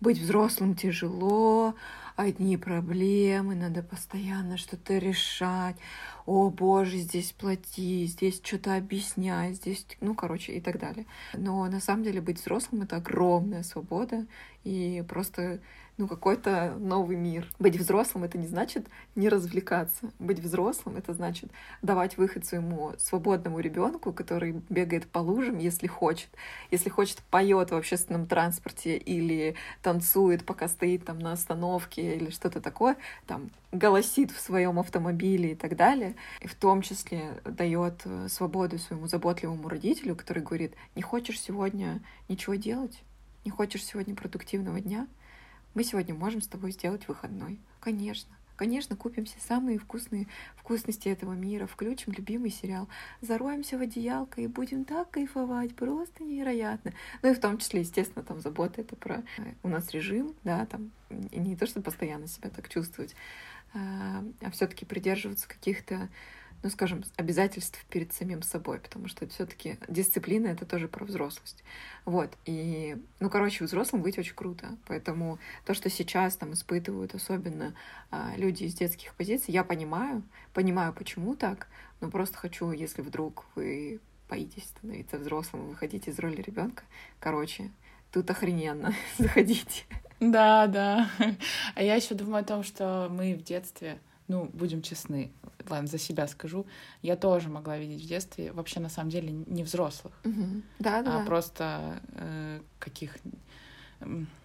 быть 0.00 0.18
взрослым 0.18 0.74
тяжело, 0.74 1.74
одни 2.16 2.56
проблемы, 2.56 3.54
надо 3.54 3.82
постоянно 3.82 4.56
что-то 4.56 4.96
решать. 4.98 5.76
О, 6.26 6.48
боже, 6.48 6.98
здесь 6.98 7.32
плати, 7.32 8.06
здесь 8.06 8.40
что-то 8.42 8.76
объяснять, 8.76 9.56
здесь, 9.56 9.86
ну, 10.00 10.14
короче, 10.14 10.52
и 10.52 10.60
так 10.60 10.78
далее. 10.78 11.06
Но 11.34 11.66
на 11.66 11.80
самом 11.80 12.04
деле 12.04 12.20
быть 12.20 12.40
взрослым— 12.40 12.82
это 12.82 12.96
огромная 12.96 13.62
свобода, 13.62 14.26
и 14.64 15.04
просто 15.08 15.60
ну, 16.00 16.08
какой-то 16.08 16.74
новый 16.78 17.16
мир. 17.16 17.46
Быть 17.58 17.76
взрослым— 17.76 18.24
это 18.24 18.38
не 18.38 18.46
значит 18.46 18.86
не 19.14 19.28
развлекаться. 19.28 20.10
Быть 20.18 20.38
взрослым— 20.38 20.96
это 20.98 21.12
значит 21.12 21.50
давать 21.82 22.16
выход 22.16 22.46
своему 22.46 22.94
свободному 22.96 23.60
ребенку, 23.60 24.12
который 24.12 24.62
бегает 24.70 25.06
по 25.06 25.18
лужам, 25.18 25.58
если 25.58 25.86
хочет. 25.86 26.30
Если 26.70 26.88
хочет, 26.88 27.18
поет 27.30 27.70
в 27.70 27.74
общественном 27.74 28.26
транспорте 28.26 28.96
или 28.96 29.56
танцует, 29.82 30.46
пока 30.46 30.68
стоит 30.68 31.04
там 31.04 31.18
на 31.18 31.32
остановке 31.32 32.16
или 32.16 32.30
что-то 32.30 32.62
такое, 32.62 32.96
там 33.26 33.50
голосит 33.70 34.30
в 34.30 34.40
своем 34.40 34.78
автомобиле 34.78 35.52
и 35.52 35.54
так 35.54 35.76
далее. 35.76 36.16
И 36.40 36.48
в 36.48 36.54
том 36.54 36.80
числе 36.80 37.42
дает 37.44 38.00
э, 38.06 38.28
свободу 38.30 38.78
своему 38.78 39.06
заботливому 39.06 39.68
родителю, 39.68 40.16
который 40.16 40.42
говорит, 40.42 40.72
не 40.94 41.02
хочешь 41.02 41.38
сегодня 41.38 42.00
ничего 42.26 42.54
делать? 42.54 43.02
Не 43.44 43.50
хочешь 43.50 43.84
сегодня 43.84 44.14
продуктивного 44.14 44.80
дня? 44.80 45.06
Мы 45.74 45.84
сегодня 45.84 46.14
можем 46.14 46.40
с 46.40 46.48
тобой 46.48 46.72
сделать 46.72 47.06
выходной. 47.08 47.60
Конечно. 47.80 48.36
Конечно, 48.60 48.94
купим 48.94 49.24
все 49.24 49.40
самые 49.40 49.78
вкусные 49.78 50.26
вкусности 50.54 51.08
этого 51.08 51.32
мира, 51.32 51.66
включим 51.66 52.12
любимый 52.12 52.50
сериал, 52.50 52.90
зароемся 53.22 53.78
в 53.78 53.80
одеялко 53.80 54.42
и 54.42 54.46
будем 54.48 54.84
так 54.84 55.10
кайфовать, 55.10 55.74
просто 55.74 56.24
невероятно. 56.24 56.92
Ну 57.22 57.30
и 57.30 57.34
в 57.34 57.40
том 57.40 57.56
числе, 57.56 57.80
естественно, 57.80 58.22
там 58.22 58.40
забота 58.40 58.82
это 58.82 58.96
про 58.96 59.22
э, 59.38 59.54
у 59.62 59.68
нас 59.68 59.90
режим, 59.92 60.34
да, 60.44 60.66
там 60.66 60.90
не 61.08 61.56
то, 61.56 61.66
чтобы 61.66 61.84
постоянно 61.84 62.26
себя 62.26 62.50
так 62.50 62.68
чувствовать, 62.68 63.14
а, 63.72 64.22
а 64.42 64.50
все-таки 64.50 64.84
придерживаться 64.84 65.48
каких-то 65.48 66.10
ну, 66.62 66.70
скажем, 66.70 67.02
обязательств 67.16 67.84
перед 67.88 68.12
самим 68.12 68.42
собой, 68.42 68.78
потому 68.78 69.08
что 69.08 69.26
все-таки 69.28 69.78
дисциплина 69.88 70.48
это 70.48 70.66
тоже 70.66 70.88
про 70.88 71.04
взрослость. 71.04 71.64
Вот. 72.04 72.30
И, 72.44 72.96
ну, 73.18 73.30
короче, 73.30 73.64
взрослым 73.64 74.02
быть 74.02 74.18
очень 74.18 74.34
круто. 74.34 74.76
Поэтому 74.86 75.38
то, 75.64 75.74
что 75.74 75.88
сейчас 75.88 76.36
там 76.36 76.52
испытывают 76.52 77.14
особенно 77.14 77.74
а, 78.10 78.34
люди 78.36 78.64
из 78.64 78.74
детских 78.74 79.14
позиций, 79.14 79.54
я 79.54 79.64
понимаю, 79.64 80.22
понимаю, 80.52 80.92
почему 80.92 81.34
так, 81.34 81.68
но 82.00 82.10
просто 82.10 82.36
хочу, 82.36 82.70
если 82.72 83.02
вдруг 83.02 83.46
вы 83.54 84.00
боитесь 84.28 84.64
становиться 84.64 85.18
взрослым, 85.18 85.68
выходить 85.68 86.08
из 86.08 86.18
роли 86.18 86.40
ребенка, 86.40 86.84
короче, 87.18 87.70
тут 88.12 88.30
охрененно, 88.30 88.94
заходите. 89.18 89.84
Да, 90.20 90.66
да. 90.66 91.10
А 91.74 91.82
я 91.82 91.94
еще 91.94 92.14
думаю 92.14 92.42
о 92.42 92.46
том, 92.46 92.62
что 92.62 93.08
мы 93.10 93.34
в 93.34 93.42
детстве 93.42 93.98
ну, 94.30 94.48
будем 94.52 94.80
честны, 94.80 95.32
ладно, 95.68 95.88
за 95.88 95.98
себя 95.98 96.28
скажу, 96.28 96.64
я 97.02 97.16
тоже 97.16 97.48
могла 97.48 97.76
видеть 97.78 98.04
в 98.04 98.06
детстве 98.06 98.52
вообще 98.52 98.78
на 98.78 98.88
самом 98.88 99.10
деле 99.10 99.32
не 99.32 99.64
взрослых, 99.64 100.14
угу. 100.24 100.62
да, 100.78 101.02
да, 101.02 101.20
а 101.22 101.26
просто 101.26 102.00
э, 102.12 102.60
каких 102.78 103.18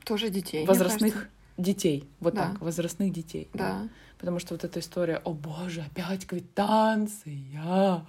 тоже 0.03 0.29
детей, 0.29 0.65
возрастных 0.65 1.29
детей, 1.57 2.09
вот 2.19 2.33
да. 2.33 2.49
так, 2.49 2.61
возрастных 2.61 3.13
детей, 3.13 3.47
да. 3.53 3.81
да, 3.81 3.89
потому 4.17 4.39
что 4.39 4.55
вот 4.55 4.63
эта 4.63 4.79
история, 4.79 5.17
о 5.17 5.33
боже, 5.33 5.81
опять 5.81 6.25
квитанция, 6.25 8.03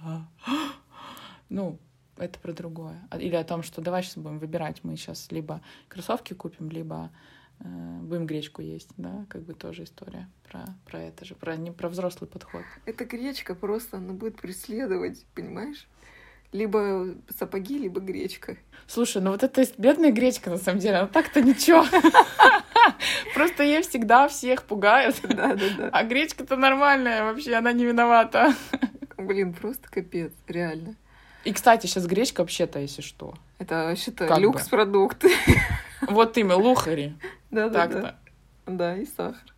ну 1.49 1.77
это 2.17 2.39
про 2.39 2.53
другое, 2.53 3.07
а, 3.11 3.19
или 3.19 3.35
о 3.35 3.43
том, 3.43 3.61
что 3.61 3.81
давай 3.81 4.01
сейчас 4.01 4.17
будем 4.17 4.39
выбирать, 4.39 4.83
мы 4.83 4.97
сейчас 4.97 5.31
либо 5.31 5.61
кроссовки 5.89 6.33
купим, 6.33 6.71
либо 6.71 7.11
будем 7.59 8.25
гречку 8.25 8.61
есть, 8.61 8.89
да, 8.97 9.25
как 9.29 9.43
бы 9.43 9.53
тоже 9.53 9.83
история 9.83 10.27
про, 10.49 10.65
про 10.85 11.01
это 11.01 11.25
же, 11.25 11.35
про, 11.35 11.55
не 11.55 11.71
про 11.71 11.89
взрослый 11.89 12.29
подход. 12.29 12.63
Эта 12.85 13.05
гречка 13.05 13.55
просто, 13.55 13.97
она 13.97 14.13
будет 14.13 14.37
преследовать, 14.37 15.25
понимаешь? 15.35 15.87
Либо 16.53 17.13
сапоги, 17.37 17.77
либо 17.77 17.99
гречка. 17.99 18.55
Слушай, 18.87 19.21
ну 19.21 19.31
вот 19.31 19.43
это 19.43 19.65
бедная 19.77 20.11
гречка, 20.11 20.49
на 20.49 20.57
самом 20.57 20.79
деле, 20.79 20.97
она 20.97 21.07
так-то 21.07 21.41
ничего. 21.41 21.85
Просто 23.33 23.63
ей 23.63 23.81
всегда 23.81 24.29
всех 24.29 24.63
пугают. 24.63 25.19
Да, 25.23 25.55
да, 25.55 25.65
да. 25.77 25.89
А 25.91 26.03
гречка-то 26.03 26.55
нормальная, 26.55 27.23
вообще 27.25 27.55
она 27.55 27.73
не 27.73 27.85
виновата. 27.85 28.55
Блин, 29.17 29.53
просто 29.53 29.89
капец, 29.89 30.31
реально. 30.47 30.95
И, 31.43 31.51
кстати, 31.51 31.87
сейчас 31.87 32.05
гречка 32.05 32.41
вообще-то, 32.41 32.79
если 32.79 33.01
что. 33.01 33.33
Это 33.57 33.85
вообще-то 33.85 34.33
люкс-продукт. 34.37 35.25
Вот 36.01 36.37
имя, 36.37 36.55
лухари. 36.55 37.15
Да-да-да. 37.51 38.01
Так-то. 38.01 38.15
Да, 38.65 38.97
и 38.97 39.05
сахар. 39.05 39.53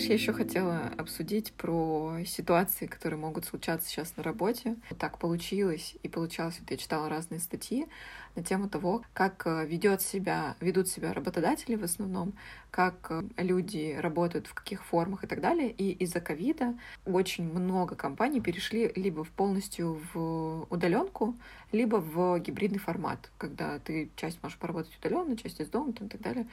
Знаешь, 0.00 0.08
я 0.08 0.14
еще 0.14 0.32
хотела 0.32 0.90
обсудить 0.96 1.52
про 1.52 2.16
ситуации, 2.24 2.86
которые 2.86 3.18
могут 3.18 3.44
случаться 3.44 3.88
сейчас 3.88 4.16
на 4.16 4.22
работе. 4.22 4.76
Вот 4.88 4.98
так 4.98 5.18
получилось, 5.18 5.94
и 6.02 6.08
получалось, 6.08 6.58
вот 6.60 6.70
я 6.70 6.76
читала 6.76 7.08
разные 7.08 7.40
статьи 7.40 7.86
на 8.34 8.42
тему 8.42 8.68
того, 8.68 9.02
как 9.12 9.42
э, 9.46 9.66
ведет 9.66 10.00
себя, 10.00 10.56
ведут 10.60 10.88
себя 10.88 11.12
работодатели 11.12 11.74
в 11.74 11.84
основном, 11.84 12.32
как 12.70 13.08
э, 13.10 13.22
люди 13.36 13.96
работают, 14.00 14.46
в 14.46 14.54
каких 14.54 14.84
формах 14.84 15.24
и 15.24 15.26
так 15.26 15.40
далее. 15.40 15.70
И 15.70 15.90
из-за 16.04 16.20
ковида 16.20 16.78
очень 17.04 17.44
много 17.44 17.94
компаний 17.94 18.40
перешли 18.40 18.92
либо 18.96 19.24
в 19.24 19.30
полностью 19.30 20.00
в 20.14 20.66
удаленку, 20.70 21.36
либо 21.72 21.96
в 21.96 22.38
гибридный 22.38 22.78
формат, 22.78 23.30
когда 23.36 23.78
ты 23.80 24.10
часть 24.16 24.42
можешь 24.42 24.58
поработать 24.58 24.96
удаленно, 24.98 25.36
часть 25.36 25.60
из 25.60 25.68
дома 25.68 25.92
там, 25.92 26.06
и 26.06 26.10
так 26.10 26.20
далее. 26.22 26.46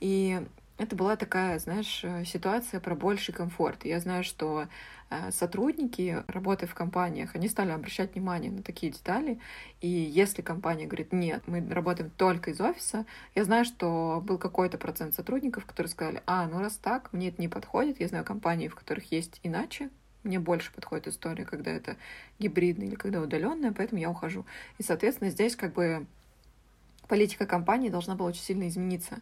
И 0.00 0.40
это 0.78 0.94
была 0.94 1.16
такая, 1.16 1.58
знаешь, 1.58 2.00
э, 2.04 2.24
ситуация 2.24 2.78
про 2.78 2.94
больший 2.94 3.34
комфорт. 3.34 3.84
Я 3.84 3.98
знаю, 3.98 4.22
что 4.22 4.68
э, 5.10 5.30
сотрудники, 5.32 6.22
работая 6.28 6.68
в 6.68 6.74
компаниях, 6.74 7.34
они 7.34 7.48
стали 7.48 7.72
обращать 7.72 8.14
внимание 8.14 8.52
на 8.52 8.62
такие 8.62 8.92
детали. 8.92 9.40
И 9.80 9.88
если 9.88 10.40
компания 10.40 10.86
говорит, 10.86 11.12
нет, 11.12 11.42
мы 11.46 11.68
работаем 11.68 12.10
только 12.16 12.52
из 12.52 12.60
офиса, 12.60 13.06
я 13.34 13.44
знаю, 13.44 13.64
что 13.64 14.22
был 14.24 14.38
какой-то 14.38 14.78
процент 14.78 15.14
сотрудников, 15.14 15.66
которые 15.66 15.90
сказали, 15.90 16.22
а, 16.26 16.46
ну 16.46 16.60
раз 16.60 16.76
так, 16.76 17.12
мне 17.12 17.28
это 17.28 17.42
не 17.42 17.48
подходит. 17.48 17.98
Я 18.00 18.06
знаю 18.06 18.24
компании, 18.24 18.68
в 18.68 18.76
которых 18.76 19.10
есть 19.10 19.40
иначе, 19.42 19.90
мне 20.22 20.38
больше 20.38 20.72
подходит 20.72 21.08
история, 21.08 21.44
когда 21.44 21.72
это 21.72 21.96
гибридная 22.38 22.86
или 22.86 22.94
когда 22.94 23.20
удаленная, 23.20 23.72
поэтому 23.72 24.00
я 24.00 24.10
ухожу. 24.10 24.46
И, 24.78 24.84
соответственно, 24.84 25.30
здесь 25.30 25.56
как 25.56 25.72
бы 25.72 26.06
политика 27.08 27.46
компании 27.46 27.88
должна 27.88 28.14
была 28.14 28.28
очень 28.28 28.42
сильно 28.42 28.68
измениться. 28.68 29.18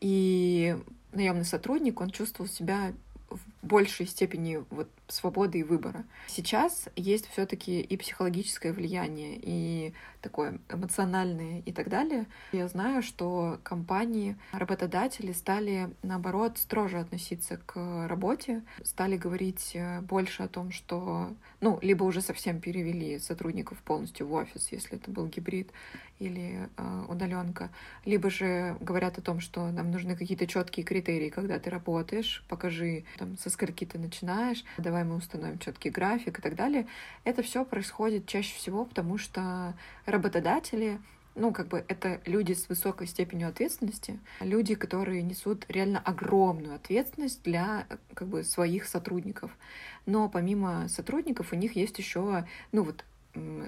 И 0.00 0.76
наемный 1.12 1.44
сотрудник, 1.44 2.00
он 2.00 2.10
чувствовал 2.10 2.48
себя 2.48 2.92
в 3.28 3.38
большей 3.66 4.06
степени 4.06 4.64
вот 4.70 4.88
свободы 5.08 5.60
и 5.60 5.62
выбора. 5.62 6.04
Сейчас 6.26 6.88
есть 6.96 7.28
все-таки 7.28 7.80
и 7.80 7.96
психологическое 7.96 8.72
влияние, 8.72 9.38
и 9.40 9.94
такое 10.20 10.58
эмоциональное 10.68 11.62
и 11.64 11.72
так 11.72 11.88
далее. 11.88 12.26
Я 12.52 12.68
знаю, 12.68 13.02
что 13.02 13.58
компании, 13.62 14.36
работодатели 14.52 15.32
стали, 15.32 15.90
наоборот, 16.02 16.58
строже 16.58 16.98
относиться 16.98 17.58
к 17.64 18.06
работе, 18.06 18.62
стали 18.82 19.16
говорить 19.16 19.72
э, 19.74 20.00
больше 20.00 20.42
о 20.42 20.48
том, 20.48 20.70
что, 20.72 21.32
ну, 21.60 21.78
либо 21.82 22.04
уже 22.04 22.20
совсем 22.20 22.60
перевели 22.60 23.18
сотрудников 23.18 23.78
полностью 23.78 24.26
в 24.26 24.32
офис, 24.32 24.68
если 24.70 24.96
это 24.96 25.10
был 25.10 25.26
гибрид 25.26 25.70
или 26.18 26.68
э, 26.76 27.04
удаленка, 27.08 27.70
либо 28.04 28.28
же 28.30 28.76
говорят 28.80 29.18
о 29.18 29.22
том, 29.22 29.40
что 29.40 29.70
нам 29.70 29.90
нужны 29.90 30.16
какие-то 30.16 30.46
четкие 30.46 30.84
критерии, 30.84 31.28
когда 31.28 31.58
ты 31.58 31.70
работаешь, 31.70 32.44
покажи, 32.48 33.04
там, 33.18 33.38
со 33.38 33.50
скольки 33.50 33.84
ты 33.84 33.98
начинаешь, 33.98 34.64
давай 34.78 34.97
мы 35.04 35.16
установим 35.16 35.58
четкий 35.58 35.90
график 35.90 36.38
и 36.38 36.42
так 36.42 36.54
далее. 36.54 36.86
Это 37.24 37.42
все 37.42 37.64
происходит 37.64 38.26
чаще 38.26 38.54
всего, 38.54 38.84
потому 38.84 39.18
что 39.18 39.74
работодатели 40.06 40.98
ну, 41.38 41.52
как 41.52 41.68
бы 41.68 41.84
это 41.86 42.20
люди 42.26 42.52
с 42.52 42.68
высокой 42.68 43.06
степенью 43.06 43.48
ответственности, 43.48 44.18
люди, 44.40 44.74
которые 44.74 45.22
несут 45.22 45.64
реально 45.68 46.00
огромную 46.00 46.74
ответственность 46.74 47.42
для 47.44 47.86
как 48.14 48.28
бы 48.28 48.42
своих 48.42 48.86
сотрудников. 48.86 49.56
Но 50.04 50.28
помимо 50.28 50.88
сотрудников 50.88 51.52
у 51.52 51.56
них 51.56 51.76
есть 51.76 51.96
еще, 51.98 52.44
ну 52.72 52.82
вот 52.82 53.04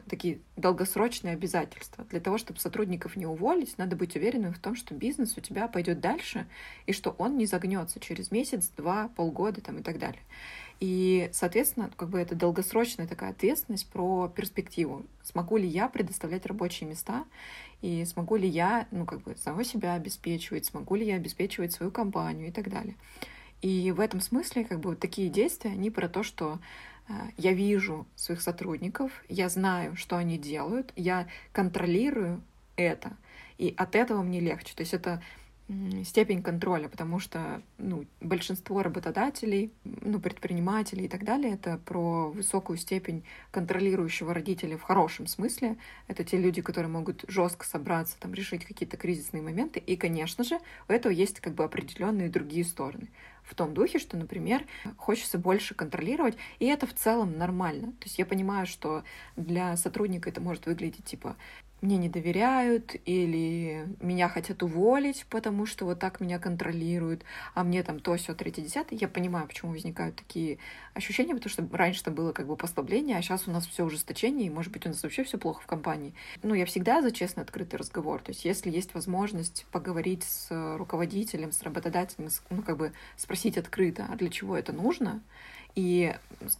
такие 0.08 0.40
долгосрочные 0.56 1.34
обязательства. 1.34 2.04
Для 2.10 2.20
того, 2.20 2.38
чтобы 2.38 2.58
сотрудников 2.58 3.14
не 3.14 3.26
уволить, 3.26 3.78
надо 3.78 3.94
быть 3.94 4.16
уверенным 4.16 4.52
в 4.52 4.58
том, 4.58 4.74
что 4.74 4.94
бизнес 4.94 5.36
у 5.36 5.40
тебя 5.40 5.68
пойдет 5.68 6.00
дальше, 6.00 6.46
и 6.86 6.92
что 6.92 7.14
он 7.18 7.36
не 7.36 7.46
загнется 7.46 8.00
через 8.00 8.30
месяц, 8.30 8.70
два, 8.76 9.08
полгода 9.08 9.60
там, 9.60 9.78
и 9.78 9.82
так 9.82 9.98
далее. 9.98 10.22
И, 10.80 11.28
соответственно, 11.32 11.90
как 11.94 12.08
бы 12.08 12.18
это 12.18 12.34
долгосрочная 12.34 13.06
такая 13.06 13.30
ответственность 13.30 13.88
про 13.90 14.28
перспективу. 14.28 15.04
Смогу 15.22 15.58
ли 15.58 15.68
я 15.68 15.88
предоставлять 15.90 16.46
рабочие 16.46 16.88
места, 16.88 17.26
и 17.82 18.04
смогу 18.06 18.36
ли 18.36 18.48
я, 18.48 18.86
ну, 18.90 19.04
как 19.04 19.22
бы, 19.22 19.36
самого 19.36 19.62
себя 19.62 19.94
обеспечивать, 19.94 20.64
смогу 20.64 20.94
ли 20.94 21.06
я 21.06 21.16
обеспечивать 21.16 21.72
свою 21.72 21.92
компанию 21.92 22.48
и 22.48 22.50
так 22.50 22.70
далее. 22.70 22.96
И 23.60 23.92
в 23.92 24.00
этом 24.00 24.20
смысле, 24.20 24.64
как 24.64 24.80
бы, 24.80 24.90
вот 24.90 25.00
такие 25.00 25.28
действия, 25.28 25.70
они 25.70 25.90
про 25.90 26.08
то, 26.08 26.22
что 26.22 26.58
э, 27.08 27.12
я 27.36 27.52
вижу 27.52 28.06
своих 28.16 28.40
сотрудников, 28.40 29.12
я 29.28 29.50
знаю, 29.50 29.96
что 29.96 30.16
они 30.16 30.38
делают, 30.38 30.92
я 30.96 31.28
контролирую 31.52 32.42
это, 32.76 33.16
и 33.58 33.74
от 33.76 33.94
этого 33.96 34.22
мне 34.22 34.40
легче. 34.40 34.74
То 34.74 34.80
есть 34.80 34.94
это 34.94 35.22
степень 36.04 36.42
контроля, 36.42 36.88
потому 36.88 37.18
что 37.18 37.62
ну, 37.78 38.04
большинство 38.20 38.82
работодателей, 38.82 39.72
ну, 39.84 40.18
предпринимателей 40.20 41.04
и 41.04 41.08
так 41.08 41.24
далее, 41.24 41.54
это 41.54 41.78
про 41.78 42.30
высокую 42.30 42.76
степень 42.76 43.24
контролирующего 43.50 44.34
родителя 44.34 44.76
в 44.76 44.82
хорошем 44.82 45.26
смысле. 45.26 45.76
Это 46.08 46.24
те 46.24 46.38
люди, 46.38 46.62
которые 46.62 46.90
могут 46.90 47.24
жестко 47.28 47.66
собраться, 47.66 48.18
там, 48.18 48.34
решить 48.34 48.64
какие-то 48.64 48.96
кризисные 48.96 49.42
моменты. 49.42 49.80
И, 49.80 49.96
конечно 49.96 50.44
же, 50.44 50.58
у 50.88 50.92
этого 50.92 51.12
есть 51.12 51.40
как 51.40 51.54
бы 51.54 51.64
определенные 51.64 52.28
другие 52.28 52.64
стороны. 52.64 53.08
В 53.42 53.54
том 53.54 53.74
духе, 53.74 53.98
что, 53.98 54.16
например, 54.16 54.64
хочется 54.96 55.38
больше 55.38 55.74
контролировать, 55.74 56.36
и 56.58 56.66
это 56.66 56.86
в 56.86 56.94
целом 56.94 57.36
нормально. 57.36 57.88
То 57.92 58.04
есть 58.04 58.18
я 58.18 58.26
понимаю, 58.26 58.66
что 58.66 59.02
для 59.36 59.76
сотрудника 59.76 60.30
это 60.30 60.40
может 60.40 60.66
выглядеть 60.66 61.04
типа 61.04 61.36
мне 61.80 61.96
не 61.96 62.08
доверяют 62.08 62.94
или 63.04 63.88
меня 64.00 64.28
хотят 64.28 64.62
уволить, 64.62 65.26
потому 65.30 65.66
что 65.66 65.84
вот 65.84 65.98
так 65.98 66.20
меня 66.20 66.38
контролируют, 66.38 67.24
а 67.54 67.64
мне 67.64 67.82
там 67.82 68.00
то, 68.00 68.16
все, 68.16 68.34
третье, 68.34 68.62
десятое. 68.62 68.98
Я 68.98 69.08
понимаю, 69.08 69.46
почему 69.46 69.72
возникают 69.72 70.16
такие 70.16 70.58
ощущения, 70.94 71.34
потому 71.34 71.50
что 71.50 71.66
раньше 71.76 72.02
это 72.02 72.10
было 72.10 72.32
как 72.32 72.46
бы 72.46 72.56
послабление, 72.56 73.16
а 73.16 73.22
сейчас 73.22 73.48
у 73.48 73.50
нас 73.50 73.66
все 73.66 73.84
ужесточение, 73.84 74.46
и, 74.46 74.50
может 74.50 74.72
быть, 74.72 74.86
у 74.86 74.88
нас 74.88 75.02
вообще 75.02 75.24
все 75.24 75.38
плохо 75.38 75.62
в 75.62 75.66
компании. 75.66 76.14
Ну, 76.42 76.54
я 76.54 76.66
всегда 76.66 77.02
за 77.02 77.12
честный 77.12 77.42
открытый 77.42 77.78
разговор. 77.78 78.20
То 78.20 78.30
есть, 78.30 78.44
если 78.44 78.70
есть 78.70 78.94
возможность 78.94 79.66
поговорить 79.70 80.24
с 80.24 80.76
руководителем, 80.76 81.52
с 81.52 81.62
работодателем, 81.62 82.28
ну, 82.50 82.62
как 82.62 82.76
бы 82.76 82.92
спросить 83.16 83.56
открыто, 83.56 84.06
а 84.08 84.16
для 84.16 84.28
чего 84.28 84.56
это 84.56 84.72
нужно, 84.72 85.22
и 85.74 86.16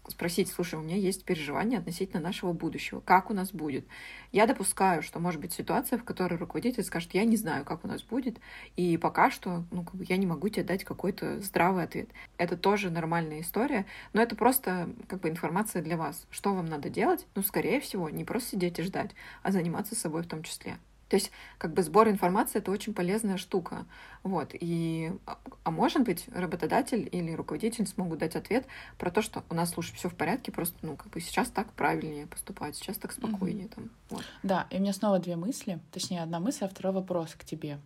спросить, 0.08 0.48
слушай, 0.48 0.76
у 0.76 0.82
меня 0.82 0.96
есть 0.96 1.24
переживания 1.24 1.78
относительно 1.78 2.20
нашего 2.20 2.52
будущего, 2.52 3.00
как 3.00 3.30
у 3.30 3.34
нас 3.34 3.52
будет. 3.52 3.86
Я 4.32 4.46
допускаю, 4.46 5.02
что 5.02 5.18
может 5.18 5.40
быть 5.40 5.52
ситуация, 5.52 5.98
в 5.98 6.04
которой 6.04 6.34
руководитель 6.34 6.84
скажет, 6.84 7.14
я 7.14 7.24
не 7.24 7.36
знаю, 7.36 7.64
как 7.64 7.84
у 7.84 7.88
нас 7.88 8.02
будет, 8.02 8.38
и 8.76 8.96
пока 8.96 9.30
что 9.30 9.64
ну, 9.70 9.84
как 9.84 9.94
бы 9.94 10.04
я 10.08 10.16
не 10.16 10.26
могу 10.26 10.48
тебе 10.48 10.64
дать 10.64 10.84
какой-то 10.84 11.40
здравый 11.40 11.84
ответ. 11.84 12.08
Это 12.38 12.56
тоже 12.56 12.90
нормальная 12.90 13.40
история, 13.40 13.86
но 14.12 14.22
это 14.22 14.36
просто 14.36 14.90
как 15.08 15.20
бы 15.20 15.28
информация 15.28 15.82
для 15.82 15.96
вас. 15.96 16.26
Что 16.30 16.54
вам 16.54 16.66
надо 16.66 16.90
делать? 16.90 17.26
Ну, 17.34 17.42
скорее 17.42 17.80
всего, 17.80 18.10
не 18.10 18.24
просто 18.24 18.50
сидеть 18.50 18.78
и 18.78 18.82
ждать, 18.82 19.10
а 19.42 19.50
заниматься 19.50 19.94
собой 19.94 20.22
в 20.22 20.28
том 20.28 20.42
числе. 20.42 20.76
То 21.10 21.16
есть, 21.16 21.32
как 21.58 21.74
бы 21.74 21.82
сбор 21.82 22.08
информации 22.08 22.58
это 22.58 22.70
очень 22.70 22.94
полезная 22.94 23.36
штука. 23.36 23.84
Вот. 24.22 24.50
И, 24.52 25.12
а, 25.26 25.38
а 25.64 25.70
может 25.72 26.02
быть, 26.02 26.26
работодатель 26.32 27.08
или 27.10 27.32
руководитель 27.32 27.84
смогут 27.88 28.20
дать 28.20 28.36
ответ 28.36 28.64
про 28.96 29.10
то, 29.10 29.20
что 29.20 29.42
у 29.50 29.54
нас, 29.54 29.70
слушай, 29.70 29.92
все 29.96 30.08
в 30.08 30.14
порядке, 30.14 30.52
просто, 30.52 30.78
ну, 30.82 30.96
как 30.96 31.08
бы 31.08 31.20
сейчас 31.20 31.48
так 31.48 31.72
правильнее 31.72 32.28
поступать, 32.28 32.76
сейчас 32.76 32.96
так 32.96 33.10
спокойнее. 33.10 33.66
Mm-hmm. 33.66 33.74
Там, 33.74 33.90
вот. 34.10 34.24
Да, 34.44 34.68
и 34.70 34.76
у 34.76 34.80
меня 34.80 34.92
снова 34.92 35.18
две 35.18 35.34
мысли, 35.34 35.80
точнее, 35.90 36.22
одна 36.22 36.38
мысль, 36.38 36.64
а 36.64 36.68
второй 36.68 36.92
вопрос 36.92 37.34
к 37.34 37.44
тебе. 37.44 37.80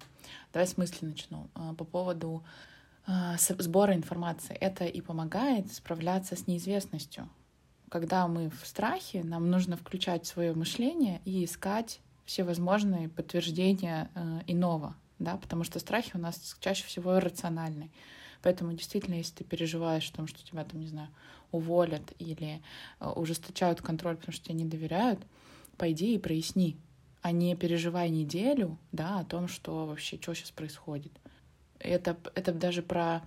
Давай 0.53 0.69
с 0.69 0.77
мысли 0.77 1.07
начну. 1.07 1.49
А, 1.55 1.73
по 1.73 1.85
поводу 1.85 2.45
а, 3.07 3.37
сбора 3.39 3.95
информации. 3.95 4.55
Это 4.55 4.85
и 4.85 5.01
помогает 5.01 5.73
справляться 5.73 6.37
с 6.37 6.47
неизвестностью. 6.47 7.31
Когда 7.89 8.29
мы 8.29 8.51
в 8.51 8.67
страхе, 8.67 9.25
нам 9.25 9.51
нужно 9.51 9.79
включать 9.79 10.27
свое 10.27 10.53
мышление 10.53 11.23
и 11.25 11.43
искать 11.47 12.01
все 12.25 12.45
возможные 12.45 13.09
подтверждения 13.09 14.11
э, 14.15 14.41
иного, 14.47 14.95
да, 15.19 15.37
потому 15.37 15.65
что 15.65 15.79
страхи 15.79 16.13
у 16.15 16.19
нас 16.19 16.57
чаще 16.61 16.85
всего 16.85 17.17
иррациональны. 17.17 17.91
Поэтому 18.43 18.73
действительно, 18.73 19.15
если 19.15 19.37
ты 19.37 19.45
переживаешь 19.45 20.11
о 20.11 20.17
том, 20.17 20.27
что 20.27 20.45
тебя 20.45 20.65
там, 20.65 20.81
не 20.81 20.89
знаю, 20.89 21.09
уволят 21.51 22.13
или 22.19 22.61
э, 23.01 23.09
ужесточают 23.09 23.81
контроль, 23.81 24.17
потому 24.17 24.33
что 24.33 24.47
тебе 24.47 24.57
не 24.57 24.65
доверяют, 24.65 25.21
пойди 25.77 26.15
и 26.15 26.19
проясни, 26.19 26.77
а 27.23 27.33
не 27.33 27.57
переживай 27.57 28.11
неделю, 28.11 28.79
да, 28.93 29.21
о 29.21 29.25
том, 29.25 29.49
что 29.49 29.87
вообще, 29.87 30.19
что 30.21 30.35
сейчас 30.35 30.51
происходит. 30.51 31.13
Это, 31.79 32.17
это 32.35 32.53
даже 32.53 32.83
про 32.83 33.23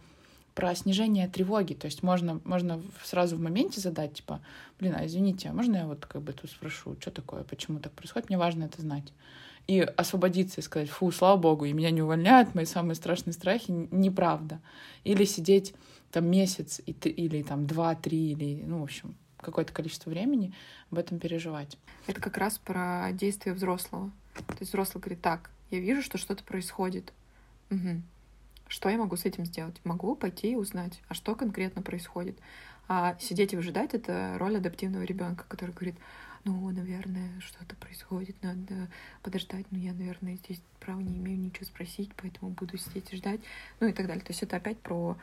про 0.57 0.73
снижение 0.73 1.27
тревоги. 1.27 1.75
То 1.75 1.85
есть 1.85 2.01
можно, 2.01 2.41
можно 2.43 2.81
сразу 3.03 3.37
в 3.37 3.39
моменте 3.39 3.79
задать, 3.79 4.15
типа, 4.15 4.41
блин, 4.79 4.95
а 4.97 5.05
извините, 5.05 5.49
а 5.49 5.53
можно 5.53 5.75
я 5.75 5.85
вот 5.85 6.07
как 6.07 6.23
бы 6.23 6.33
тут 6.33 6.49
спрошу, 6.49 6.95
что 6.99 7.11
такое, 7.11 7.43
почему 7.43 7.77
так 7.77 7.91
происходит, 7.91 8.29
мне 8.29 8.39
важно 8.39 8.63
это 8.63 8.81
знать. 8.81 9.13
И 9.67 9.81
освободиться 9.81 10.59
и 10.59 10.63
сказать, 10.63 10.89
фу, 10.89 11.11
слава 11.11 11.37
богу, 11.37 11.65
и 11.65 11.73
меня 11.73 11.91
не 11.91 12.01
увольняют, 12.01 12.55
мои 12.55 12.65
самые 12.65 12.95
страшные 12.95 13.35
страхи, 13.35 13.69
неправда. 13.91 14.59
Или 15.03 15.25
сидеть 15.25 15.75
там 16.09 16.25
месяц 16.25 16.81
и, 16.83 16.91
или 16.91 17.43
там 17.43 17.67
два-три, 17.67 18.31
или, 18.31 18.63
ну, 18.65 18.79
в 18.79 18.83
общем, 18.83 19.15
какое-то 19.39 19.71
количество 19.73 20.09
времени 20.09 20.55
об 20.89 20.97
этом 20.97 21.19
переживать. 21.19 21.77
Это 22.07 22.19
как 22.19 22.35
раз 22.35 22.57
про 22.57 23.11
действие 23.11 23.53
взрослого. 23.53 24.09
То 24.33 24.55
есть 24.59 24.71
взрослый 24.71 25.03
говорит, 25.03 25.21
так, 25.21 25.51
я 25.69 25.79
вижу, 25.79 26.01
что 26.01 26.17
что-то 26.17 26.43
происходит. 26.43 27.13
Угу. 27.69 28.01
Что 28.67 28.89
я 28.89 28.97
могу 28.97 29.15
с 29.15 29.25
этим 29.25 29.45
сделать? 29.45 29.79
Могу 29.83 30.15
пойти 30.15 30.51
и 30.51 30.55
узнать, 30.55 31.01
а 31.07 31.13
что 31.13 31.35
конкретно 31.35 31.81
происходит. 31.81 32.37
А 32.87 33.17
сидеть 33.19 33.53
и 33.53 33.55
выжидать— 33.55 33.93
это 33.93 34.35
роль 34.37 34.57
адаптивного 34.57 35.03
ребенка, 35.03 35.45
который 35.47 35.71
говорит, 35.71 35.95
ну, 36.45 36.69
наверное, 36.69 37.39
что-то 37.41 37.75
происходит, 37.75 38.41
надо 38.41 38.89
подождать, 39.21 39.65
ну, 39.71 39.77
я, 39.77 39.93
наверное, 39.93 40.35
здесь 40.35 40.61
права 40.79 41.01
не 41.01 41.17
имею 41.17 41.37
ничего 41.37 41.65
спросить, 41.65 42.11
поэтому 42.15 42.51
буду 42.51 42.77
сидеть 42.77 43.11
и 43.11 43.17
ждать, 43.17 43.41
ну 43.79 43.87
и 43.87 43.93
так 43.93 44.07
далее. 44.07 44.23
То 44.23 44.31
есть 44.31 44.43
это 44.43 44.55
опять 44.55 44.79
про 44.79 45.17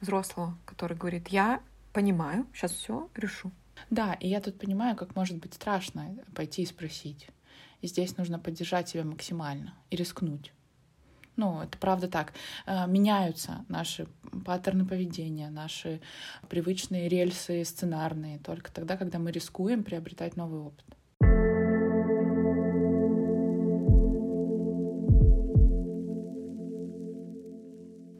взрослого, 0.00 0.58
который 0.64 0.96
говорит, 0.96 1.28
я 1.28 1.62
понимаю, 1.92 2.46
сейчас 2.52 2.72
все 2.72 3.08
решу. 3.14 3.52
Да, 3.90 4.14
и 4.14 4.28
я 4.28 4.40
тут 4.40 4.58
понимаю, 4.58 4.96
как 4.96 5.14
может 5.14 5.38
быть 5.38 5.54
страшно 5.54 6.16
пойти 6.34 6.62
и 6.62 6.66
спросить. 6.66 7.28
И 7.80 7.86
здесь 7.86 8.16
нужно 8.16 8.38
поддержать 8.38 8.88
себя 8.88 9.04
максимально 9.04 9.74
и 9.90 9.96
рискнуть. 9.96 10.52
Ну, 11.36 11.62
это 11.62 11.76
правда 11.78 12.08
так. 12.08 12.32
Э, 12.66 12.86
меняются 12.86 13.64
наши 13.68 14.06
паттерны 14.44 14.84
поведения, 14.84 15.50
наши 15.50 16.00
привычные 16.48 17.08
рельсы 17.08 17.64
сценарные 17.64 18.38
только 18.38 18.72
тогда, 18.72 18.96
когда 18.96 19.18
мы 19.18 19.32
рискуем 19.32 19.84
приобретать 19.84 20.36
новый 20.36 20.60
опыт. 20.60 20.84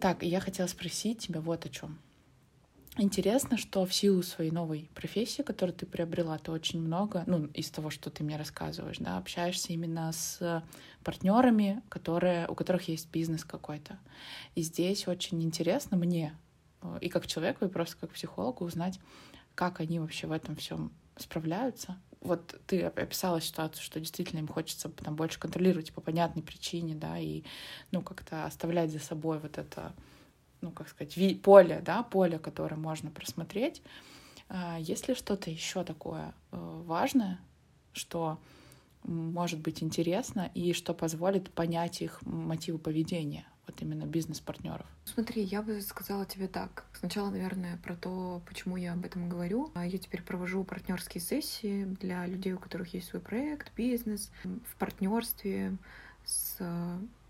Так, 0.01 0.23
я 0.23 0.39
хотела 0.39 0.67
спросить 0.67 1.21
тебя 1.21 1.41
вот 1.41 1.65
о 1.65 1.69
чем. 1.71 1.99
Интересно, 2.97 3.57
что 3.57 3.85
в 3.85 3.93
силу 3.93 4.23
своей 4.23 4.53
новой 4.53 4.89
профессии, 4.95 5.43
которую 5.43 5.75
ты 5.75 5.85
приобрела, 5.85 6.39
ты 6.39 6.53
очень 6.53 6.81
много, 6.81 7.25
ну, 7.27 7.47
из 7.47 7.69
того, 7.69 7.91
что 7.91 8.09
ты 8.09 8.23
мне 8.23 8.37
рассказываешь, 8.37 8.99
да, 8.99 9.19
общаешься 9.19 9.73
именно 9.73 10.13
с 10.13 10.63
партнерами, 11.03 11.83
которые, 11.89 12.47
у 12.47 12.55
которых 12.55 12.89
есть 12.89 13.11
бизнес 13.11 13.45
какой-то. 13.45 13.99
И 14.55 14.63
здесь 14.63 15.09
очень 15.09 15.43
интересно 15.43 15.97
мне, 15.97 16.37
э, 16.83 16.99
и 17.01 17.09
как 17.09 17.27
человеку, 17.27 17.65
и 17.65 17.69
просто 17.69 17.97
как 17.97 18.11
психологу 18.11 18.65
узнать, 18.65 19.01
как 19.57 19.81
они 19.81 19.99
вообще 19.99 20.29
в 20.29 20.33
этом 20.33 20.55
всем 20.55 20.93
справляются. 21.17 21.99
Вот 22.21 22.61
ты 22.69 22.83
описала 22.83 23.41
ситуацию, 23.41 23.83
что 23.83 23.99
действительно 23.99 24.39
им 24.39 24.49
хочется 24.49 24.89
там 24.89 25.17
больше 25.17 25.41
контролировать 25.41 25.93
по 25.93 26.01
понятной 26.01 26.45
причине, 26.45 26.95
да, 26.95 27.19
и, 27.19 27.43
ну, 27.91 28.03
как-то 28.03 28.47
оставлять 28.47 28.93
за 28.93 29.01
собой 29.01 29.41
вот 29.41 29.59
это 29.59 29.93
ну, 30.65 30.71
как 30.71 30.89
сказать, 30.89 31.43
поле, 31.43 31.83
да, 31.85 32.03
поле, 32.03 32.39
которое 32.39 32.77
можно 32.77 33.11
просмотреть. 33.11 33.83
А, 34.49 34.79
есть 34.81 35.09
ли 35.09 35.15
что-то 35.15 35.51
еще 35.51 35.85
такое 35.85 36.35
э, 36.53 36.83
важное, 36.87 37.39
что 37.93 38.39
может 39.03 39.61
быть 39.61 39.83
интересно 39.83 40.51
и 40.55 40.73
что 40.73 40.95
позволит 40.95 41.51
понять 41.51 42.01
их 42.01 42.23
мотивы 42.23 42.79
поведения, 42.79 43.45
вот 43.67 43.81
именно 43.83 44.05
бизнес-партнеров? 44.05 44.87
Смотри, 45.05 45.43
я 45.43 45.61
бы 45.61 45.83
сказала 45.83 46.25
тебе 46.25 46.49
так. 46.49 46.87
Сначала, 46.99 47.29
наверное, 47.29 47.77
про 47.77 47.95
то, 47.95 48.41
почему 48.47 48.79
я 48.79 48.95
об 48.95 49.05
этом 49.05 49.29
говорю. 49.29 49.71
А 49.75 49.87
я 49.87 49.99
теперь 49.99 50.23
провожу 50.23 50.65
партнерские 50.65 51.21
сессии 51.21 51.85
для 52.01 52.25
людей, 52.27 52.55
у 52.55 52.59
которых 52.59 52.95
есть 52.95 53.09
свой 53.09 53.21
проект, 53.21 53.71
бизнес, 53.75 54.31
в 54.45 54.77
партнерстве 54.79 55.77
с, 56.25 56.57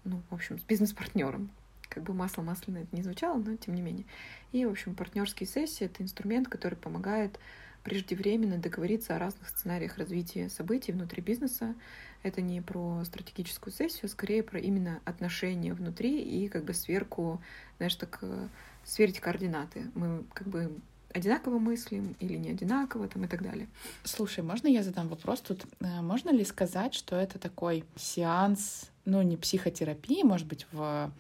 ну, 0.04 0.22
в 0.30 0.34
общем, 0.34 0.60
с 0.60 0.62
бизнес-партнером. 0.62 1.50
Как 1.94 2.02
бы 2.02 2.12
масло 2.12 2.42
масляное 2.42 2.82
это 2.82 2.96
не 2.96 3.02
звучало, 3.02 3.38
но 3.38 3.56
тем 3.56 3.74
не 3.74 3.82
менее. 3.82 4.04
И, 4.52 4.66
в 4.66 4.70
общем, 4.70 4.94
партнерские 4.94 5.46
сессии— 5.46 5.84
это 5.86 6.02
инструмент, 6.02 6.48
который 6.48 6.74
помогает 6.74 7.38
преждевременно 7.84 8.58
договориться 8.58 9.14
о 9.14 9.18
разных 9.18 9.48
сценариях 9.48 9.98
развития 9.98 10.48
событий 10.48 10.90
внутри 10.90 11.22
бизнеса. 11.22 11.74
Это 12.22 12.40
не 12.40 12.60
про 12.60 13.04
стратегическую 13.04 13.72
сессию, 13.72 14.06
а 14.06 14.08
скорее 14.08 14.42
про 14.42 14.58
именно 14.58 15.00
отношения 15.04 15.74
внутри 15.74 16.20
и 16.20 16.48
как 16.48 16.64
бы 16.64 16.72
сверку, 16.72 17.40
знаешь, 17.76 17.94
так 17.94 18.18
э, 18.22 18.48
сверить 18.84 19.20
координаты. 19.20 19.90
Мы 19.94 20.24
как 20.32 20.48
бы 20.48 20.72
одинаково 21.14 21.58
мыслим 21.58 22.16
или 22.18 22.36
не 22.36 22.50
одинаково 22.50 23.06
там 23.06 23.24
и 23.24 23.28
так 23.28 23.42
далее. 23.42 23.68
Слушай, 24.02 24.42
можно 24.42 24.66
я 24.66 24.82
задам 24.82 25.08
вопрос 25.08 25.40
тут? 25.42 25.64
Э, 25.80 26.00
можно 26.00 26.30
ли 26.30 26.44
сказать, 26.44 26.94
что 26.94 27.16
это 27.16 27.38
такой 27.38 27.84
сеанс, 27.96 28.90
ну, 29.04 29.20
не 29.22 29.36
психотерапии, 29.36 30.22
может 30.22 30.46
быть, 30.46 30.66
в 30.72 31.12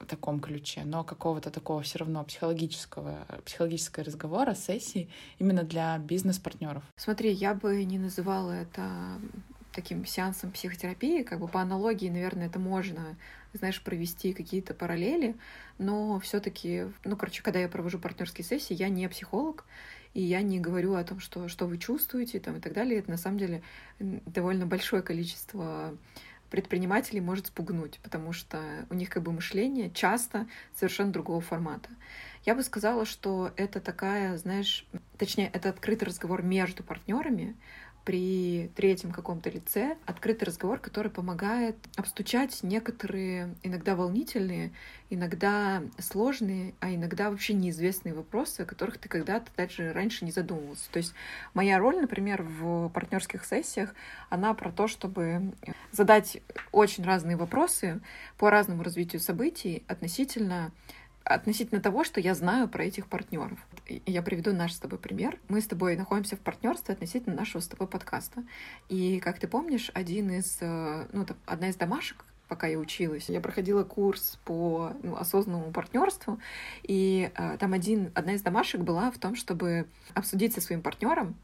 в 0.00 0.06
таком 0.06 0.40
ключе, 0.40 0.82
но 0.84 1.04
какого-то 1.04 1.50
такого 1.50 1.82
все 1.82 1.98
равно 1.98 2.24
психологического, 2.24 3.26
психологического 3.44 4.04
разговора, 4.04 4.54
сессии 4.54 5.08
именно 5.38 5.62
для 5.62 5.98
бизнес-партнеров. 5.98 6.82
Смотри, 6.96 7.32
я 7.32 7.54
бы 7.54 7.84
не 7.84 7.98
называла 7.98 8.52
это 8.52 9.18
таким 9.72 10.04
сеансом 10.04 10.50
психотерапии, 10.50 11.22
как 11.22 11.40
бы 11.40 11.48
по 11.48 11.60
аналогии, 11.60 12.08
наверное, 12.08 12.46
это 12.46 12.58
можно, 12.58 13.16
знаешь, 13.54 13.82
провести 13.82 14.32
какие-то 14.32 14.74
параллели, 14.74 15.34
но 15.78 16.20
все-таки, 16.20 16.86
ну, 17.04 17.16
короче, 17.16 17.42
когда 17.42 17.58
я 17.58 17.68
провожу 17.68 17.98
партнерские 17.98 18.44
сессии, 18.44 18.74
я 18.74 18.88
не 18.88 19.08
психолог, 19.08 19.64
и 20.14 20.20
я 20.20 20.42
не 20.42 20.60
говорю 20.60 20.94
о 20.94 21.04
том, 21.04 21.20
что, 21.20 21.48
что 21.48 21.66
вы 21.66 21.78
чувствуете 21.78 22.38
там, 22.38 22.56
и 22.56 22.60
так 22.60 22.74
далее. 22.74 22.98
Это 22.98 23.10
на 23.10 23.16
самом 23.16 23.38
деле 23.38 23.62
довольно 23.98 24.66
большое 24.66 25.02
количество 25.02 25.96
предпринимателей 26.52 27.22
может 27.22 27.46
спугнуть, 27.46 27.98
потому 28.02 28.34
что 28.34 28.60
у 28.90 28.94
них 28.94 29.08
как 29.08 29.22
бы 29.22 29.32
мышление 29.32 29.90
часто 29.90 30.46
совершенно 30.74 31.10
другого 31.10 31.40
формата. 31.40 31.88
Я 32.44 32.54
бы 32.54 32.62
сказала, 32.62 33.06
что 33.06 33.52
это 33.56 33.80
такая, 33.80 34.36
знаешь, 34.36 34.86
точнее, 35.16 35.48
это 35.54 35.70
открытый 35.70 36.06
разговор 36.06 36.42
между 36.42 36.82
партнерами, 36.82 37.56
при 38.04 38.70
третьем 38.74 39.12
каком-то 39.12 39.48
лице 39.50 39.96
открытый 40.06 40.46
разговор, 40.46 40.78
который 40.78 41.10
помогает 41.10 41.76
обстучать 41.96 42.62
некоторые 42.62 43.54
иногда 43.62 43.94
волнительные, 43.94 44.72
иногда 45.08 45.82
сложные, 45.98 46.74
а 46.80 46.92
иногда 46.92 47.30
вообще 47.30 47.54
неизвестные 47.54 48.14
вопросы, 48.14 48.62
о 48.62 48.64
которых 48.64 48.98
ты 48.98 49.08
когда-то 49.08 49.50
даже 49.56 49.92
раньше 49.92 50.24
не 50.24 50.32
задумывался. 50.32 50.90
То 50.90 50.96
есть 50.98 51.14
моя 51.54 51.78
роль, 51.78 52.00
например, 52.00 52.42
в 52.42 52.88
партнерских 52.88 53.44
сессиях, 53.44 53.94
она 54.30 54.54
про 54.54 54.72
то, 54.72 54.88
чтобы 54.88 55.52
задать 55.92 56.38
очень 56.72 57.04
разные 57.04 57.36
вопросы 57.36 58.00
по 58.36 58.50
разному 58.50 58.82
развитию 58.82 59.20
событий 59.20 59.84
относительно 59.86 60.72
относительно 61.24 61.80
того, 61.80 62.04
что 62.04 62.20
я 62.20 62.34
знаю 62.34 62.68
про 62.68 62.84
этих 62.84 63.06
партнеров. 63.06 63.58
Я 64.06 64.22
приведу 64.22 64.52
наш 64.52 64.72
с 64.72 64.78
тобой 64.78 64.98
пример. 64.98 65.38
Мы 65.48 65.60
с 65.60 65.66
тобой 65.66 65.96
находимся 65.96 66.36
в 66.36 66.40
партнерстве 66.40 66.94
относительно 66.94 67.36
нашего 67.36 67.60
с 67.60 67.68
тобой 67.68 67.86
подкаста. 67.86 68.44
И, 68.88 69.20
как 69.20 69.38
ты 69.38 69.48
помнишь, 69.48 69.90
один 69.94 70.30
из, 70.30 70.58
э, 70.60 71.06
ну, 71.12 71.24
там, 71.24 71.36
одна 71.46 71.68
из 71.68 71.76
домашек, 71.76 72.24
пока 72.48 72.66
я 72.66 72.78
училась. 72.78 73.30
Я 73.30 73.40
проходила 73.40 73.82
курс 73.82 74.38
по 74.44 74.92
ну, 75.02 75.16
осознанному 75.16 75.72
партнерству, 75.72 76.38
и 76.82 77.30
э, 77.34 77.56
там 77.58 77.72
один, 77.72 78.12
одна 78.14 78.34
из 78.34 78.42
домашек 78.42 78.82
была 78.82 79.10
в 79.10 79.18
том, 79.18 79.36
чтобы 79.36 79.86
обсудить 80.12 80.52
со 80.52 80.60
своим 80.60 80.82
партнером, 80.82 81.34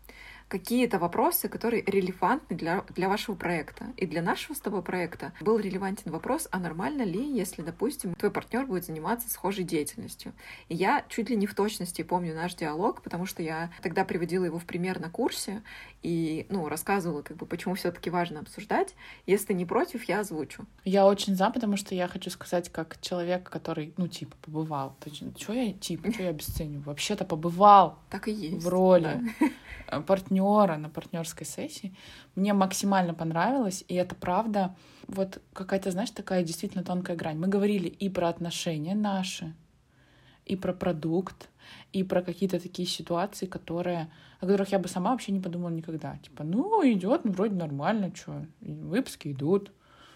какие-то 0.48 0.98
вопросы, 0.98 1.48
которые 1.48 1.82
релевантны 1.84 2.56
для, 2.56 2.84
для 2.94 3.08
вашего 3.08 3.34
проекта. 3.34 3.86
И 3.96 4.06
для 4.06 4.22
нашего 4.22 4.54
с 4.54 4.60
тобой 4.60 4.82
проекта 4.82 5.32
был 5.40 5.58
релевантен 5.58 6.10
вопрос, 6.10 6.48
а 6.50 6.58
нормально 6.58 7.02
ли, 7.02 7.22
если, 7.22 7.62
допустим, 7.62 8.14
твой 8.14 8.30
партнер 8.30 8.66
будет 8.66 8.84
заниматься 8.84 9.30
схожей 9.30 9.64
деятельностью. 9.64 10.32
И 10.68 10.74
я 10.74 11.04
чуть 11.08 11.28
ли 11.30 11.36
не 11.36 11.46
в 11.46 11.54
точности 11.54 12.02
помню 12.02 12.34
наш 12.34 12.54
диалог, 12.54 13.02
потому 13.02 13.26
что 13.26 13.42
я 13.42 13.70
тогда 13.82 14.04
приводила 14.04 14.44
его 14.44 14.58
в 14.58 14.64
пример 14.64 14.98
на 15.00 15.10
курсе 15.10 15.62
и, 16.02 16.46
ну, 16.48 16.68
рассказывала, 16.68 17.22
как 17.22 17.36
бы, 17.36 17.46
почему 17.46 17.74
все 17.74 17.92
таки 17.92 18.08
важно 18.08 18.40
обсуждать. 18.40 18.94
Если 19.26 19.52
не 19.52 19.66
против, 19.66 20.04
я 20.04 20.20
озвучу. 20.20 20.64
Я 20.84 21.06
очень 21.06 21.36
за, 21.36 21.50
потому 21.50 21.76
что 21.76 21.94
я 21.94 22.08
хочу 22.08 22.30
сказать, 22.30 22.70
как 22.70 23.00
человек, 23.00 23.48
который, 23.50 23.92
ну, 23.96 24.08
типа, 24.08 24.34
побывал. 24.42 24.96
Что 25.36 25.52
я, 25.52 25.72
типа, 25.72 26.10
что 26.10 26.22
я 26.22 26.30
обесцениваю? 26.30 26.82
Вообще-то 26.82 27.24
побывал. 27.24 27.98
Так 28.08 28.28
и 28.28 28.32
есть. 28.32 28.64
В 28.64 28.68
роли. 28.68 29.20
Да 29.40 29.48
партнера 30.06 30.37
на 30.40 30.88
партнерской 30.88 31.46
сессии. 31.46 31.94
Мне 32.34 32.52
максимально 32.52 33.14
понравилось, 33.14 33.84
и 33.88 33.94
это 33.94 34.14
правда 34.14 34.74
вот 35.06 35.40
какая-то, 35.52 35.90
знаешь, 35.90 36.10
такая 36.10 36.42
действительно 36.42 36.84
тонкая 36.84 37.16
грань. 37.16 37.38
Мы 37.38 37.48
говорили 37.48 37.88
и 37.88 38.08
про 38.08 38.28
отношения 38.28 38.94
наши, 38.94 39.54
и 40.44 40.56
про 40.56 40.72
продукт, 40.72 41.48
и 41.92 42.02
про 42.02 42.22
какие-то 42.22 42.58
такие 42.58 42.88
ситуации, 42.88 43.46
которые, 43.46 44.10
о 44.40 44.46
которых 44.46 44.72
я 44.72 44.78
бы 44.78 44.88
сама 44.88 45.10
вообще 45.10 45.32
не 45.32 45.40
подумала 45.40 45.70
никогда. 45.70 46.16
Типа, 46.18 46.44
ну, 46.44 46.82
идет, 46.90 47.24
ну, 47.24 47.32
вроде 47.32 47.54
нормально, 47.54 48.12
что, 48.14 48.46
выпуски 48.60 49.28
идут, 49.32 49.72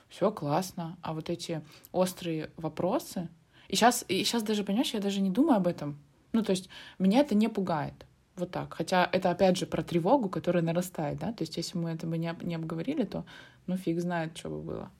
все 0.09 0.31
классно. 0.31 0.97
А 1.03 1.13
вот 1.13 1.31
эти 1.31 1.63
острые 1.93 2.51
вопросы... 2.57 3.29
И 3.69 3.77
сейчас, 3.77 4.05
и 4.09 4.23
сейчас 4.23 4.43
даже, 4.43 4.65
понимаешь, 4.65 4.93
я 4.93 5.01
даже 5.01 5.23
не 5.23 5.31
думаю 5.31 5.57
об 5.57 5.67
этом. 5.67 5.99
Ну, 6.33 6.43
то 6.43 6.51
есть 6.51 6.69
меня 6.99 7.21
это 7.21 7.35
не 7.35 7.49
пугает. 7.49 8.07
Вот 8.37 8.51
так. 8.51 8.75
Хотя 8.75 9.09
это 9.13 9.31
опять 9.31 9.59
же 9.59 9.67
про 9.67 9.83
тревогу, 9.83 10.29
которая 10.29 10.63
нарастает, 10.63 11.19
да. 11.19 11.33
То 11.33 11.43
есть 11.43 11.57
если 11.57 11.77
мы 11.77 11.91
это 11.91 12.07
бы 12.07 12.17
не, 12.17 12.35
не 12.43 12.55
обговорили, 12.55 13.05
то 13.05 13.25
ну 13.67 13.77
фиг 13.77 14.01
знает, 14.01 14.37
что 14.37 14.49
бы 14.49 14.63
было. 14.63 14.91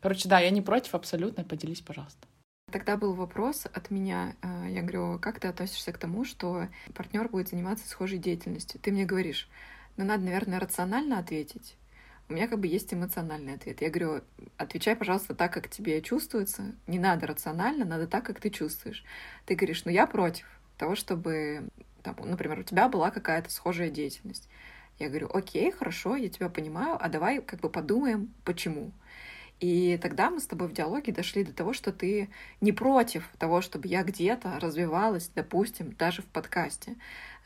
Короче, 0.00 0.28
да, 0.28 0.38
я 0.40 0.50
не 0.50 0.62
против 0.62 0.94
абсолютно. 0.94 1.44
Поделись, 1.44 1.80
пожалуйста. 1.80 2.26
Тогда 2.70 2.96
был 2.96 3.14
вопрос 3.14 3.66
от 3.72 3.90
меня. 3.90 4.36
Э, 4.42 4.66
я 4.68 4.82
говорю, 4.82 5.18
как 5.18 5.40
ты 5.40 5.48
относишься 5.48 5.92
к 5.92 5.98
тому, 5.98 6.24
что 6.24 6.68
партнер 6.94 7.28
будет 7.28 7.48
заниматься 7.48 7.88
схожей 7.88 8.18
деятельностью? 8.18 8.80
Ты 8.80 8.92
мне 8.92 9.06
говоришь, 9.06 9.48
ну 9.96 10.04
надо, 10.04 10.24
наверное, 10.24 10.60
рационально 10.60 11.18
ответить. 11.18 11.76
У 12.28 12.34
меня 12.34 12.46
как 12.46 12.60
бы 12.60 12.66
есть 12.66 12.92
эмоциональный 12.92 13.54
ответ. 13.54 13.80
Я 13.80 13.88
говорю, 13.88 14.20
отвечай, 14.58 14.94
пожалуйста, 14.96 15.34
так, 15.34 15.52
как 15.52 15.70
тебе 15.70 16.02
чувствуется. 16.02 16.74
Не 16.86 16.98
надо 16.98 17.26
рационально, 17.26 17.86
надо 17.86 18.06
так, 18.06 18.24
как 18.24 18.38
ты 18.38 18.50
чувствуешь. 18.50 19.02
Ты 19.46 19.54
говоришь, 19.54 19.86
ну 19.86 19.90
я 19.90 20.06
против 20.06 20.46
того, 20.76 20.94
чтобы 20.94 21.68
там, 22.14 22.30
например, 22.30 22.58
у 22.58 22.62
тебя 22.62 22.88
была 22.88 23.10
какая-то 23.10 23.50
схожая 23.50 23.90
деятельность. 23.90 24.48
Я 24.98 25.08
говорю, 25.08 25.30
окей, 25.32 25.70
хорошо, 25.70 26.16
я 26.16 26.28
тебя 26.28 26.48
понимаю, 26.48 26.98
а 27.00 27.08
давай 27.08 27.40
как 27.40 27.60
бы 27.60 27.70
подумаем, 27.70 28.34
почему. 28.44 28.92
И 29.60 29.98
тогда 30.00 30.30
мы 30.30 30.40
с 30.40 30.46
тобой 30.46 30.68
в 30.68 30.72
диалоге 30.72 31.12
дошли 31.12 31.44
до 31.44 31.52
того, 31.52 31.72
что 31.72 31.92
ты 31.92 32.28
не 32.60 32.72
против 32.72 33.28
того, 33.38 33.60
чтобы 33.60 33.88
я 33.88 34.02
где-то 34.04 34.58
развивалась, 34.60 35.30
допустим, 35.34 35.92
даже 35.92 36.22
в 36.22 36.26
подкасте. 36.26 36.96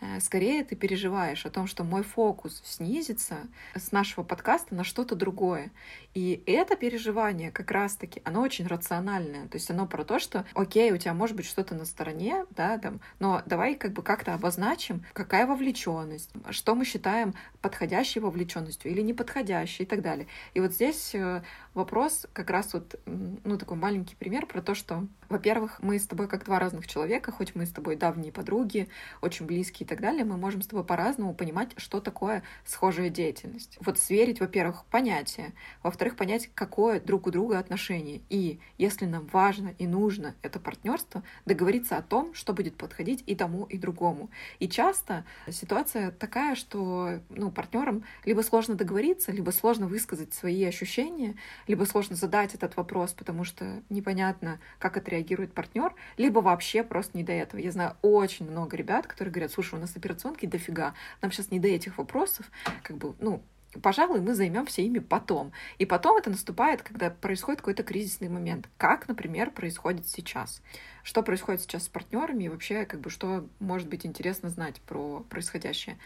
Э, 0.01 0.21
скорее 0.21 0.65
ты 0.65 0.77
переживаешь 0.77 1.47
о 1.47 1.51
том, 1.51 1.67
что 1.67 1.85
мой 1.85 2.03
фокус 2.03 2.61
снизится 2.65 3.39
с 3.75 3.93
нашего 3.93 4.25
подкаста 4.25 4.75
на 4.75 4.85
что-то 4.85 5.15
другое. 5.15 5.71
И 6.15 6.43
это 6.47 6.77
переживание 6.77 7.51
как 7.51 7.71
раз-таки, 7.71 8.21
оно 8.25 8.43
очень 8.43 8.67
рациональное. 8.67 9.49
То 9.49 9.57
есть 9.57 9.71
оно 9.71 9.87
про 9.87 10.05
то, 10.05 10.19
что, 10.19 10.45
окей, 10.55 10.93
у 10.93 10.97
тебя 10.97 11.15
может 11.15 11.37
быть 11.37 11.47
что-то 11.47 11.75
на 11.75 11.85
стороне, 11.85 12.45
да, 12.51 12.79
там, 12.79 13.01
но 13.19 13.43
давай 13.47 13.75
как 13.77 13.93
бы 13.93 14.03
как-то 14.03 14.35
обозначим, 14.35 15.05
какая 15.13 15.47
вовлеченность, 15.47 16.31
что 16.51 16.75
мы 16.75 16.85
считаем 16.85 17.35
подходящей 17.61 18.21
вовлеченностью 18.21 18.91
или 18.91 19.01
неподходящей 19.01 19.85
и 19.85 19.87
так 19.87 20.03
далее. 20.03 20.27
И 20.55 20.61
вот 20.61 20.73
здесь 20.73 21.15
э, 21.15 21.43
вопрос 21.75 22.27
как 22.33 22.51
раз 22.51 22.75
вот, 22.75 23.01
ну, 23.07 23.57
такой 23.57 23.77
маленький 23.77 24.17
пример 24.17 24.47
про 24.47 24.61
то, 24.61 24.75
что, 24.75 25.07
во-первых, 25.29 25.81
мы 25.83 25.99
с 25.99 26.07
тобой 26.07 26.29
как 26.29 26.45
два 26.45 26.59
разных 26.59 26.87
человека, 26.87 27.33
хоть 27.33 27.55
мы 27.55 27.67
с 27.67 27.71
тобой 27.71 27.97
давние 27.97 28.33
подруги, 28.33 28.89
очень 29.21 29.47
близкие 29.47 29.87
так 29.93 30.01
далее, 30.01 30.25
мы 30.25 30.39
можем 30.39 30.63
с 30.63 30.67
тобой 30.67 30.85
по-разному 30.85 31.35
понимать, 31.35 31.73
что 31.77 32.01
такое 32.01 32.43
схожая 32.65 33.11
деятельность. 33.11 33.77
Вот 33.81 33.99
сверить, 33.99 34.41
во-первых, 34.41 34.87
понятие, 34.87 35.53
во-вторых, 35.83 36.17
понять, 36.17 36.49
какое 36.55 36.99
друг 36.99 37.27
у 37.27 37.31
друга 37.31 37.59
отношение. 37.59 38.23
И 38.31 38.59
если 38.79 39.05
нам 39.05 39.27
важно 39.27 39.75
и 39.79 39.87
нужно 39.87 40.35
это 40.41 40.59
партнерство, 40.59 41.23
договориться 41.45 41.99
о 41.99 42.03
том, 42.03 42.33
что 42.33 42.55
будет 42.55 42.77
подходить 42.77 43.23
и 43.27 43.35
тому, 43.35 43.65
и 43.65 43.77
другому. 43.77 44.31
И 44.61 44.69
часто 44.69 45.27
ситуация 45.51 46.11
такая, 46.11 46.55
что 46.55 47.21
ну, 47.29 47.51
партнерам 47.51 48.05
либо 48.25 48.41
сложно 48.41 48.75
договориться, 48.75 49.31
либо 49.31 49.51
сложно 49.51 49.87
высказать 49.87 50.33
свои 50.33 50.65
ощущения, 50.65 51.37
либо 51.67 51.85
сложно 51.85 52.17
задать 52.17 52.55
этот 52.55 52.77
вопрос, 52.77 53.13
потому 53.13 53.45
что 53.45 53.83
непонятно, 53.91 54.59
как 54.79 54.97
отреагирует 54.97 55.53
партнер, 55.53 55.95
либо 56.17 56.39
вообще 56.39 56.83
просто 56.83 57.19
не 57.19 57.25
до 57.25 57.33
этого. 57.33 57.61
Я 57.61 57.73
знаю 57.73 57.97
очень 58.01 58.51
много 58.51 58.75
ребят, 58.75 59.07
которые 59.07 59.33
говорят, 59.33 59.53
слушай, 59.53 59.72
у 59.77 59.81
нас 59.81 59.97
операционки 59.97 60.47
дофига, 60.47 60.95
нам 61.21 61.33
сейчас 61.33 61.51
не 61.51 61.59
до 61.59 61.69
этих 61.69 61.99
вопросов, 61.99 62.51
как 62.83 62.97
бы, 62.97 63.15
ну, 63.21 63.43
пожалуй, 63.81 64.21
мы 64.21 64.35
займемся 64.35 64.83
ими 64.83 64.99
потом. 64.99 65.53
И 65.79 65.87
потом 65.87 66.17
это 66.17 66.31
наступает, 66.31 66.83
когда 66.83 67.11
происходит 67.11 67.61
какой-то 67.61 67.83
кризисный 67.83 68.29
момент, 68.29 68.69
как, 68.77 69.09
например, 69.09 69.51
происходит 69.51 70.07
сейчас. 70.07 70.63
Что 71.03 71.23
происходит 71.23 71.63
сейчас 71.63 71.85
с 71.85 71.89
партнерами 71.89 72.45
и 72.45 72.49
вообще, 72.49 72.85
как 72.85 73.01
бы, 73.01 73.11
что 73.11 73.47
может 73.61 73.89
быть 73.89 74.05
интересно 74.05 74.49
знать 74.49 74.81
про 74.83 75.21
происходящее. 75.31 75.99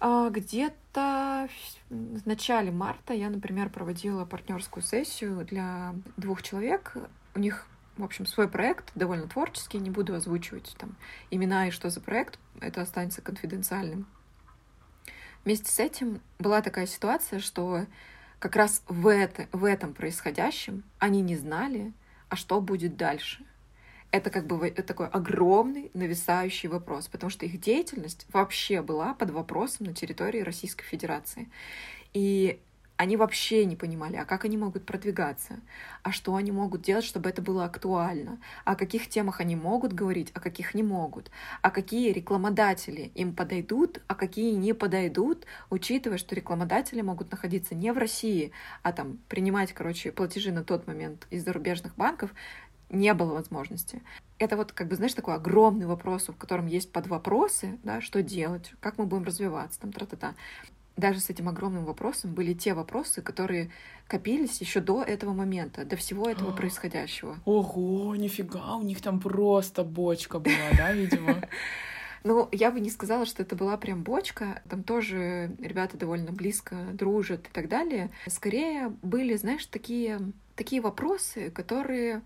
А, 0.00 0.30
где-то 0.30 1.48
в 1.90 2.26
начале 2.26 2.70
марта 2.70 3.14
я, 3.14 3.30
например, 3.30 3.70
проводила 3.70 4.24
партнерскую 4.24 4.82
сессию 4.82 5.44
для 5.44 5.94
двух 6.16 6.42
человек. 6.42 6.96
У 7.34 7.40
них, 7.40 7.66
в 7.98 8.04
общем, 8.04 8.26
свой 8.26 8.48
проект, 8.48 8.90
довольно 8.94 9.28
творческий, 9.28 9.78
не 9.78 9.90
буду 9.90 10.14
озвучивать 10.14 10.74
там 10.78 10.96
имена 11.30 11.68
и 11.68 11.70
что 11.70 11.90
за 11.90 12.00
проект, 12.00 12.38
это 12.60 12.80
останется 12.80 13.20
конфиденциальным. 13.20 14.06
Вместе 15.44 15.70
с 15.70 15.78
этим 15.78 16.20
была 16.38 16.62
такая 16.62 16.86
ситуация, 16.86 17.40
что 17.40 17.86
как 18.38 18.56
раз 18.56 18.82
в, 18.88 19.08
это, 19.08 19.48
в 19.52 19.64
этом 19.64 19.94
происходящем 19.94 20.84
они 20.98 21.22
не 21.22 21.36
знали, 21.36 21.92
а 22.28 22.36
что 22.36 22.60
будет 22.60 22.96
дальше— 22.96 23.44
это 24.10 24.30
как 24.30 24.46
бы 24.46 24.70
такой 24.70 25.06
огромный 25.08 25.90
нависающий 25.92 26.68
вопрос, 26.68 27.08
потому 27.08 27.30
что 27.30 27.44
их 27.44 27.60
деятельность 27.60 28.26
вообще 28.32 28.80
была 28.80 29.14
под 29.14 29.30
вопросом 29.30 29.86
на 29.86 29.94
территории 29.94 30.40
Российской 30.40 30.84
Федерации. 30.84 31.50
И 32.14 32.58
они 32.98 33.16
вообще 33.16 33.64
не 33.64 33.76
понимали, 33.76 34.16
а 34.16 34.24
как 34.24 34.44
они 34.44 34.56
могут 34.56 34.84
продвигаться, 34.84 35.60
а 36.02 36.10
что 36.10 36.34
они 36.34 36.50
могут 36.50 36.82
делать, 36.82 37.04
чтобы 37.04 37.30
это 37.30 37.40
было 37.40 37.64
актуально, 37.64 38.40
о 38.64 38.74
каких 38.74 39.08
темах 39.08 39.40
они 39.40 39.54
могут 39.54 39.92
говорить, 39.92 40.32
а 40.34 40.40
каких 40.40 40.74
не 40.74 40.82
могут, 40.82 41.30
а 41.62 41.70
какие 41.70 42.10
рекламодатели 42.10 43.12
им 43.14 43.34
подойдут, 43.34 44.00
а 44.08 44.16
какие 44.16 44.52
не 44.56 44.72
подойдут, 44.72 45.46
учитывая, 45.70 46.18
что 46.18 46.34
рекламодатели 46.34 47.00
могут 47.00 47.30
находиться 47.30 47.76
не 47.76 47.92
в 47.92 47.98
России, 47.98 48.50
а 48.82 48.92
там 48.92 49.20
принимать, 49.28 49.72
короче, 49.72 50.10
платежи 50.10 50.50
на 50.50 50.64
тот 50.64 50.88
момент 50.88 51.28
из 51.30 51.44
зарубежных 51.44 51.94
банков, 51.94 52.34
не 52.90 53.14
было 53.14 53.34
возможности. 53.34 54.02
Это 54.38 54.56
вот, 54.56 54.72
как 54.72 54.88
бы, 54.88 54.96
знаешь, 54.96 55.14
такой 55.14 55.34
огромный 55.34 55.86
вопрос, 55.86 56.28
в 56.28 56.36
котором 56.36 56.66
есть 56.66 56.90
подвопросы, 56.90 57.78
да, 57.84 58.00
что 58.00 58.22
делать, 58.22 58.72
как 58.80 58.98
мы 58.98 59.06
будем 59.06 59.24
развиваться, 59.24 59.78
там, 59.78 59.92
тра-та-та. 59.92 60.34
Даже 60.98 61.20
с 61.20 61.30
этим 61.30 61.48
огромным 61.48 61.84
вопросом 61.84 62.34
были 62.34 62.54
те 62.54 62.74
вопросы, 62.74 63.22
которые 63.22 63.70
копились 64.08 64.60
еще 64.60 64.80
до 64.80 65.04
этого 65.04 65.32
момента, 65.32 65.84
до 65.84 65.94
всего 65.96 66.28
этого 66.28 66.50
происходящего. 66.56 67.38
Ого, 67.44 68.16
нифига, 68.16 68.74
у 68.74 68.82
них 68.82 69.00
там 69.00 69.20
просто 69.20 69.84
бочка 69.84 70.40
была, 70.40 70.70
да, 70.76 70.92
видимо? 70.92 71.42
Ну, 72.24 72.48
я 72.50 72.72
бы 72.72 72.80
не 72.80 72.90
сказала, 72.90 73.26
что 73.26 73.44
это 73.44 73.54
была 73.54 73.76
прям 73.76 74.02
бочка. 74.02 74.60
Там 74.68 74.82
тоже 74.82 75.54
ребята 75.60 75.96
довольно 75.96 76.32
близко 76.32 76.74
дружат 76.92 77.46
и 77.46 77.50
так 77.52 77.68
далее. 77.68 78.10
Скорее 78.26 78.88
были, 79.02 79.36
знаешь, 79.36 79.64
такие, 79.66 80.32
такие 80.56 80.82
вопросы, 80.82 81.52
которые 81.52 82.22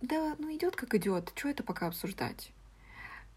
да, 0.00 0.34
ну 0.38 0.54
идет 0.54 0.74
как 0.74 0.96
идет, 0.96 1.32
что 1.36 1.48
это 1.48 1.62
пока 1.62 1.86
обсуждать? 1.86 2.52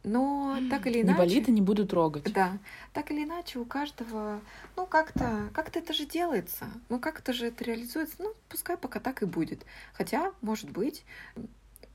Но 0.03 0.57
так 0.69 0.87
или 0.87 1.01
иначе... 1.01 1.13
Не 1.13 1.17
болит 1.17 1.47
и 1.49 1.51
не 1.51 1.61
буду 1.61 1.87
трогать. 1.87 2.31
Да. 2.33 2.57
Так 2.93 3.11
или 3.11 3.23
иначе 3.23 3.59
у 3.59 3.65
каждого, 3.65 4.41
ну 4.75 4.85
как-то, 4.85 5.49
как-то 5.53 5.79
это 5.79 5.93
же 5.93 6.05
делается. 6.05 6.65
Ну 6.89 6.99
как-то 6.99 7.33
же 7.33 7.47
это 7.47 7.63
реализуется. 7.63 8.15
Ну 8.19 8.33
пускай 8.49 8.77
пока 8.77 8.99
так 8.99 9.21
и 9.21 9.25
будет. 9.25 9.65
Хотя, 9.93 10.31
может 10.41 10.69
быть, 10.71 11.03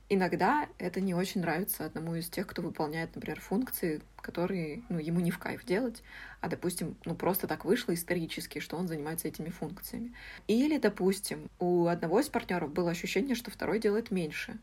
иногда 0.09 0.69
это 0.79 1.01
не 1.01 1.15
очень 1.15 1.41
нравится 1.41 1.85
одному 1.85 2.15
из 2.15 2.29
тех, 2.29 2.47
кто 2.47 2.63
выполняет, 2.63 3.15
например, 3.15 3.41
функции, 3.41 4.01
которые 4.21 4.83
ну, 4.89 4.99
ему 4.99 5.21
не 5.21 5.31
в 5.31 5.39
кайф 5.39 5.65
делать, 5.65 6.03
а, 6.41 6.49
допустим, 6.49 6.97
ну 7.05 7.15
просто 7.15 7.47
так 7.47 7.65
вышло 7.65 7.93
исторически, 7.95 8.61
что 8.61 8.77
он 8.77 8.89
занимается 8.89 9.29
этими 9.29 9.49
функциями. 9.49 10.13
Или, 10.47 10.79
допустим, 10.79 11.51
у 11.59 11.87
одного 11.87 12.21
из 12.21 12.29
партнеров 12.29 12.73
было 12.73 12.91
ощущение, 12.91 13.35
что 13.35 13.51
второй 13.51 13.81
делает 13.81 14.11
меньше. 14.11 14.59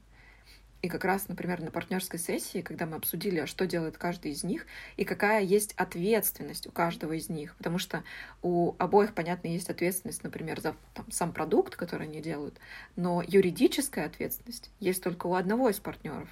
И 0.84 0.89
как 0.89 1.05
раз, 1.05 1.29
например, 1.29 1.61
на 1.61 1.71
партнерской 1.71 2.19
сессии, 2.19 2.61
когда 2.61 2.86
мы 2.86 2.97
обсудили, 2.97 3.39
а 3.39 3.47
что 3.47 3.65
делает 3.65 3.97
каждый 3.97 4.31
из 4.31 4.43
них, 4.43 4.67
и 4.97 5.05
какая 5.05 5.41
есть 5.41 5.71
ответственность 5.77 6.67
у 6.67 6.71
каждого 6.71 7.13
из 7.13 7.29
них, 7.29 7.55
потому 7.55 7.77
что 7.77 8.03
у 8.41 8.75
обоих, 8.79 9.13
понятно, 9.13 9.47
есть 9.47 9.69
ответственность, 9.69 10.23
например, 10.23 10.59
за 10.59 10.75
там, 10.93 11.09
сам 11.09 11.31
продукт, 11.31 11.77
который 11.77 12.05
они 12.05 12.19
делают, 12.19 12.59
но 12.97 13.23
юридическая 13.25 14.05
ответственность 14.05 14.71
есть 14.81 15.01
только 15.01 15.27
у 15.27 15.36
одного 15.36 15.69
из 15.69 15.79
партнеров. 15.79 16.27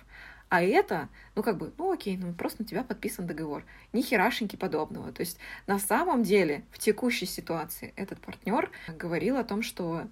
А 0.49 0.62
это, 0.62 1.08
ну 1.36 1.43
как 1.43 1.58
бы, 1.58 1.72
ну 1.78 1.93
окей, 1.93 2.18
ну 2.18 2.34
просто 2.34 2.64
на 2.64 2.68
тебя 2.68 2.84
подписан 2.84 3.26
договор. 3.26 3.64
Ни 3.93 4.02
херашеньки 4.02 4.58
подобного. 4.58 5.14
То 5.14 5.22
есть 5.22 5.38
на 5.66 5.80
самом 5.80 6.24
деле 6.24 6.66
в 6.72 6.78
текущей 6.78 7.26
ситуации 7.26 7.93
этот 7.95 8.20
партнер 8.20 8.70
говорил 8.89 9.38
о 9.38 9.45
том, 9.45 9.62
что 9.62 10.10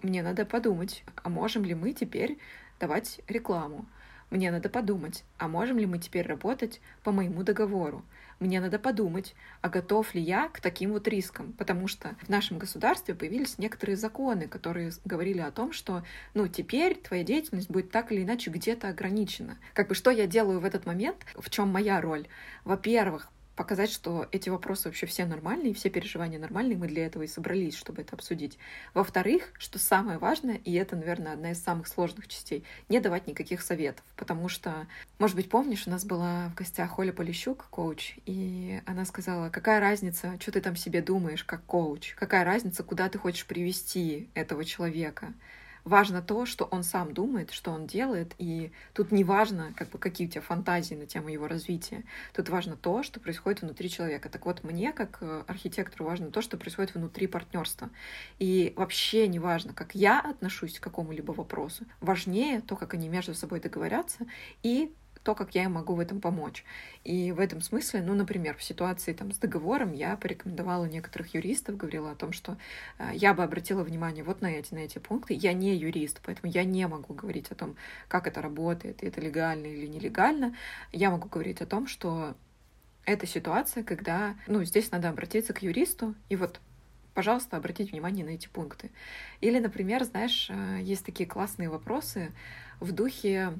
мне 0.00 0.22
надо 0.22 0.46
подумать, 0.46 1.02
а 1.16 1.28
можем 1.28 1.64
ли 1.64 1.74
мы 1.74 1.92
теперь 1.92 2.38
давать 2.78 3.20
рекламу. 3.28 3.86
Мне 4.30 4.50
надо 4.50 4.68
подумать, 4.68 5.24
а 5.38 5.48
можем 5.48 5.78
ли 5.78 5.86
мы 5.86 5.98
теперь 5.98 6.26
работать 6.26 6.80
по 7.02 7.12
моему 7.12 7.42
договору? 7.44 8.04
Мне 8.40 8.60
надо 8.60 8.78
подумать, 8.78 9.34
а 9.62 9.68
готов 9.68 10.14
ли 10.14 10.20
я 10.20 10.48
к 10.48 10.60
таким 10.60 10.92
вот 10.92 11.08
рискам? 11.08 11.54
Потому 11.54 11.88
что 11.88 12.14
в 12.22 12.28
нашем 12.28 12.58
государстве 12.58 13.14
появились 13.14 13.58
некоторые 13.58 13.96
законы, 13.96 14.46
которые 14.46 14.92
говорили 15.04 15.40
о 15.40 15.50
том, 15.50 15.72
что, 15.72 16.04
ну, 16.34 16.46
теперь 16.46 16.94
твоя 16.96 17.24
деятельность 17.24 17.70
будет 17.70 17.90
так 17.90 18.12
или 18.12 18.22
иначе 18.22 18.50
где-то 18.50 18.90
ограничена. 18.90 19.56
Как 19.72 19.88
бы 19.88 19.94
что 19.94 20.10
я 20.10 20.26
делаю 20.26 20.60
в 20.60 20.64
этот 20.64 20.84
момент? 20.84 21.24
В 21.34 21.48
чем 21.48 21.68
моя 21.68 22.00
роль? 22.00 22.28
Во-первых, 22.64 23.32
показать, 23.58 23.90
что 23.90 24.28
эти 24.30 24.48
вопросы 24.50 24.88
вообще 24.88 25.06
все 25.06 25.26
нормальные, 25.26 25.74
все 25.74 25.90
переживания 25.90 26.38
нормальные, 26.38 26.78
мы 26.78 26.86
для 26.86 27.04
этого 27.04 27.24
и 27.24 27.26
собрались, 27.26 27.76
чтобы 27.76 28.02
это 28.02 28.14
обсудить. 28.14 28.56
Во-вторых, 28.94 29.52
что 29.58 29.80
самое 29.80 30.18
важное, 30.18 30.60
и 30.64 30.72
это, 30.74 30.94
наверное, 30.94 31.32
одна 31.32 31.50
из 31.50 31.60
самых 31.60 31.88
сложных 31.88 32.28
частей, 32.28 32.62
не 32.88 33.00
давать 33.00 33.26
никаких 33.26 33.60
советов, 33.60 34.04
потому 34.14 34.48
что, 34.48 34.86
может 35.18 35.34
быть, 35.34 35.50
помнишь, 35.50 35.88
у 35.88 35.90
нас 35.90 36.04
была 36.04 36.50
в 36.50 36.54
гостях 36.54 37.00
Оля 37.00 37.12
Полищук, 37.12 37.66
коуч, 37.70 38.14
и 38.26 38.80
она 38.86 39.04
сказала, 39.04 39.50
какая 39.50 39.80
разница, 39.80 40.38
что 40.40 40.52
ты 40.52 40.60
там 40.60 40.76
себе 40.76 41.02
думаешь, 41.02 41.42
как 41.42 41.64
коуч, 41.64 42.14
какая 42.14 42.44
разница, 42.44 42.84
куда 42.84 43.08
ты 43.08 43.18
хочешь 43.18 43.44
привести 43.44 44.28
этого 44.34 44.64
человека, 44.64 45.32
важно 45.84 46.22
то, 46.22 46.46
что 46.46 46.64
он 46.64 46.82
сам 46.82 47.12
думает, 47.14 47.50
что 47.50 47.70
он 47.70 47.86
делает, 47.86 48.34
и 48.38 48.72
тут 48.92 49.12
не 49.12 49.24
важно, 49.24 49.72
как 49.76 49.90
бы, 49.90 49.98
какие 49.98 50.26
у 50.26 50.30
тебя 50.30 50.42
фантазии 50.42 50.94
на 50.94 51.06
тему 51.06 51.28
его 51.28 51.48
развития. 51.48 52.04
Тут 52.32 52.48
важно 52.48 52.76
то, 52.76 53.02
что 53.02 53.20
происходит 53.20 53.62
внутри 53.62 53.90
человека. 53.90 54.28
Так 54.28 54.46
вот, 54.46 54.64
мне, 54.64 54.92
как 54.92 55.18
э, 55.20 55.44
архитектору, 55.46 56.04
важно 56.04 56.30
то, 56.30 56.42
что 56.42 56.56
происходит 56.56 56.94
внутри 56.94 57.26
партнерства. 57.26 57.90
И 58.38 58.72
вообще 58.76 59.28
не 59.28 59.38
важно, 59.38 59.72
как 59.72 59.94
я 59.94 60.20
отношусь 60.20 60.78
к 60.78 60.82
какому-либо 60.82 61.32
вопросу. 61.32 61.84
Важнее 62.00 62.60
то, 62.60 62.76
как 62.76 62.94
они 62.94 63.08
между 63.08 63.34
собой 63.34 63.60
договорятся, 63.60 64.26
и 64.62 64.92
то, 65.22 65.34
как 65.34 65.54
я 65.54 65.64
им 65.64 65.72
могу 65.72 65.94
в 65.94 66.00
этом 66.00 66.20
помочь. 66.20 66.64
И 67.04 67.32
в 67.32 67.40
этом 67.40 67.60
смысле, 67.60 68.02
ну, 68.02 68.14
например, 68.14 68.56
в 68.56 68.62
ситуации 68.62 69.12
там, 69.12 69.32
с 69.32 69.38
договором 69.38 69.92
я 69.92 70.16
порекомендовала 70.16 70.84
некоторых 70.86 71.34
юристов, 71.34 71.76
говорила 71.76 72.10
о 72.10 72.14
том, 72.14 72.32
что 72.32 72.56
э, 72.98 73.10
я 73.14 73.34
бы 73.34 73.42
обратила 73.42 73.82
внимание 73.82 74.24
вот 74.24 74.40
на 74.40 74.46
эти, 74.46 74.74
на 74.74 74.78
эти 74.78 74.98
пункты. 74.98 75.34
Я 75.34 75.52
не 75.52 75.74
юрист, 75.76 76.20
поэтому 76.24 76.52
я 76.52 76.64
не 76.64 76.86
могу 76.86 77.14
говорить 77.14 77.50
о 77.50 77.54
том, 77.54 77.76
как 78.08 78.26
это 78.26 78.42
работает, 78.42 79.02
и 79.02 79.06
это 79.06 79.20
легально 79.20 79.66
или 79.66 79.86
нелегально. 79.86 80.54
Я 80.92 81.10
могу 81.10 81.28
говорить 81.28 81.60
о 81.60 81.66
том, 81.66 81.86
что 81.86 82.34
это 83.04 83.26
ситуация, 83.26 83.82
когда, 83.82 84.36
ну, 84.46 84.62
здесь 84.64 84.90
надо 84.90 85.08
обратиться 85.08 85.52
к 85.52 85.62
юристу, 85.62 86.14
и 86.28 86.36
вот 86.36 86.60
пожалуйста, 87.18 87.56
обратите 87.56 87.90
внимание 87.90 88.24
на 88.24 88.30
эти 88.30 88.46
пункты. 88.46 88.92
Или, 89.40 89.58
например, 89.58 90.04
знаешь, 90.04 90.48
э, 90.50 90.78
есть 90.82 91.04
такие 91.04 91.28
классные 91.28 91.68
вопросы 91.68 92.30
в 92.78 92.92
духе 92.92 93.54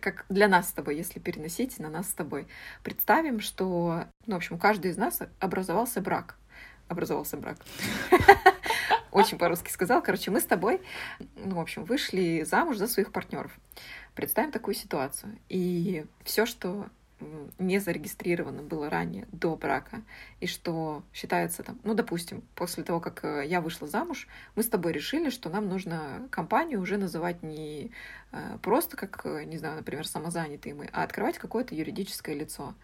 как 0.00 0.26
для 0.28 0.48
нас 0.48 0.68
с 0.68 0.72
тобой, 0.72 0.96
если 0.96 1.18
переносить 1.18 1.78
на 1.78 1.88
нас 1.88 2.10
с 2.10 2.14
тобой. 2.14 2.46
Представим, 2.82 3.40
что, 3.40 4.04
ну, 4.26 4.34
в 4.34 4.36
общем, 4.36 4.56
у 4.56 4.58
каждого 4.58 4.90
из 4.90 4.96
нас 4.96 5.20
образовался 5.38 6.00
брак. 6.00 6.36
Образовался 6.88 7.36
брак. 7.36 7.56
Очень 9.12 9.38
по-русски 9.38 9.70
сказал. 9.70 10.02
Короче, 10.02 10.30
мы 10.30 10.40
с 10.40 10.44
тобой, 10.44 10.80
ну, 11.36 11.56
в 11.56 11.60
общем, 11.60 11.84
вышли 11.84 12.44
замуж 12.44 12.76
за 12.76 12.86
своих 12.86 13.12
партнеров. 13.12 13.52
Представим 14.14 14.52
такую 14.52 14.74
ситуацию. 14.74 15.38
И 15.48 16.04
все, 16.24 16.46
что 16.46 16.86
не 17.58 17.78
зарегистрировано 17.78 18.62
было 18.62 18.90
ранее 18.90 19.26
до 19.32 19.56
брака, 19.56 20.02
и 20.40 20.46
что 20.46 21.02
считается 21.12 21.62
там, 21.62 21.78
ну, 21.84 21.94
допустим, 21.94 22.42
после 22.54 22.84
того, 22.84 23.00
как 23.00 23.24
э, 23.24 23.44
я 23.46 23.60
вышла 23.60 23.86
замуж, 23.86 24.28
мы 24.56 24.62
с 24.62 24.68
тобой 24.68 24.92
решили, 24.92 25.30
что 25.30 25.50
нам 25.50 25.68
нужно 25.68 26.28
компанию 26.30 26.80
уже 26.80 26.96
называть 26.96 27.42
не 27.42 27.92
э, 28.32 28.58
просто 28.62 28.96
как, 28.96 29.20
э, 29.24 29.44
не 29.44 29.58
знаю, 29.58 29.76
например, 29.76 30.06
самозанятые 30.06 30.74
мы, 30.74 30.88
а 30.92 31.02
открывать 31.02 31.38
какое-то 31.38 31.74
юридическое 31.74 32.34
лицо. 32.34 32.74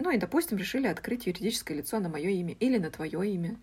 Ну 0.00 0.10
и, 0.10 0.16
допустим, 0.16 0.56
решили 0.56 0.86
открыть 0.86 1.26
юридическое 1.26 1.76
лицо 1.76 2.00
на 2.00 2.08
мое 2.08 2.30
имя 2.30 2.54
или 2.54 2.78
на 2.78 2.90
твое 2.90 3.30
имя. 3.30 3.56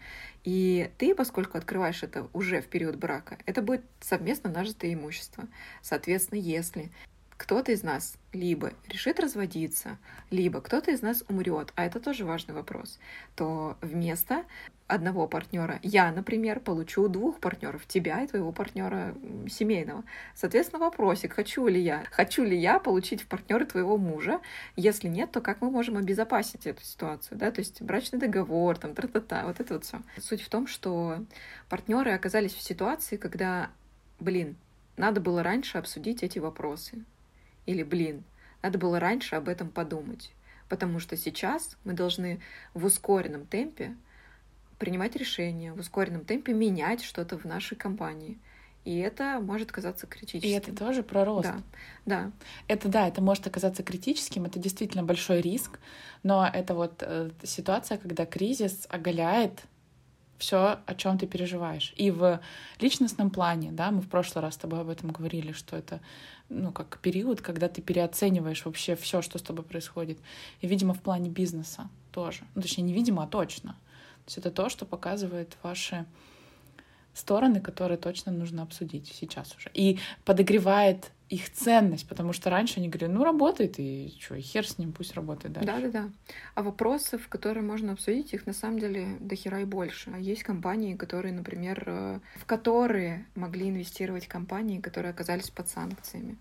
И 0.43 0.91
ты, 0.99 1.15
поскольку 1.15 1.57
открываешь 1.57 2.03
это 2.03 2.29
уже 2.31 2.61
в 2.61 2.67
период 2.67 2.95
брака, 2.95 3.39
это 3.47 3.63
будет 3.63 3.83
совместно 4.01 4.51
нажитое 4.51 4.93
имущество. 4.93 5.47
Соответственно, 5.81 6.39
если 6.39 6.91
кто-то 7.37 7.71
из 7.71 7.83
нас 7.83 8.17
либо 8.33 8.73
решит 8.87 9.19
разводиться, 9.19 9.97
либо 10.31 10.59
кто-то 10.59 10.91
из 10.91 11.01
нас 11.01 11.23
умрет, 11.29 11.71
а 11.75 11.85
это 11.85 11.99
тоже 11.99 12.25
важный 12.25 12.53
вопрос, 12.53 12.99
то 13.35 13.77
вместо 13.81 14.43
одного 14.87 15.27
партнера 15.27 15.79
я, 15.83 16.11
например, 16.11 16.59
получу 16.59 17.07
двух 17.09 17.39
партнеров, 17.39 17.85
тебя 17.87 18.21
и 18.21 18.27
твоего 18.27 18.51
партнера 18.51 19.13
семейного. 19.49 20.03
Соответственно, 20.33 20.79
вопросик, 20.79 21.33
хочу 21.33 21.67
ли 21.67 21.79
я, 21.79 22.05
хочу 22.11 22.43
ли 22.43 22.57
я 22.57 22.79
получить 22.79 23.21
в 23.21 23.27
партнеры 23.27 23.65
твоего 23.65 23.97
мужа, 23.97 24.39
если 24.75 25.07
нет, 25.07 25.31
то 25.31 25.41
как 25.41 25.61
мы 25.61 25.69
можем 25.69 25.97
обезопасить 25.97 26.65
эту 26.65 26.83
ситуацию, 26.83 27.37
да, 27.37 27.51
то 27.51 27.59
есть 27.59 27.81
брачный 27.81 28.19
договор, 28.19 28.77
там, 28.77 28.95
тра-та-та, 28.95 29.45
вот 29.45 29.59
это 29.59 29.73
вот 29.75 29.83
все. 29.83 30.01
Суть 30.19 30.41
в 30.41 30.49
том, 30.49 30.67
что 30.67 31.25
партнеры 31.69 32.11
оказались 32.11 32.53
в 32.53 32.61
ситуации, 32.61 33.17
когда, 33.17 33.69
блин, 34.19 34.55
надо 34.95 35.21
было 35.21 35.43
раньше 35.43 35.77
обсудить 35.77 36.23
эти 36.23 36.39
вопросы. 36.39 37.03
Или, 37.67 37.83
блин, 37.83 38.23
надо 38.63 38.79
было 38.79 38.99
раньше 38.99 39.35
об 39.35 39.47
этом 39.47 39.69
подумать. 39.69 40.31
Потому 40.67 40.99
что 40.99 41.15
сейчас 41.15 41.77
мы 41.83 41.93
должны 41.93 42.41
в 42.73 42.85
ускоренном 42.85 43.45
темпе 43.45 43.95
принимать 44.79 45.15
решения, 45.15 45.73
в 45.73 45.79
ускоренном 45.79 46.25
темпе 46.25 46.53
менять 46.53 47.03
что-то 47.03 47.37
в 47.37 47.45
нашей 47.45 47.77
компании. 47.77 48.39
И 48.83 48.97
это 48.99 49.39
может 49.41 49.71
казаться 49.71 50.07
критическим. 50.07 50.49
И 50.49 50.53
это 50.53 50.73
тоже 50.73 51.03
про 51.03 51.25
рост. 51.25 51.49
Да, 51.49 51.61
да. 52.05 52.31
Это 52.69 52.87
да, 52.87 53.07
это 53.07 53.21
может 53.21 53.45
оказаться 53.45 53.83
критическим, 53.83 54.45
это 54.45 54.59
действительно 54.59 55.03
большой 55.03 55.41
риск, 55.41 55.79
но 56.23 56.47
это 56.47 56.73
вот 56.73 57.03
э, 57.05 57.31
ситуация, 57.43 57.97
когда 57.97 58.25
кризис 58.25 58.87
оголяет 58.89 59.63
все, 60.37 60.79
о 60.85 60.95
чем 60.95 61.17
ты 61.17 61.27
переживаешь. 61.27 61.93
И 61.95 62.11
в 62.11 62.39
личностном 62.79 63.29
плане, 63.29 63.71
да, 63.71 63.91
мы 63.91 64.01
в 64.01 64.09
прошлый 64.09 64.43
раз 64.43 64.55
с 64.55 64.57
тобой 64.57 64.81
об 64.81 64.89
этом 64.89 65.11
говорили, 65.11 65.51
что 65.51 65.75
это, 65.75 65.99
ну, 66.49 66.71
как 66.71 66.99
период, 66.99 67.41
когда 67.41 67.67
ты 67.67 67.81
переоцениваешь 67.81 68.65
вообще 68.65 68.95
все, 68.95 69.21
что 69.21 69.39
с 69.39 69.41
тобой 69.41 69.63
происходит. 69.63 70.19
И, 70.61 70.67
видимо, 70.67 70.93
в 70.93 71.01
плане 71.01 71.29
бизнеса 71.29 71.89
тоже. 72.11 72.43
Ну, 72.55 72.61
точнее, 72.61 72.83
не 72.83 72.93
видимо, 72.93 73.23
а 73.23 73.27
точно. 73.27 73.71
То 74.25 74.29
есть 74.29 74.37
это 74.37 74.51
то, 74.51 74.69
что 74.69 74.85
показывает 74.85 75.57
ваши 75.63 76.05
стороны, 77.17 77.59
которые 77.61 77.97
точно 77.97 78.31
нужно 78.31 78.63
обсудить 78.63 79.11
сейчас 79.13 79.55
уже. 79.55 79.69
И 79.73 79.99
подогревает 80.25 81.11
их 81.29 81.51
ценность, 81.51 82.07
потому 82.07 82.31
что 82.31 82.49
раньше 82.49 82.79
они 82.79 82.87
говорили, 82.87 83.11
ну, 83.11 83.23
работает, 83.23 83.79
и 83.79 84.13
что, 84.19 84.35
и 84.35 84.41
хер 84.41 84.65
с 84.65 84.77
ним, 84.77 84.93
пусть 84.93 85.13
работает 85.13 85.53
дальше. 85.53 85.67
Да-да-да. 85.67 86.09
А 86.55 86.63
вопросов, 86.63 87.27
которые 87.27 87.63
можно 87.63 87.91
обсудить, 87.91 88.33
их 88.33 88.45
на 88.47 88.53
самом 88.53 88.79
деле 88.79 89.17
до 89.19 89.35
хера 89.35 89.59
и 89.61 89.65
больше. 89.65 90.09
А 90.13 90.19
есть 90.19 90.43
компании, 90.43 90.95
которые, 90.95 91.33
например, 91.33 91.83
э, 91.85 92.19
в 92.37 92.45
которые 92.45 93.25
могли 93.35 93.69
инвестировать 93.69 94.27
компании, 94.27 94.79
которые 94.79 95.11
оказались 95.11 95.49
под 95.49 95.67
санкциями. 95.67 96.37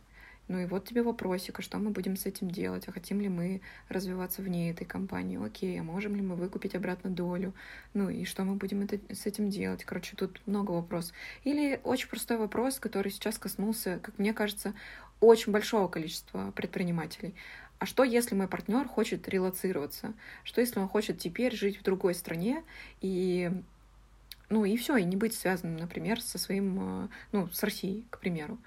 Ну 0.49 0.61
и 0.61 0.67
вот 0.67 0.87
тебе 0.89 1.03
вопросик, 1.03 1.59
а 1.59 1.63
что 1.63 1.79
мы 1.79 1.91
будем 1.91 2.17
с 2.17 2.25
этим 2.25 2.51
делать? 2.51 2.87
А 2.87 2.93
хотим 2.93 3.21
ли 3.21 3.29
мы 3.29 3.61
развиваться 3.89 4.43
вне 4.43 4.71
этой 4.71 4.85
компании? 4.85 5.45
Окей, 5.45 5.81
а 5.81 5.83
можем 5.83 6.15
ли 6.15 6.23
мы 6.23 6.37
выкупить 6.37 6.75
обратно 6.75 7.11
долю? 7.11 7.53
Ну 7.95 8.09
и 8.09 8.25
что 8.25 8.45
мы 8.45 8.55
будем 8.55 8.83
это, 8.83 8.99
с 9.13 9.27
этим 9.27 9.51
делать? 9.51 9.85
Короче, 9.85 10.15
тут 10.17 10.41
много 10.47 10.71
вопросов. 10.71 11.15
Или 11.43 11.81
очень 11.83 12.09
простой 12.09 12.37
вопрос, 12.37 12.79
который 12.79 13.11
сейчас 13.11 13.39
коснулся, 13.39 13.99
как 14.03 14.19
мне 14.19 14.33
кажется, 14.33 14.75
очень 15.21 15.53
большого 15.53 15.89
количества 15.89 16.53
предпринимателей. 16.55 17.35
А 17.79 17.87
что, 17.87 18.05
если 18.05 18.35
мой 18.35 18.49
партнер 18.49 18.87
хочет 18.87 19.29
релацироваться? 19.29 20.15
Что, 20.45 20.61
если 20.61 20.79
он 20.79 20.89
хочет 20.89 21.19
теперь 21.19 21.55
жить 21.55 21.79
в 21.79 21.83
другой 21.83 22.15
стране 22.15 22.63
и 23.01 23.51
ну 24.49 24.65
и 24.65 24.77
все, 24.77 24.97
и 24.97 25.05
не 25.05 25.17
быть 25.17 25.35
связанным, 25.35 25.77
например, 25.77 26.21
со 26.21 26.39
своим, 26.39 27.05
э, 27.05 27.09
ну, 27.33 27.49
с 27.49 27.63
Россией, 27.65 28.07
к 28.11 28.21
примеру. 28.21 28.59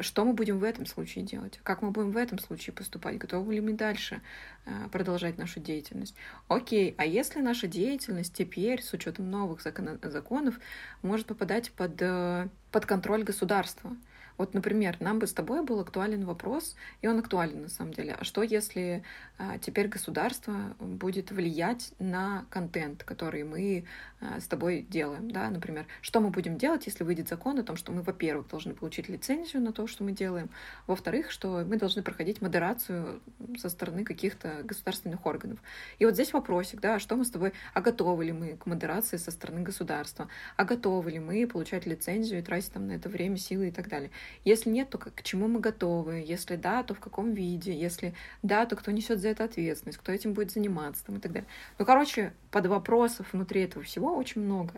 Что 0.00 0.24
мы 0.24 0.32
будем 0.32 0.58
в 0.58 0.64
этом 0.64 0.86
случае 0.86 1.24
делать? 1.24 1.60
Как 1.62 1.82
мы 1.82 1.90
будем 1.90 2.12
в 2.12 2.16
этом 2.16 2.38
случае 2.38 2.74
поступать? 2.74 3.18
Готовы 3.18 3.54
ли 3.54 3.60
мы 3.60 3.72
дальше 3.72 4.20
э, 4.64 4.88
продолжать 4.90 5.38
нашу 5.38 5.60
деятельность? 5.60 6.14
Окей, 6.48 6.94
а 6.96 7.04
если 7.04 7.40
наша 7.40 7.66
деятельность 7.66 8.34
теперь, 8.34 8.82
с 8.82 8.92
учетом 8.92 9.30
новых 9.30 9.62
закон 9.62 9.98
законов, 10.02 10.58
может 11.02 11.26
попадать 11.26 11.70
под, 11.72 12.00
э, 12.00 12.48
под 12.72 12.86
контроль 12.86 13.24
государства? 13.24 13.96
Вот, 14.40 14.54
например, 14.54 14.96
нам 15.00 15.18
бы 15.18 15.26
с 15.26 15.34
тобой 15.34 15.62
был 15.62 15.80
актуален 15.80 16.24
вопрос, 16.24 16.74
и 17.02 17.06
он 17.06 17.18
актуален 17.18 17.60
на 17.60 17.68
самом 17.68 17.92
деле. 17.92 18.16
А 18.18 18.24
что, 18.24 18.42
если 18.42 19.04
а, 19.36 19.58
теперь 19.58 19.86
государство 19.86 20.74
будет 20.78 21.30
влиять 21.30 21.92
на 21.98 22.46
контент, 22.48 23.04
который 23.04 23.44
мы 23.44 23.84
а, 24.18 24.40
с 24.40 24.46
тобой 24.46 24.80
делаем? 24.80 25.30
Да? 25.30 25.50
Например, 25.50 25.84
что 26.00 26.20
мы 26.20 26.30
будем 26.30 26.56
делать, 26.56 26.86
если 26.86 27.04
выйдет 27.04 27.28
закон 27.28 27.58
о 27.58 27.64
том, 27.64 27.76
что 27.76 27.92
мы, 27.92 28.00
во-первых, 28.00 28.48
должны 28.48 28.72
получить 28.72 29.10
лицензию 29.10 29.60
на 29.60 29.74
то, 29.74 29.86
что 29.86 30.04
мы 30.04 30.12
делаем, 30.12 30.48
во-вторых, 30.86 31.30
что 31.30 31.62
мы 31.66 31.76
должны 31.76 32.02
проходить 32.02 32.40
модерацию 32.40 33.20
со 33.58 33.68
стороны 33.68 34.04
каких-то 34.04 34.62
государственных 34.64 35.26
органов. 35.26 35.58
И 35.98 36.06
вот 36.06 36.14
здесь 36.14 36.32
вопросик, 36.32 36.80
да, 36.80 36.98
что 36.98 37.14
мы 37.16 37.26
с 37.26 37.30
тобой, 37.30 37.52
а 37.74 37.82
готовы 37.82 38.24
ли 38.24 38.32
мы 38.32 38.56
к 38.56 38.64
модерации 38.64 39.18
со 39.18 39.32
стороны 39.32 39.60
государства, 39.60 40.28
а 40.56 40.64
готовы 40.64 41.10
ли 41.10 41.18
мы 41.18 41.46
получать 41.46 41.84
лицензию 41.84 42.38
и 42.38 42.42
тратить 42.42 42.72
там 42.72 42.86
на 42.86 42.92
это 42.92 43.10
время, 43.10 43.36
силы 43.36 43.68
и 43.68 43.70
так 43.70 43.90
далее. 43.90 44.10
Если 44.44 44.70
нет, 44.70 44.90
то 44.90 44.98
к 44.98 45.22
чему 45.22 45.48
мы 45.48 45.60
готовы? 45.60 46.24
Если 46.26 46.56
да, 46.56 46.82
то 46.82 46.94
в 46.94 47.00
каком 47.00 47.34
виде? 47.34 47.72
Если 47.72 48.14
да, 48.42 48.66
то 48.66 48.76
кто 48.76 48.90
несет 48.90 49.20
за 49.20 49.28
это 49.28 49.44
ответственность? 49.44 49.98
Кто 49.98 50.12
этим 50.12 50.32
будет 50.32 50.50
заниматься? 50.50 51.04
Там, 51.04 51.16
и 51.16 51.20
так 51.20 51.32
далее. 51.32 51.48
Ну, 51.78 51.84
короче, 51.84 52.32
под 52.50 52.66
вопросов 52.66 53.32
внутри 53.32 53.62
этого 53.62 53.84
всего 53.84 54.16
очень 54.16 54.42
много. 54.42 54.74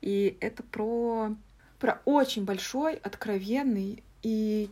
И 0.00 0.36
это 0.40 0.62
про, 0.62 1.34
про 1.78 2.00
очень 2.04 2.44
большой, 2.44 2.94
откровенный 2.96 4.02
и 4.22 4.70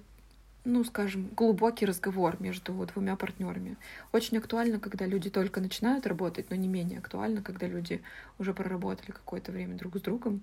ну, 0.65 0.85
скажем, 0.85 1.29
глубокий 1.35 1.87
разговор 1.87 2.37
между 2.41 2.73
двумя 2.87 3.17
партнерами. 3.17 3.77
Очень 4.13 4.39
актуально, 4.39 4.79
когда 4.79 5.07
люди 5.07 5.29
только 5.29 5.61
начинают 5.61 6.07
работать, 6.07 6.51
но 6.51 6.57
не 6.57 6.69
менее 6.69 7.01
актуально, 7.01 7.43
когда 7.43 7.67
люди 7.67 8.03
уже 8.39 8.55
проработали 8.55 9.11
какое-то 9.11 9.51
время 9.51 9.77
друг 9.77 9.97
с 9.97 10.01
другом. 10.01 10.41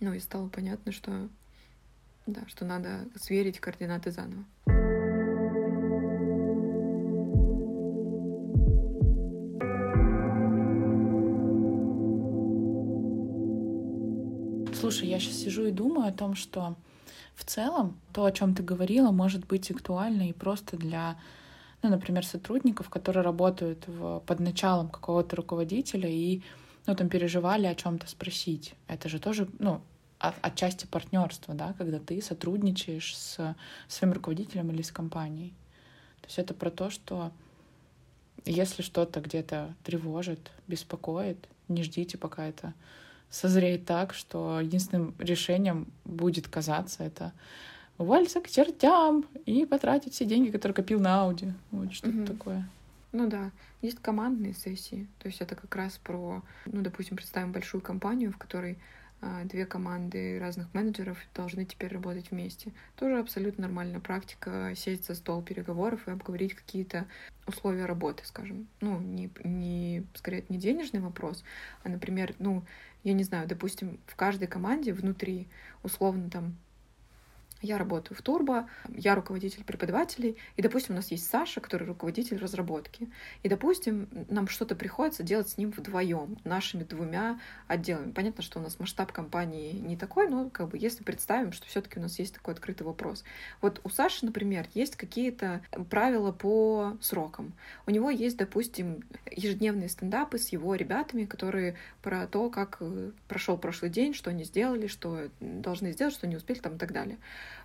Ну 0.00 0.12
и 0.12 0.20
стало 0.20 0.48
понятно, 0.48 0.92
что 0.92 1.28
да, 2.26 2.42
что 2.48 2.64
надо 2.64 3.08
сверить 3.14 3.60
координаты 3.60 4.10
заново. 4.10 4.44
Слушай, 14.74 15.08
я 15.08 15.18
сейчас 15.18 15.36
сижу 15.36 15.66
и 15.66 15.72
думаю 15.72 16.08
о 16.08 16.12
том, 16.12 16.34
что 16.34 16.76
в 17.34 17.44
целом 17.44 17.98
то, 18.12 18.24
о 18.24 18.32
чем 18.32 18.54
ты 18.54 18.62
говорила, 18.62 19.10
может 19.10 19.46
быть 19.46 19.70
актуально 19.70 20.28
и 20.28 20.32
просто 20.32 20.76
для, 20.76 21.18
ну, 21.82 21.88
например, 21.90 22.26
сотрудников, 22.26 22.90
которые 22.90 23.24
работают 23.24 23.86
в, 23.86 24.20
под 24.20 24.40
началом 24.40 24.88
какого-то 24.88 25.36
руководителя 25.36 26.08
и 26.08 26.42
ну, 26.86 26.94
там 26.94 27.08
переживали 27.08 27.66
о 27.66 27.74
чем-то 27.74 28.06
спросить. 28.06 28.74
Это 28.86 29.08
же 29.08 29.18
тоже, 29.18 29.48
ну, 29.58 29.80
отчасти 30.18 30.86
партнерства, 30.86 31.54
да, 31.54 31.74
когда 31.76 31.98
ты 31.98 32.20
сотрудничаешь 32.22 33.16
с 33.16 33.54
своим 33.88 34.14
руководителем 34.14 34.70
или 34.70 34.82
с 34.82 34.90
компанией. 34.90 35.50
То 36.20 36.26
есть 36.26 36.38
это 36.38 36.54
про 36.54 36.70
то, 36.70 36.90
что 36.90 37.32
если 38.44 38.82
что-то 38.82 39.20
где-то 39.20 39.74
тревожит, 39.84 40.50
беспокоит, 40.68 41.48
не 41.68 41.82
ждите, 41.82 42.16
пока 42.16 42.46
это 42.46 42.74
созреет 43.30 43.84
так, 43.84 44.14
что 44.14 44.60
единственным 44.60 45.14
решением 45.18 45.88
будет 46.04 46.48
казаться 46.48 47.02
это 47.02 47.32
уволиться 47.98 48.40
к 48.40 48.48
чертям 48.48 49.24
и 49.46 49.64
потратить 49.64 50.14
все 50.14 50.24
деньги, 50.24 50.50
которые 50.50 50.74
копил 50.74 51.00
на 51.00 51.22
Ауди. 51.22 51.52
Вот 51.70 51.92
что-то 51.92 52.16
угу. 52.16 52.26
такое. 52.26 52.68
Ну 53.12 53.28
да, 53.28 53.50
есть 53.80 53.98
командные 54.00 54.54
сессии. 54.54 55.08
То 55.18 55.28
есть 55.28 55.40
это 55.40 55.54
как 55.54 55.74
раз 55.74 55.98
про, 55.98 56.42
ну, 56.66 56.82
допустим, 56.82 57.16
представим 57.16 57.52
большую 57.52 57.80
компанию, 57.80 58.32
в 58.32 58.36
которой 58.36 58.74
а, 58.74 58.78
две 59.44 59.66
команды 59.66 60.38
разных 60.38 60.72
менеджеров 60.74 61.18
должны 61.34 61.64
теперь 61.64 61.92
работать 61.92 62.30
вместе. 62.30 62.72
Тоже 62.96 63.18
абсолютно 63.18 63.62
нормальная 63.62 64.00
практика 64.00 64.72
сесть 64.76 65.06
за 65.06 65.14
стол 65.14 65.42
переговоров 65.42 66.06
и 66.06 66.10
обговорить 66.10 66.54
какие-то 66.54 67.06
условия 67.46 67.86
работы, 67.86 68.24
скажем. 68.24 68.68
Ну, 68.80 69.00
не, 69.00 69.30
не 69.44 70.04
скорее, 70.14 70.38
это 70.38 70.52
не 70.52 70.58
денежный 70.58 71.00
вопрос, 71.00 71.44
а, 71.82 71.88
например, 71.88 72.34
ну, 72.38 72.64
я 73.04 73.12
не 73.12 73.24
знаю, 73.24 73.46
допустим, 73.46 74.00
в 74.06 74.16
каждой 74.16 74.48
команде 74.48 74.92
внутри 74.92 75.48
условно 75.82 76.28
там 76.28 76.56
я 77.66 77.78
работаю 77.78 78.16
в 78.16 78.22
Турбо, 78.22 78.68
я 78.88 79.14
руководитель 79.14 79.64
преподавателей, 79.64 80.36
и, 80.56 80.62
допустим, 80.62 80.94
у 80.94 80.96
нас 80.96 81.10
есть 81.10 81.28
Саша, 81.28 81.60
который 81.60 81.86
руководитель 81.86 82.38
разработки. 82.38 83.08
И, 83.42 83.48
допустим, 83.48 84.08
нам 84.28 84.48
что-то 84.48 84.74
приходится 84.74 85.22
делать 85.22 85.48
с 85.48 85.58
ним 85.58 85.70
вдвоем, 85.70 86.38
нашими 86.44 86.84
двумя 86.84 87.38
отделами. 87.66 88.12
Понятно, 88.12 88.42
что 88.42 88.58
у 88.58 88.62
нас 88.62 88.78
масштаб 88.78 89.12
компании 89.12 89.72
не 89.72 89.96
такой, 89.96 90.28
но 90.28 90.48
как 90.50 90.68
бы 90.68 90.78
если 90.78 91.02
представим, 91.02 91.52
что 91.52 91.66
все-таки 91.66 91.98
у 91.98 92.02
нас 92.02 92.18
есть 92.18 92.34
такой 92.34 92.54
открытый 92.54 92.86
вопрос. 92.86 93.24
Вот 93.60 93.80
у 93.84 93.88
Саши, 93.88 94.24
например, 94.24 94.66
есть 94.74 94.96
какие-то 94.96 95.62
правила 95.90 96.32
по 96.32 96.96
срокам. 97.00 97.52
У 97.86 97.90
него 97.90 98.10
есть, 98.10 98.36
допустим, 98.36 99.04
ежедневные 99.30 99.88
стендапы 99.88 100.38
с 100.38 100.48
его 100.50 100.74
ребятами, 100.74 101.24
которые 101.24 101.76
про 102.02 102.26
то, 102.26 102.50
как 102.50 102.78
э, 102.80 103.10
прошел 103.28 103.58
прошлый 103.58 103.90
день, 103.90 104.14
что 104.14 104.30
они 104.30 104.44
сделали, 104.44 104.86
что 104.86 105.28
должны 105.40 105.92
сделать, 105.92 106.14
что 106.14 106.26
не 106.26 106.36
успели 106.36 106.58
там 106.58 106.76
и 106.76 106.78
так 106.78 106.92
далее. 106.92 107.18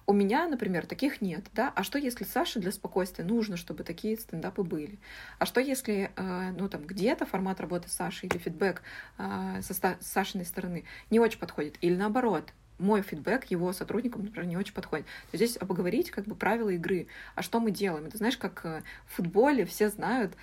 У 0.05 0.13
меня, 0.13 0.47
например, 0.47 0.85
таких 0.85 1.21
нет, 1.21 1.45
да? 1.53 1.71
А 1.75 1.83
что 1.83 1.97
если 1.97 2.23
Саше 2.23 2.59
для 2.59 2.71
спокойствия 2.71 3.25
нужно, 3.25 3.57
чтобы 3.57 3.83
такие 3.83 4.17
стендапы 4.17 4.63
были? 4.63 4.99
А 5.39 5.45
что 5.45 5.61
если, 5.61 6.11
э, 6.15 6.51
ну, 6.57 6.69
там, 6.69 6.85
где-то 6.85 7.25
формат 7.25 7.61
работы 7.61 7.89
Саши 7.89 8.27
или 8.27 8.37
фидбэк 8.37 8.81
э, 9.17 9.61
со 9.61 9.97
Сашиной 9.99 10.45
стороны 10.45 10.85
не 11.09 11.19
очень 11.19 11.39
подходит? 11.39 11.75
Или 11.81 11.95
наоборот, 11.95 12.53
мой 12.81 13.01
фидбэк 13.01 13.45
его 13.45 13.71
сотрудникам, 13.73 14.23
например, 14.23 14.47
не 14.47 14.57
очень 14.57 14.73
подходит. 14.73 15.05
То 15.29 15.37
здесь 15.37 15.55
обговорить 15.57 16.11
как 16.11 16.25
бы 16.25 16.35
правила 16.35 16.69
игры. 16.69 17.07
А 17.35 17.41
что 17.41 17.59
мы 17.59 17.71
делаем? 17.71 18.05
Это 18.05 18.17
знаешь, 18.17 18.37
как 18.37 18.65
э, 18.65 18.81
в 19.07 19.15
футболе 19.15 19.65
все 19.65 19.89
знают, 19.89 20.35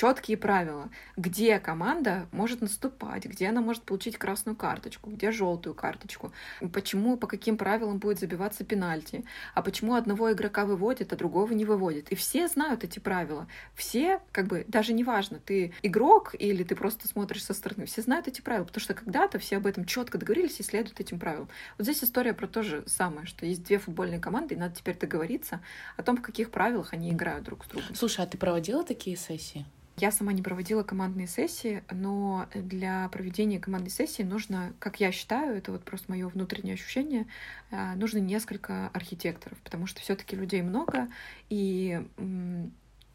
четкие 0.00 0.38
правила, 0.38 0.88
где 1.18 1.58
команда 1.58 2.26
может 2.32 2.62
наступать, 2.62 3.26
где 3.26 3.48
она 3.48 3.60
может 3.60 3.82
получить 3.82 4.16
красную 4.16 4.56
карточку, 4.56 5.10
где 5.10 5.30
желтую 5.30 5.74
карточку, 5.74 6.32
почему, 6.72 7.18
по 7.18 7.26
каким 7.26 7.58
правилам 7.58 7.98
будет 7.98 8.18
забиваться 8.18 8.64
пенальти, 8.64 9.26
а 9.54 9.60
почему 9.60 9.96
одного 9.96 10.32
игрока 10.32 10.64
выводит, 10.64 11.12
а 11.12 11.16
другого 11.16 11.52
не 11.52 11.66
выводит. 11.66 12.10
И 12.12 12.14
все 12.14 12.48
знают 12.48 12.82
эти 12.82 12.98
правила. 12.98 13.46
Все, 13.74 14.22
как 14.32 14.46
бы, 14.46 14.64
даже 14.68 14.94
неважно, 14.94 15.38
ты 15.38 15.74
игрок 15.82 16.34
или 16.38 16.64
ты 16.64 16.74
просто 16.74 17.06
смотришь 17.06 17.44
со 17.44 17.52
стороны, 17.52 17.84
все 17.84 18.00
знают 18.00 18.26
эти 18.26 18.40
правила, 18.40 18.64
потому 18.64 18.80
что 18.80 18.94
когда-то 18.94 19.38
все 19.38 19.58
об 19.58 19.66
этом 19.66 19.84
четко 19.84 20.16
договорились 20.16 20.60
и 20.60 20.62
следуют 20.62 20.98
этим 20.98 21.18
правилам. 21.18 21.50
Вот 21.76 21.84
здесь 21.84 22.02
история 22.02 22.32
про 22.32 22.46
то 22.46 22.62
же 22.62 22.84
самое, 22.86 23.26
что 23.26 23.44
есть 23.44 23.64
две 23.64 23.78
футбольные 23.78 24.18
команды, 24.18 24.54
и 24.54 24.58
надо 24.58 24.76
теперь 24.76 24.98
договориться 24.98 25.60
о 25.98 26.02
том, 26.02 26.16
в 26.16 26.22
каких 26.22 26.50
правилах 26.50 26.94
они 26.94 27.10
играют 27.10 27.44
друг 27.44 27.66
с 27.66 27.68
другом. 27.68 27.94
Слушай, 27.94 28.24
а 28.24 28.26
ты 28.26 28.38
проводила 28.38 28.82
такие 28.82 29.18
сессии? 29.18 29.66
Я 30.00 30.10
сама 30.10 30.32
не 30.32 30.40
проводила 30.40 30.82
командные 30.82 31.26
сессии, 31.26 31.84
но 31.90 32.46
для 32.54 33.06
проведения 33.10 33.60
командной 33.60 33.90
сессии 33.90 34.22
нужно, 34.22 34.72
как 34.78 34.98
я 34.98 35.12
считаю, 35.12 35.58
это 35.58 35.72
вот 35.72 35.84
просто 35.84 36.10
мое 36.10 36.26
внутреннее 36.26 36.72
ощущение, 36.72 37.26
э, 37.70 37.94
нужно 37.96 38.16
несколько 38.16 38.88
архитекторов, 38.94 39.58
потому 39.58 39.86
что 39.86 40.00
все-таки 40.00 40.36
людей 40.36 40.62
много, 40.62 41.08
и 41.50 42.02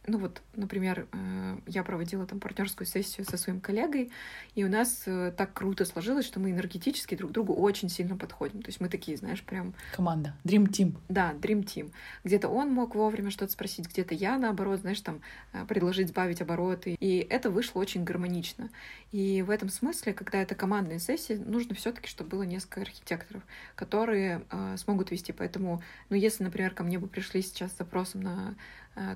ну 0.08 0.20
вот, 0.20 0.42
например, 0.56 1.08
э, 1.12 1.58
я 1.68 1.84
проводила 1.84 2.26
там 2.26 2.40
партнерскую 2.40 2.88
сессию 2.88 3.26
со 3.26 3.38
своим 3.38 3.60
коллегой, 3.60 4.12
и 4.54 4.64
у 4.64 4.70
нас 4.70 5.04
э, 5.06 5.34
так 5.36 5.54
круто 5.54 5.86
сложилось, 5.86 6.26
что 6.26 6.40
мы 6.40 6.52
энергетически 6.52 7.16
друг 7.16 7.32
другу 7.32 7.54
очень 7.54 7.90
сильно 7.90 8.16
подходим. 8.16 8.62
То 8.62 8.70
есть 8.70 8.80
мы 8.80 8.90
такие, 8.90 9.18
знаешь, 9.18 9.42
прям... 9.44 9.74
Команда. 9.96 10.36
Dream 10.44 10.68
Team. 10.68 10.96
Да, 11.10 11.34
Dream 11.34 11.64
Team. 11.64 11.92
Где-то 12.24 12.50
он 12.50 12.72
мог 12.72 12.96
вовремя 12.96 13.32
что-то 13.32 13.52
спросить, 13.52 13.88
где-то 13.90 14.14
я, 14.14 14.38
наоборот, 14.38 14.82
знаешь, 14.82 15.02
там 15.02 15.22
э, 15.54 15.66
предложить 15.66 16.10
сбавить 16.10 16.42
обороты. 16.42 16.96
И 17.00 17.26
это 17.30 17.50
вышло 17.50 17.80
очень 17.80 18.04
гармонично. 18.04 18.70
И 19.12 19.42
в 19.42 19.50
этом 19.50 19.70
смысле, 19.70 20.14
когда 20.14 20.42
это 20.42 20.56
командная 20.56 21.00
сессия, 21.00 21.38
нужно 21.38 21.76
все 21.76 21.92
таки 21.92 22.08
чтобы 22.08 22.30
было 22.30 22.44
несколько 22.44 22.82
архитекторов, 22.82 23.44
которые 23.76 24.42
э, 24.52 24.78
смогут 24.78 25.12
вести. 25.12 25.32
Поэтому, 25.32 25.82
ну, 26.10 26.16
если, 26.16 26.44
например, 26.44 26.72
ко 26.72 26.84
мне 26.84 27.00
бы 27.00 27.08
пришли 27.08 27.42
сейчас 27.42 27.72
с 27.72 27.78
запросом 27.78 28.22
на 28.22 28.56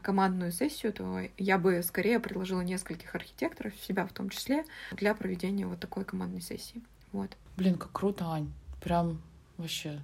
командную 0.03 0.51
сессию, 0.51 0.93
то 0.93 1.21
я 1.37 1.57
бы 1.57 1.81
скорее 1.83 2.19
предложила 2.19 2.61
нескольких 2.61 3.15
архитекторов, 3.15 3.73
себя 3.75 4.05
в 4.05 4.13
том 4.13 4.29
числе, 4.29 4.65
для 4.91 5.13
проведения 5.15 5.65
вот 5.65 5.79
такой 5.79 6.05
командной 6.05 6.41
сессии. 6.41 6.81
Вот. 7.11 7.35
Блин, 7.57 7.75
как 7.75 7.91
круто, 7.91 8.25
Ань. 8.25 8.51
Прям 8.81 9.21
вообще. 9.57 10.01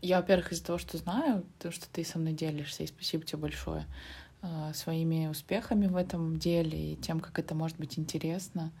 Я, 0.00 0.20
во-первых, 0.20 0.52
из-за 0.52 0.64
того, 0.64 0.78
что 0.78 0.98
знаю, 0.98 1.44
то, 1.58 1.70
что 1.70 1.88
ты 1.88 2.04
со 2.04 2.18
мной 2.18 2.32
делишься, 2.32 2.82
и 2.82 2.88
спасибо 2.88 3.24
тебе 3.24 3.38
большое, 3.38 3.86
э, 4.42 4.72
своими 4.74 5.28
успехами 5.28 5.86
в 5.86 5.96
этом 5.96 6.38
деле 6.38 6.92
и 6.92 6.96
тем, 6.96 7.20
как 7.20 7.38
это 7.38 7.54
может 7.54 7.78
быть 7.78 7.98
интересно. 7.98 8.72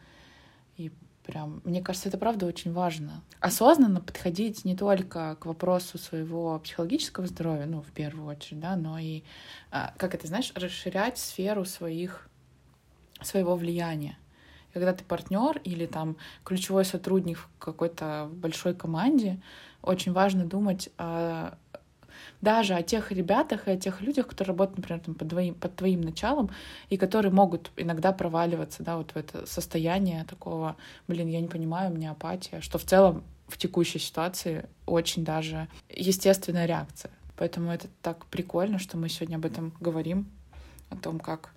И 0.76 0.90
Прям, 1.24 1.60
мне 1.64 1.80
кажется, 1.82 2.08
это 2.08 2.18
правда 2.18 2.46
очень 2.46 2.72
важно. 2.72 3.22
Осознанно 3.38 4.00
подходить 4.00 4.64
не 4.64 4.76
только 4.76 5.36
к 5.36 5.46
вопросу 5.46 5.96
своего 5.96 6.58
психологического 6.58 7.26
здоровья, 7.28 7.66
ну, 7.66 7.80
в 7.80 7.92
первую 7.92 8.26
очередь, 8.26 8.60
да, 8.60 8.74
но 8.74 8.98
и, 8.98 9.22
а, 9.70 9.94
как 9.98 10.14
это, 10.14 10.26
знаешь, 10.26 10.52
расширять 10.56 11.18
сферу 11.18 11.64
своих, 11.64 12.28
своего 13.20 13.54
влияния. 13.54 14.18
Когда 14.72 14.92
ты 14.92 15.04
партнер 15.04 15.58
или 15.62 15.86
там 15.86 16.16
ключевой 16.44 16.84
сотрудник 16.84 17.38
в 17.38 17.48
какой-то 17.58 18.28
большой 18.32 18.74
команде, 18.74 19.40
очень 19.80 20.12
важно 20.12 20.44
думать 20.44 20.88
о 20.98 21.56
даже 22.42 22.74
о 22.74 22.82
тех 22.82 23.10
ребятах 23.12 23.66
и 23.66 23.70
о 23.70 23.76
тех 23.76 24.02
людях, 24.02 24.26
которые 24.26 24.52
работают, 24.52 24.78
например, 24.78 25.00
там, 25.00 25.14
под, 25.14 25.28
твоим, 25.28 25.54
под 25.54 25.76
твоим 25.76 26.02
началом, 26.02 26.50
и 26.90 26.98
которые 26.98 27.32
могут 27.32 27.70
иногда 27.76 28.12
проваливаться, 28.12 28.82
да, 28.82 28.98
вот 28.98 29.12
в 29.12 29.16
это 29.16 29.46
состояние 29.46 30.24
такого, 30.24 30.76
блин, 31.08 31.28
я 31.28 31.40
не 31.40 31.48
понимаю, 31.48 31.90
у 31.90 31.94
меня 31.94 32.10
апатия, 32.10 32.60
что 32.60 32.78
в 32.78 32.84
целом 32.84 33.24
в 33.46 33.56
текущей 33.56 33.98
ситуации 33.98 34.66
очень 34.86 35.24
даже 35.24 35.68
естественная 35.88 36.66
реакция. 36.66 37.10
Поэтому 37.36 37.70
это 37.70 37.88
так 38.02 38.26
прикольно, 38.26 38.78
что 38.78 38.96
мы 38.96 39.08
сегодня 39.08 39.36
об 39.36 39.46
этом 39.46 39.72
говорим, 39.80 40.26
о 40.90 40.96
том, 40.96 41.20
как, 41.20 41.54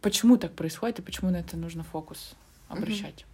почему 0.00 0.36
так 0.36 0.54
происходит 0.54 1.00
и 1.00 1.02
почему 1.02 1.30
на 1.30 1.36
это 1.36 1.56
нужно 1.56 1.82
фокус 1.82 2.34
обращать. 2.68 3.26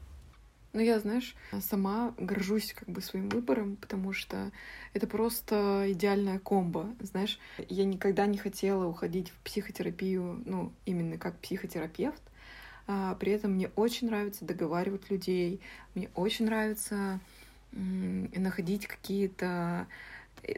Но 0.72 0.80
я, 0.82 1.00
знаешь, 1.00 1.34
сама 1.60 2.14
горжусь 2.18 2.74
как 2.74 2.88
бы 2.88 3.00
своим 3.00 3.28
выбором, 3.30 3.76
потому 3.76 4.12
что 4.12 4.52
это 4.92 5.06
просто 5.06 5.86
идеальная 5.88 6.38
комбо. 6.38 6.94
Знаешь, 7.00 7.38
я 7.68 7.84
никогда 7.84 8.26
не 8.26 8.36
хотела 8.36 8.86
уходить 8.86 9.30
в 9.30 9.36
психотерапию, 9.38 10.42
ну, 10.44 10.72
именно 10.84 11.16
как 11.16 11.38
психотерапевт. 11.38 12.22
А, 12.86 13.14
при 13.14 13.32
этом 13.32 13.52
мне 13.52 13.70
очень 13.76 14.08
нравится 14.08 14.44
договаривать 14.44 15.10
людей, 15.10 15.60
мне 15.94 16.10
очень 16.14 16.44
нравится 16.44 17.20
находить 17.72 18.86
какие-то 18.86 19.86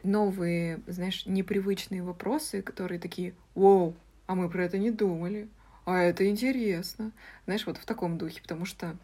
новые, 0.02 0.80
знаешь, 0.86 1.26
непривычные 1.26 2.02
вопросы, 2.02 2.62
которые 2.62 3.00
такие, 3.00 3.34
вау, 3.54 3.96
а 4.26 4.34
мы 4.34 4.48
про 4.50 4.64
это 4.64 4.78
не 4.78 4.90
думали, 4.90 5.48
а 5.84 5.98
это 5.98 6.28
интересно. 6.28 7.12
Знаешь, 7.46 7.66
вот 7.66 7.78
в 7.78 7.86
таком 7.86 8.18
духе, 8.18 8.42
потому 8.42 8.66
что 8.66 8.96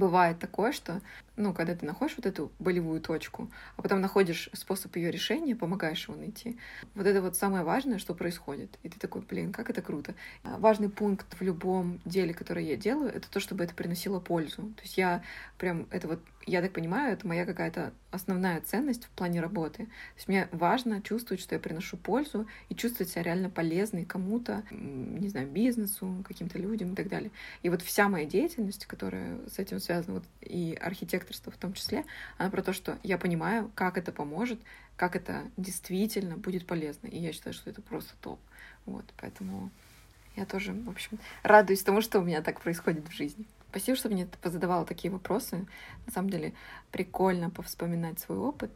бывает 0.00 0.38
такое, 0.38 0.72
что, 0.72 1.00
ну, 1.36 1.52
когда 1.54 1.76
ты 1.76 1.86
находишь 1.86 2.16
вот 2.16 2.26
эту 2.26 2.50
болевую 2.58 3.00
точку, 3.00 3.50
а 3.76 3.82
потом 3.82 4.00
находишь 4.00 4.50
способ 4.52 4.96
ее 4.96 5.10
решения, 5.10 5.54
помогаешь 5.54 6.08
его 6.08 6.16
найти, 6.16 6.58
вот 6.94 7.06
это 7.06 7.22
вот 7.22 7.36
самое 7.36 7.62
важное, 7.62 7.98
что 7.98 8.14
происходит. 8.14 8.78
И 8.82 8.88
ты 8.88 8.98
такой, 8.98 9.20
блин, 9.20 9.52
как 9.52 9.70
это 9.70 9.82
круто. 9.82 10.14
А, 10.42 10.58
важный 10.58 10.88
пункт 10.88 11.26
в 11.38 11.42
любом 11.42 12.00
деле, 12.04 12.34
которое 12.34 12.64
я 12.64 12.76
делаю, 12.76 13.12
это 13.12 13.30
то, 13.30 13.38
чтобы 13.38 13.62
это 13.62 13.74
приносило 13.74 14.18
пользу. 14.18 14.62
То 14.76 14.82
есть 14.82 14.96
я 14.96 15.22
прям, 15.58 15.86
это 15.90 16.08
вот, 16.08 16.20
я 16.46 16.62
так 16.62 16.72
понимаю, 16.72 17.12
это 17.12 17.26
моя 17.26 17.44
какая-то 17.44 17.92
основная 18.10 18.60
ценность 18.62 19.04
в 19.04 19.10
плане 19.10 19.40
работы. 19.40 19.84
То 19.84 20.16
есть 20.16 20.28
мне 20.28 20.48
важно 20.52 21.02
чувствовать, 21.02 21.40
что 21.40 21.54
я 21.54 21.60
приношу 21.60 21.96
пользу 21.96 22.46
и 22.68 22.74
чувствовать 22.74 23.12
себя 23.12 23.22
реально 23.22 23.50
полезной 23.50 24.04
кому-то, 24.04 24.64
не 24.70 25.28
знаю, 25.28 25.48
бизнесу, 25.48 26.24
каким-то 26.26 26.58
людям 26.58 26.92
и 26.92 26.96
так 26.96 27.08
далее. 27.08 27.30
И 27.62 27.68
вот 27.68 27.82
вся 27.82 28.08
моя 28.08 28.24
деятельность, 28.24 28.86
которая 28.86 29.38
с 29.48 29.58
этим 29.58 29.80
связана, 29.80 30.14
вот, 30.14 30.24
и 30.40 30.76
архитекторство 30.80 31.52
в 31.52 31.56
том 31.56 31.74
числе, 31.74 32.04
она 32.38 32.50
про 32.50 32.62
то, 32.62 32.72
что 32.72 32.98
я 33.02 33.18
понимаю, 33.18 33.70
как 33.74 33.98
это 33.98 34.10
поможет, 34.10 34.60
как 34.96 35.16
это 35.16 35.42
действительно 35.56 36.36
будет 36.36 36.66
полезно. 36.66 37.06
И 37.06 37.18
я 37.18 37.32
считаю, 37.32 37.54
что 37.54 37.70
это 37.70 37.82
просто 37.82 38.14
топ. 38.20 38.40
Вот, 38.86 39.04
поэтому 39.18 39.70
я 40.36 40.46
тоже, 40.46 40.72
в 40.72 40.88
общем, 40.88 41.18
радуюсь 41.42 41.82
тому, 41.82 42.00
что 42.00 42.18
у 42.18 42.22
меня 42.22 42.40
так 42.42 42.60
происходит 42.60 43.06
в 43.08 43.12
жизни. 43.12 43.46
Спасибо, 43.70 43.96
что 43.96 44.08
мне 44.08 44.26
позадавала 44.42 44.84
такие 44.84 45.12
вопросы. 45.12 45.66
На 46.06 46.12
самом 46.12 46.30
деле 46.30 46.54
прикольно 46.90 47.50
повспоминать 47.50 48.18
свой 48.18 48.38
опыт. 48.38 48.70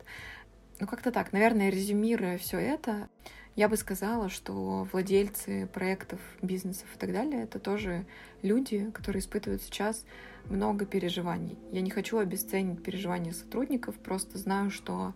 Ну, 0.78 0.86
как-то 0.86 1.10
так. 1.10 1.32
Наверное, 1.32 1.70
резюмируя 1.70 2.38
все 2.38 2.58
это, 2.58 3.08
я 3.56 3.68
бы 3.68 3.76
сказала, 3.76 4.28
что 4.28 4.86
владельцы 4.92 5.68
проектов, 5.72 6.20
бизнесов 6.42 6.86
и 6.94 6.98
так 6.98 7.12
далее— 7.12 7.42
это 7.44 7.58
тоже 7.58 8.06
люди, 8.42 8.90
которые 8.92 9.20
испытывают 9.20 9.62
сейчас 9.62 10.04
много 10.46 10.86
переживаний. 10.86 11.58
Я 11.72 11.80
не 11.80 11.90
хочу 11.90 12.18
обесценить 12.18 12.82
переживания 12.82 13.32
сотрудников, 13.32 13.96
просто 13.96 14.38
знаю, 14.38 14.70
что 14.70 15.12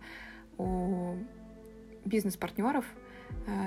у 0.57 1.15
бизнес-партнеров 2.03 2.85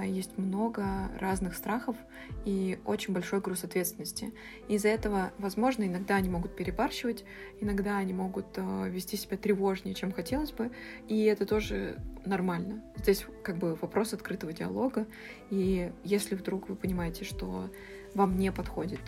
есть 0.04 0.38
много 0.38 1.10
разных 1.18 1.56
страхов 1.56 1.96
и 2.44 2.78
очень 2.84 3.12
большой 3.12 3.40
груз 3.40 3.64
ответственности. 3.64 4.32
Из-за 4.68 4.88
этого, 4.88 5.32
возможно, 5.38 5.84
иногда 5.84 6.16
они 6.16 6.28
могут 6.28 6.56
перебарщивать, 6.56 7.24
иногда 7.60 7.98
они 7.98 8.12
могут 8.12 8.46
э, 8.56 8.88
вести 8.88 9.16
себя 9.16 9.36
тревожнее, 9.36 9.94
чем 9.94 10.12
хотелось 10.12 10.52
бы, 10.52 10.70
и 11.08 11.24
это 11.24 11.46
тоже 11.46 11.96
нормально. 12.24 12.82
Здесь 12.96 13.26
как 13.42 13.56
бы 13.56 13.74
вопрос 13.74 14.12
открытого 14.12 14.52
диалога, 14.52 15.06
и 15.50 15.92
если 16.04 16.34
вдруг 16.34 16.68
вы 16.68 16.76
понимаете, 16.76 17.24
что 17.24 17.70
вам 18.14 18.38
не 18.38 18.52
подходит 18.52 19.00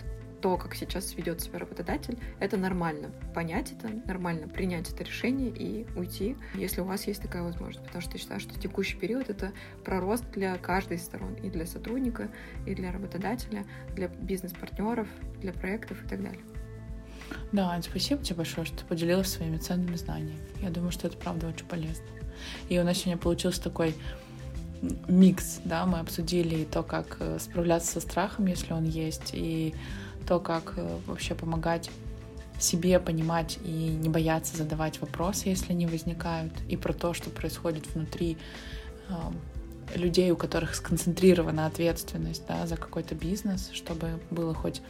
то, 0.45 0.59
как 0.59 0.75
сейчас 0.75 1.15
ведет 1.15 1.41
себя 1.41 1.59
работодатель, 1.59 2.19
это 2.39 2.59
нормально. 2.59 3.11
Понять 3.35 3.73
это, 3.73 3.89
нормально 4.07 4.47
принять 4.47 4.93
это 4.93 5.03
решение 5.03 5.49
и 5.49 5.87
уйти, 5.97 6.37
если 6.53 6.83
у 6.83 6.85
вас 6.85 7.07
есть 7.07 7.23
такая 7.23 7.43
возможность. 7.43 7.87
Потому 7.87 8.03
что 8.03 8.13
я 8.13 8.19
считаю, 8.19 8.41
что 8.41 8.61
текущий 8.61 8.99
период— 8.99 9.29
это 9.31 9.55
пророст 9.87 10.27
для 10.33 10.59
каждой 10.59 10.99
из 10.99 11.05
сторон. 11.05 11.33
И 11.37 11.49
для 11.49 11.65
сотрудника, 11.65 12.29
и 12.67 12.75
для 12.75 12.93
работодателя, 12.93 13.65
для 13.95 14.09
бизнес-партнеров, 14.09 15.09
для 15.41 15.55
проектов 15.55 16.05
и 16.05 16.09
так 16.09 16.23
далее. 16.23 16.43
Да, 17.53 17.71
Ань, 17.71 17.83
спасибо 17.83 18.23
тебе 18.23 18.37
большое, 18.37 18.67
что 18.67 18.77
ты 18.77 18.85
поделилась 18.85 19.31
своими 19.31 19.57
ценными 19.57 19.97
знаниями. 19.97 20.41
Я 20.61 20.69
думаю, 20.69 20.93
что 20.93 21.07
это 21.07 21.17
правда 21.17 21.49
очень 21.49 21.65
полезно. 21.65 22.05
И 22.69 22.79
у 22.79 22.85
нас 22.85 22.99
сегодня 22.99 23.17
получился 23.17 23.63
такой 23.63 23.95
микс, 25.09 25.63
да, 25.65 25.87
мы 25.87 26.01
обсудили 26.01 26.65
то, 26.65 26.83
как 26.83 27.17
э, 27.21 27.39
справляться 27.39 27.93
со 27.93 28.01
страхом, 28.01 28.45
если 28.45 28.75
он 28.75 28.85
есть, 28.85 29.31
и 29.33 29.75
то, 30.27 30.41
как 30.41 30.75
э, 30.77 30.99
вообще 31.07 31.35
помогать 31.35 31.91
себе 32.59 32.99
понимать 33.01 33.59
и 33.65 33.71
не 33.71 34.09
бояться 34.09 34.57
задавать 34.57 35.01
вопросы, 35.01 35.49
если 35.49 35.73
они 35.73 35.87
возникают, 35.87 36.53
и 36.69 36.77
про 36.77 36.93
то, 36.93 37.13
что 37.13 37.31
происходит 37.31 37.87
внутри 37.95 38.39
э, 39.09 39.15
людей, 39.97 40.31
у 40.31 40.37
которых 40.37 40.75
сконцентрирована 40.75 41.67
ответственность 41.67 42.45
да, 42.47 42.67
за 42.67 42.77
какой-то 42.77 43.15
бизнес, 43.15 43.71
чтобы 43.73 44.21
было 44.31 44.55
хоть 44.55 44.83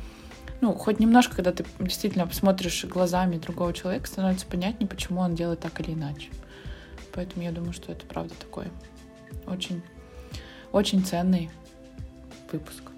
ну, 0.61 0.73
хоть 0.75 0.99
немножко, 0.99 1.37
когда 1.37 1.53
ты 1.53 1.65
действительно 1.79 2.27
посмотришь 2.27 2.85
глазами 2.85 3.37
другого 3.37 3.73
человека, 3.73 4.07
становится 4.07 4.47
понятнее, 4.47 4.89
почему 4.89 5.21
он 5.21 5.35
делает 5.35 5.61
так 5.61 5.79
или 5.81 5.93
иначе. 5.93 6.31
Поэтому 7.13 7.45
я 7.45 7.53
думаю, 7.53 7.73
что 7.73 7.93
это 7.93 8.07
правда 8.07 8.35
такой 8.39 8.67
очень, 9.47 9.83
очень 10.73 11.05
ценный 11.05 11.51
выпуск. 12.51 12.94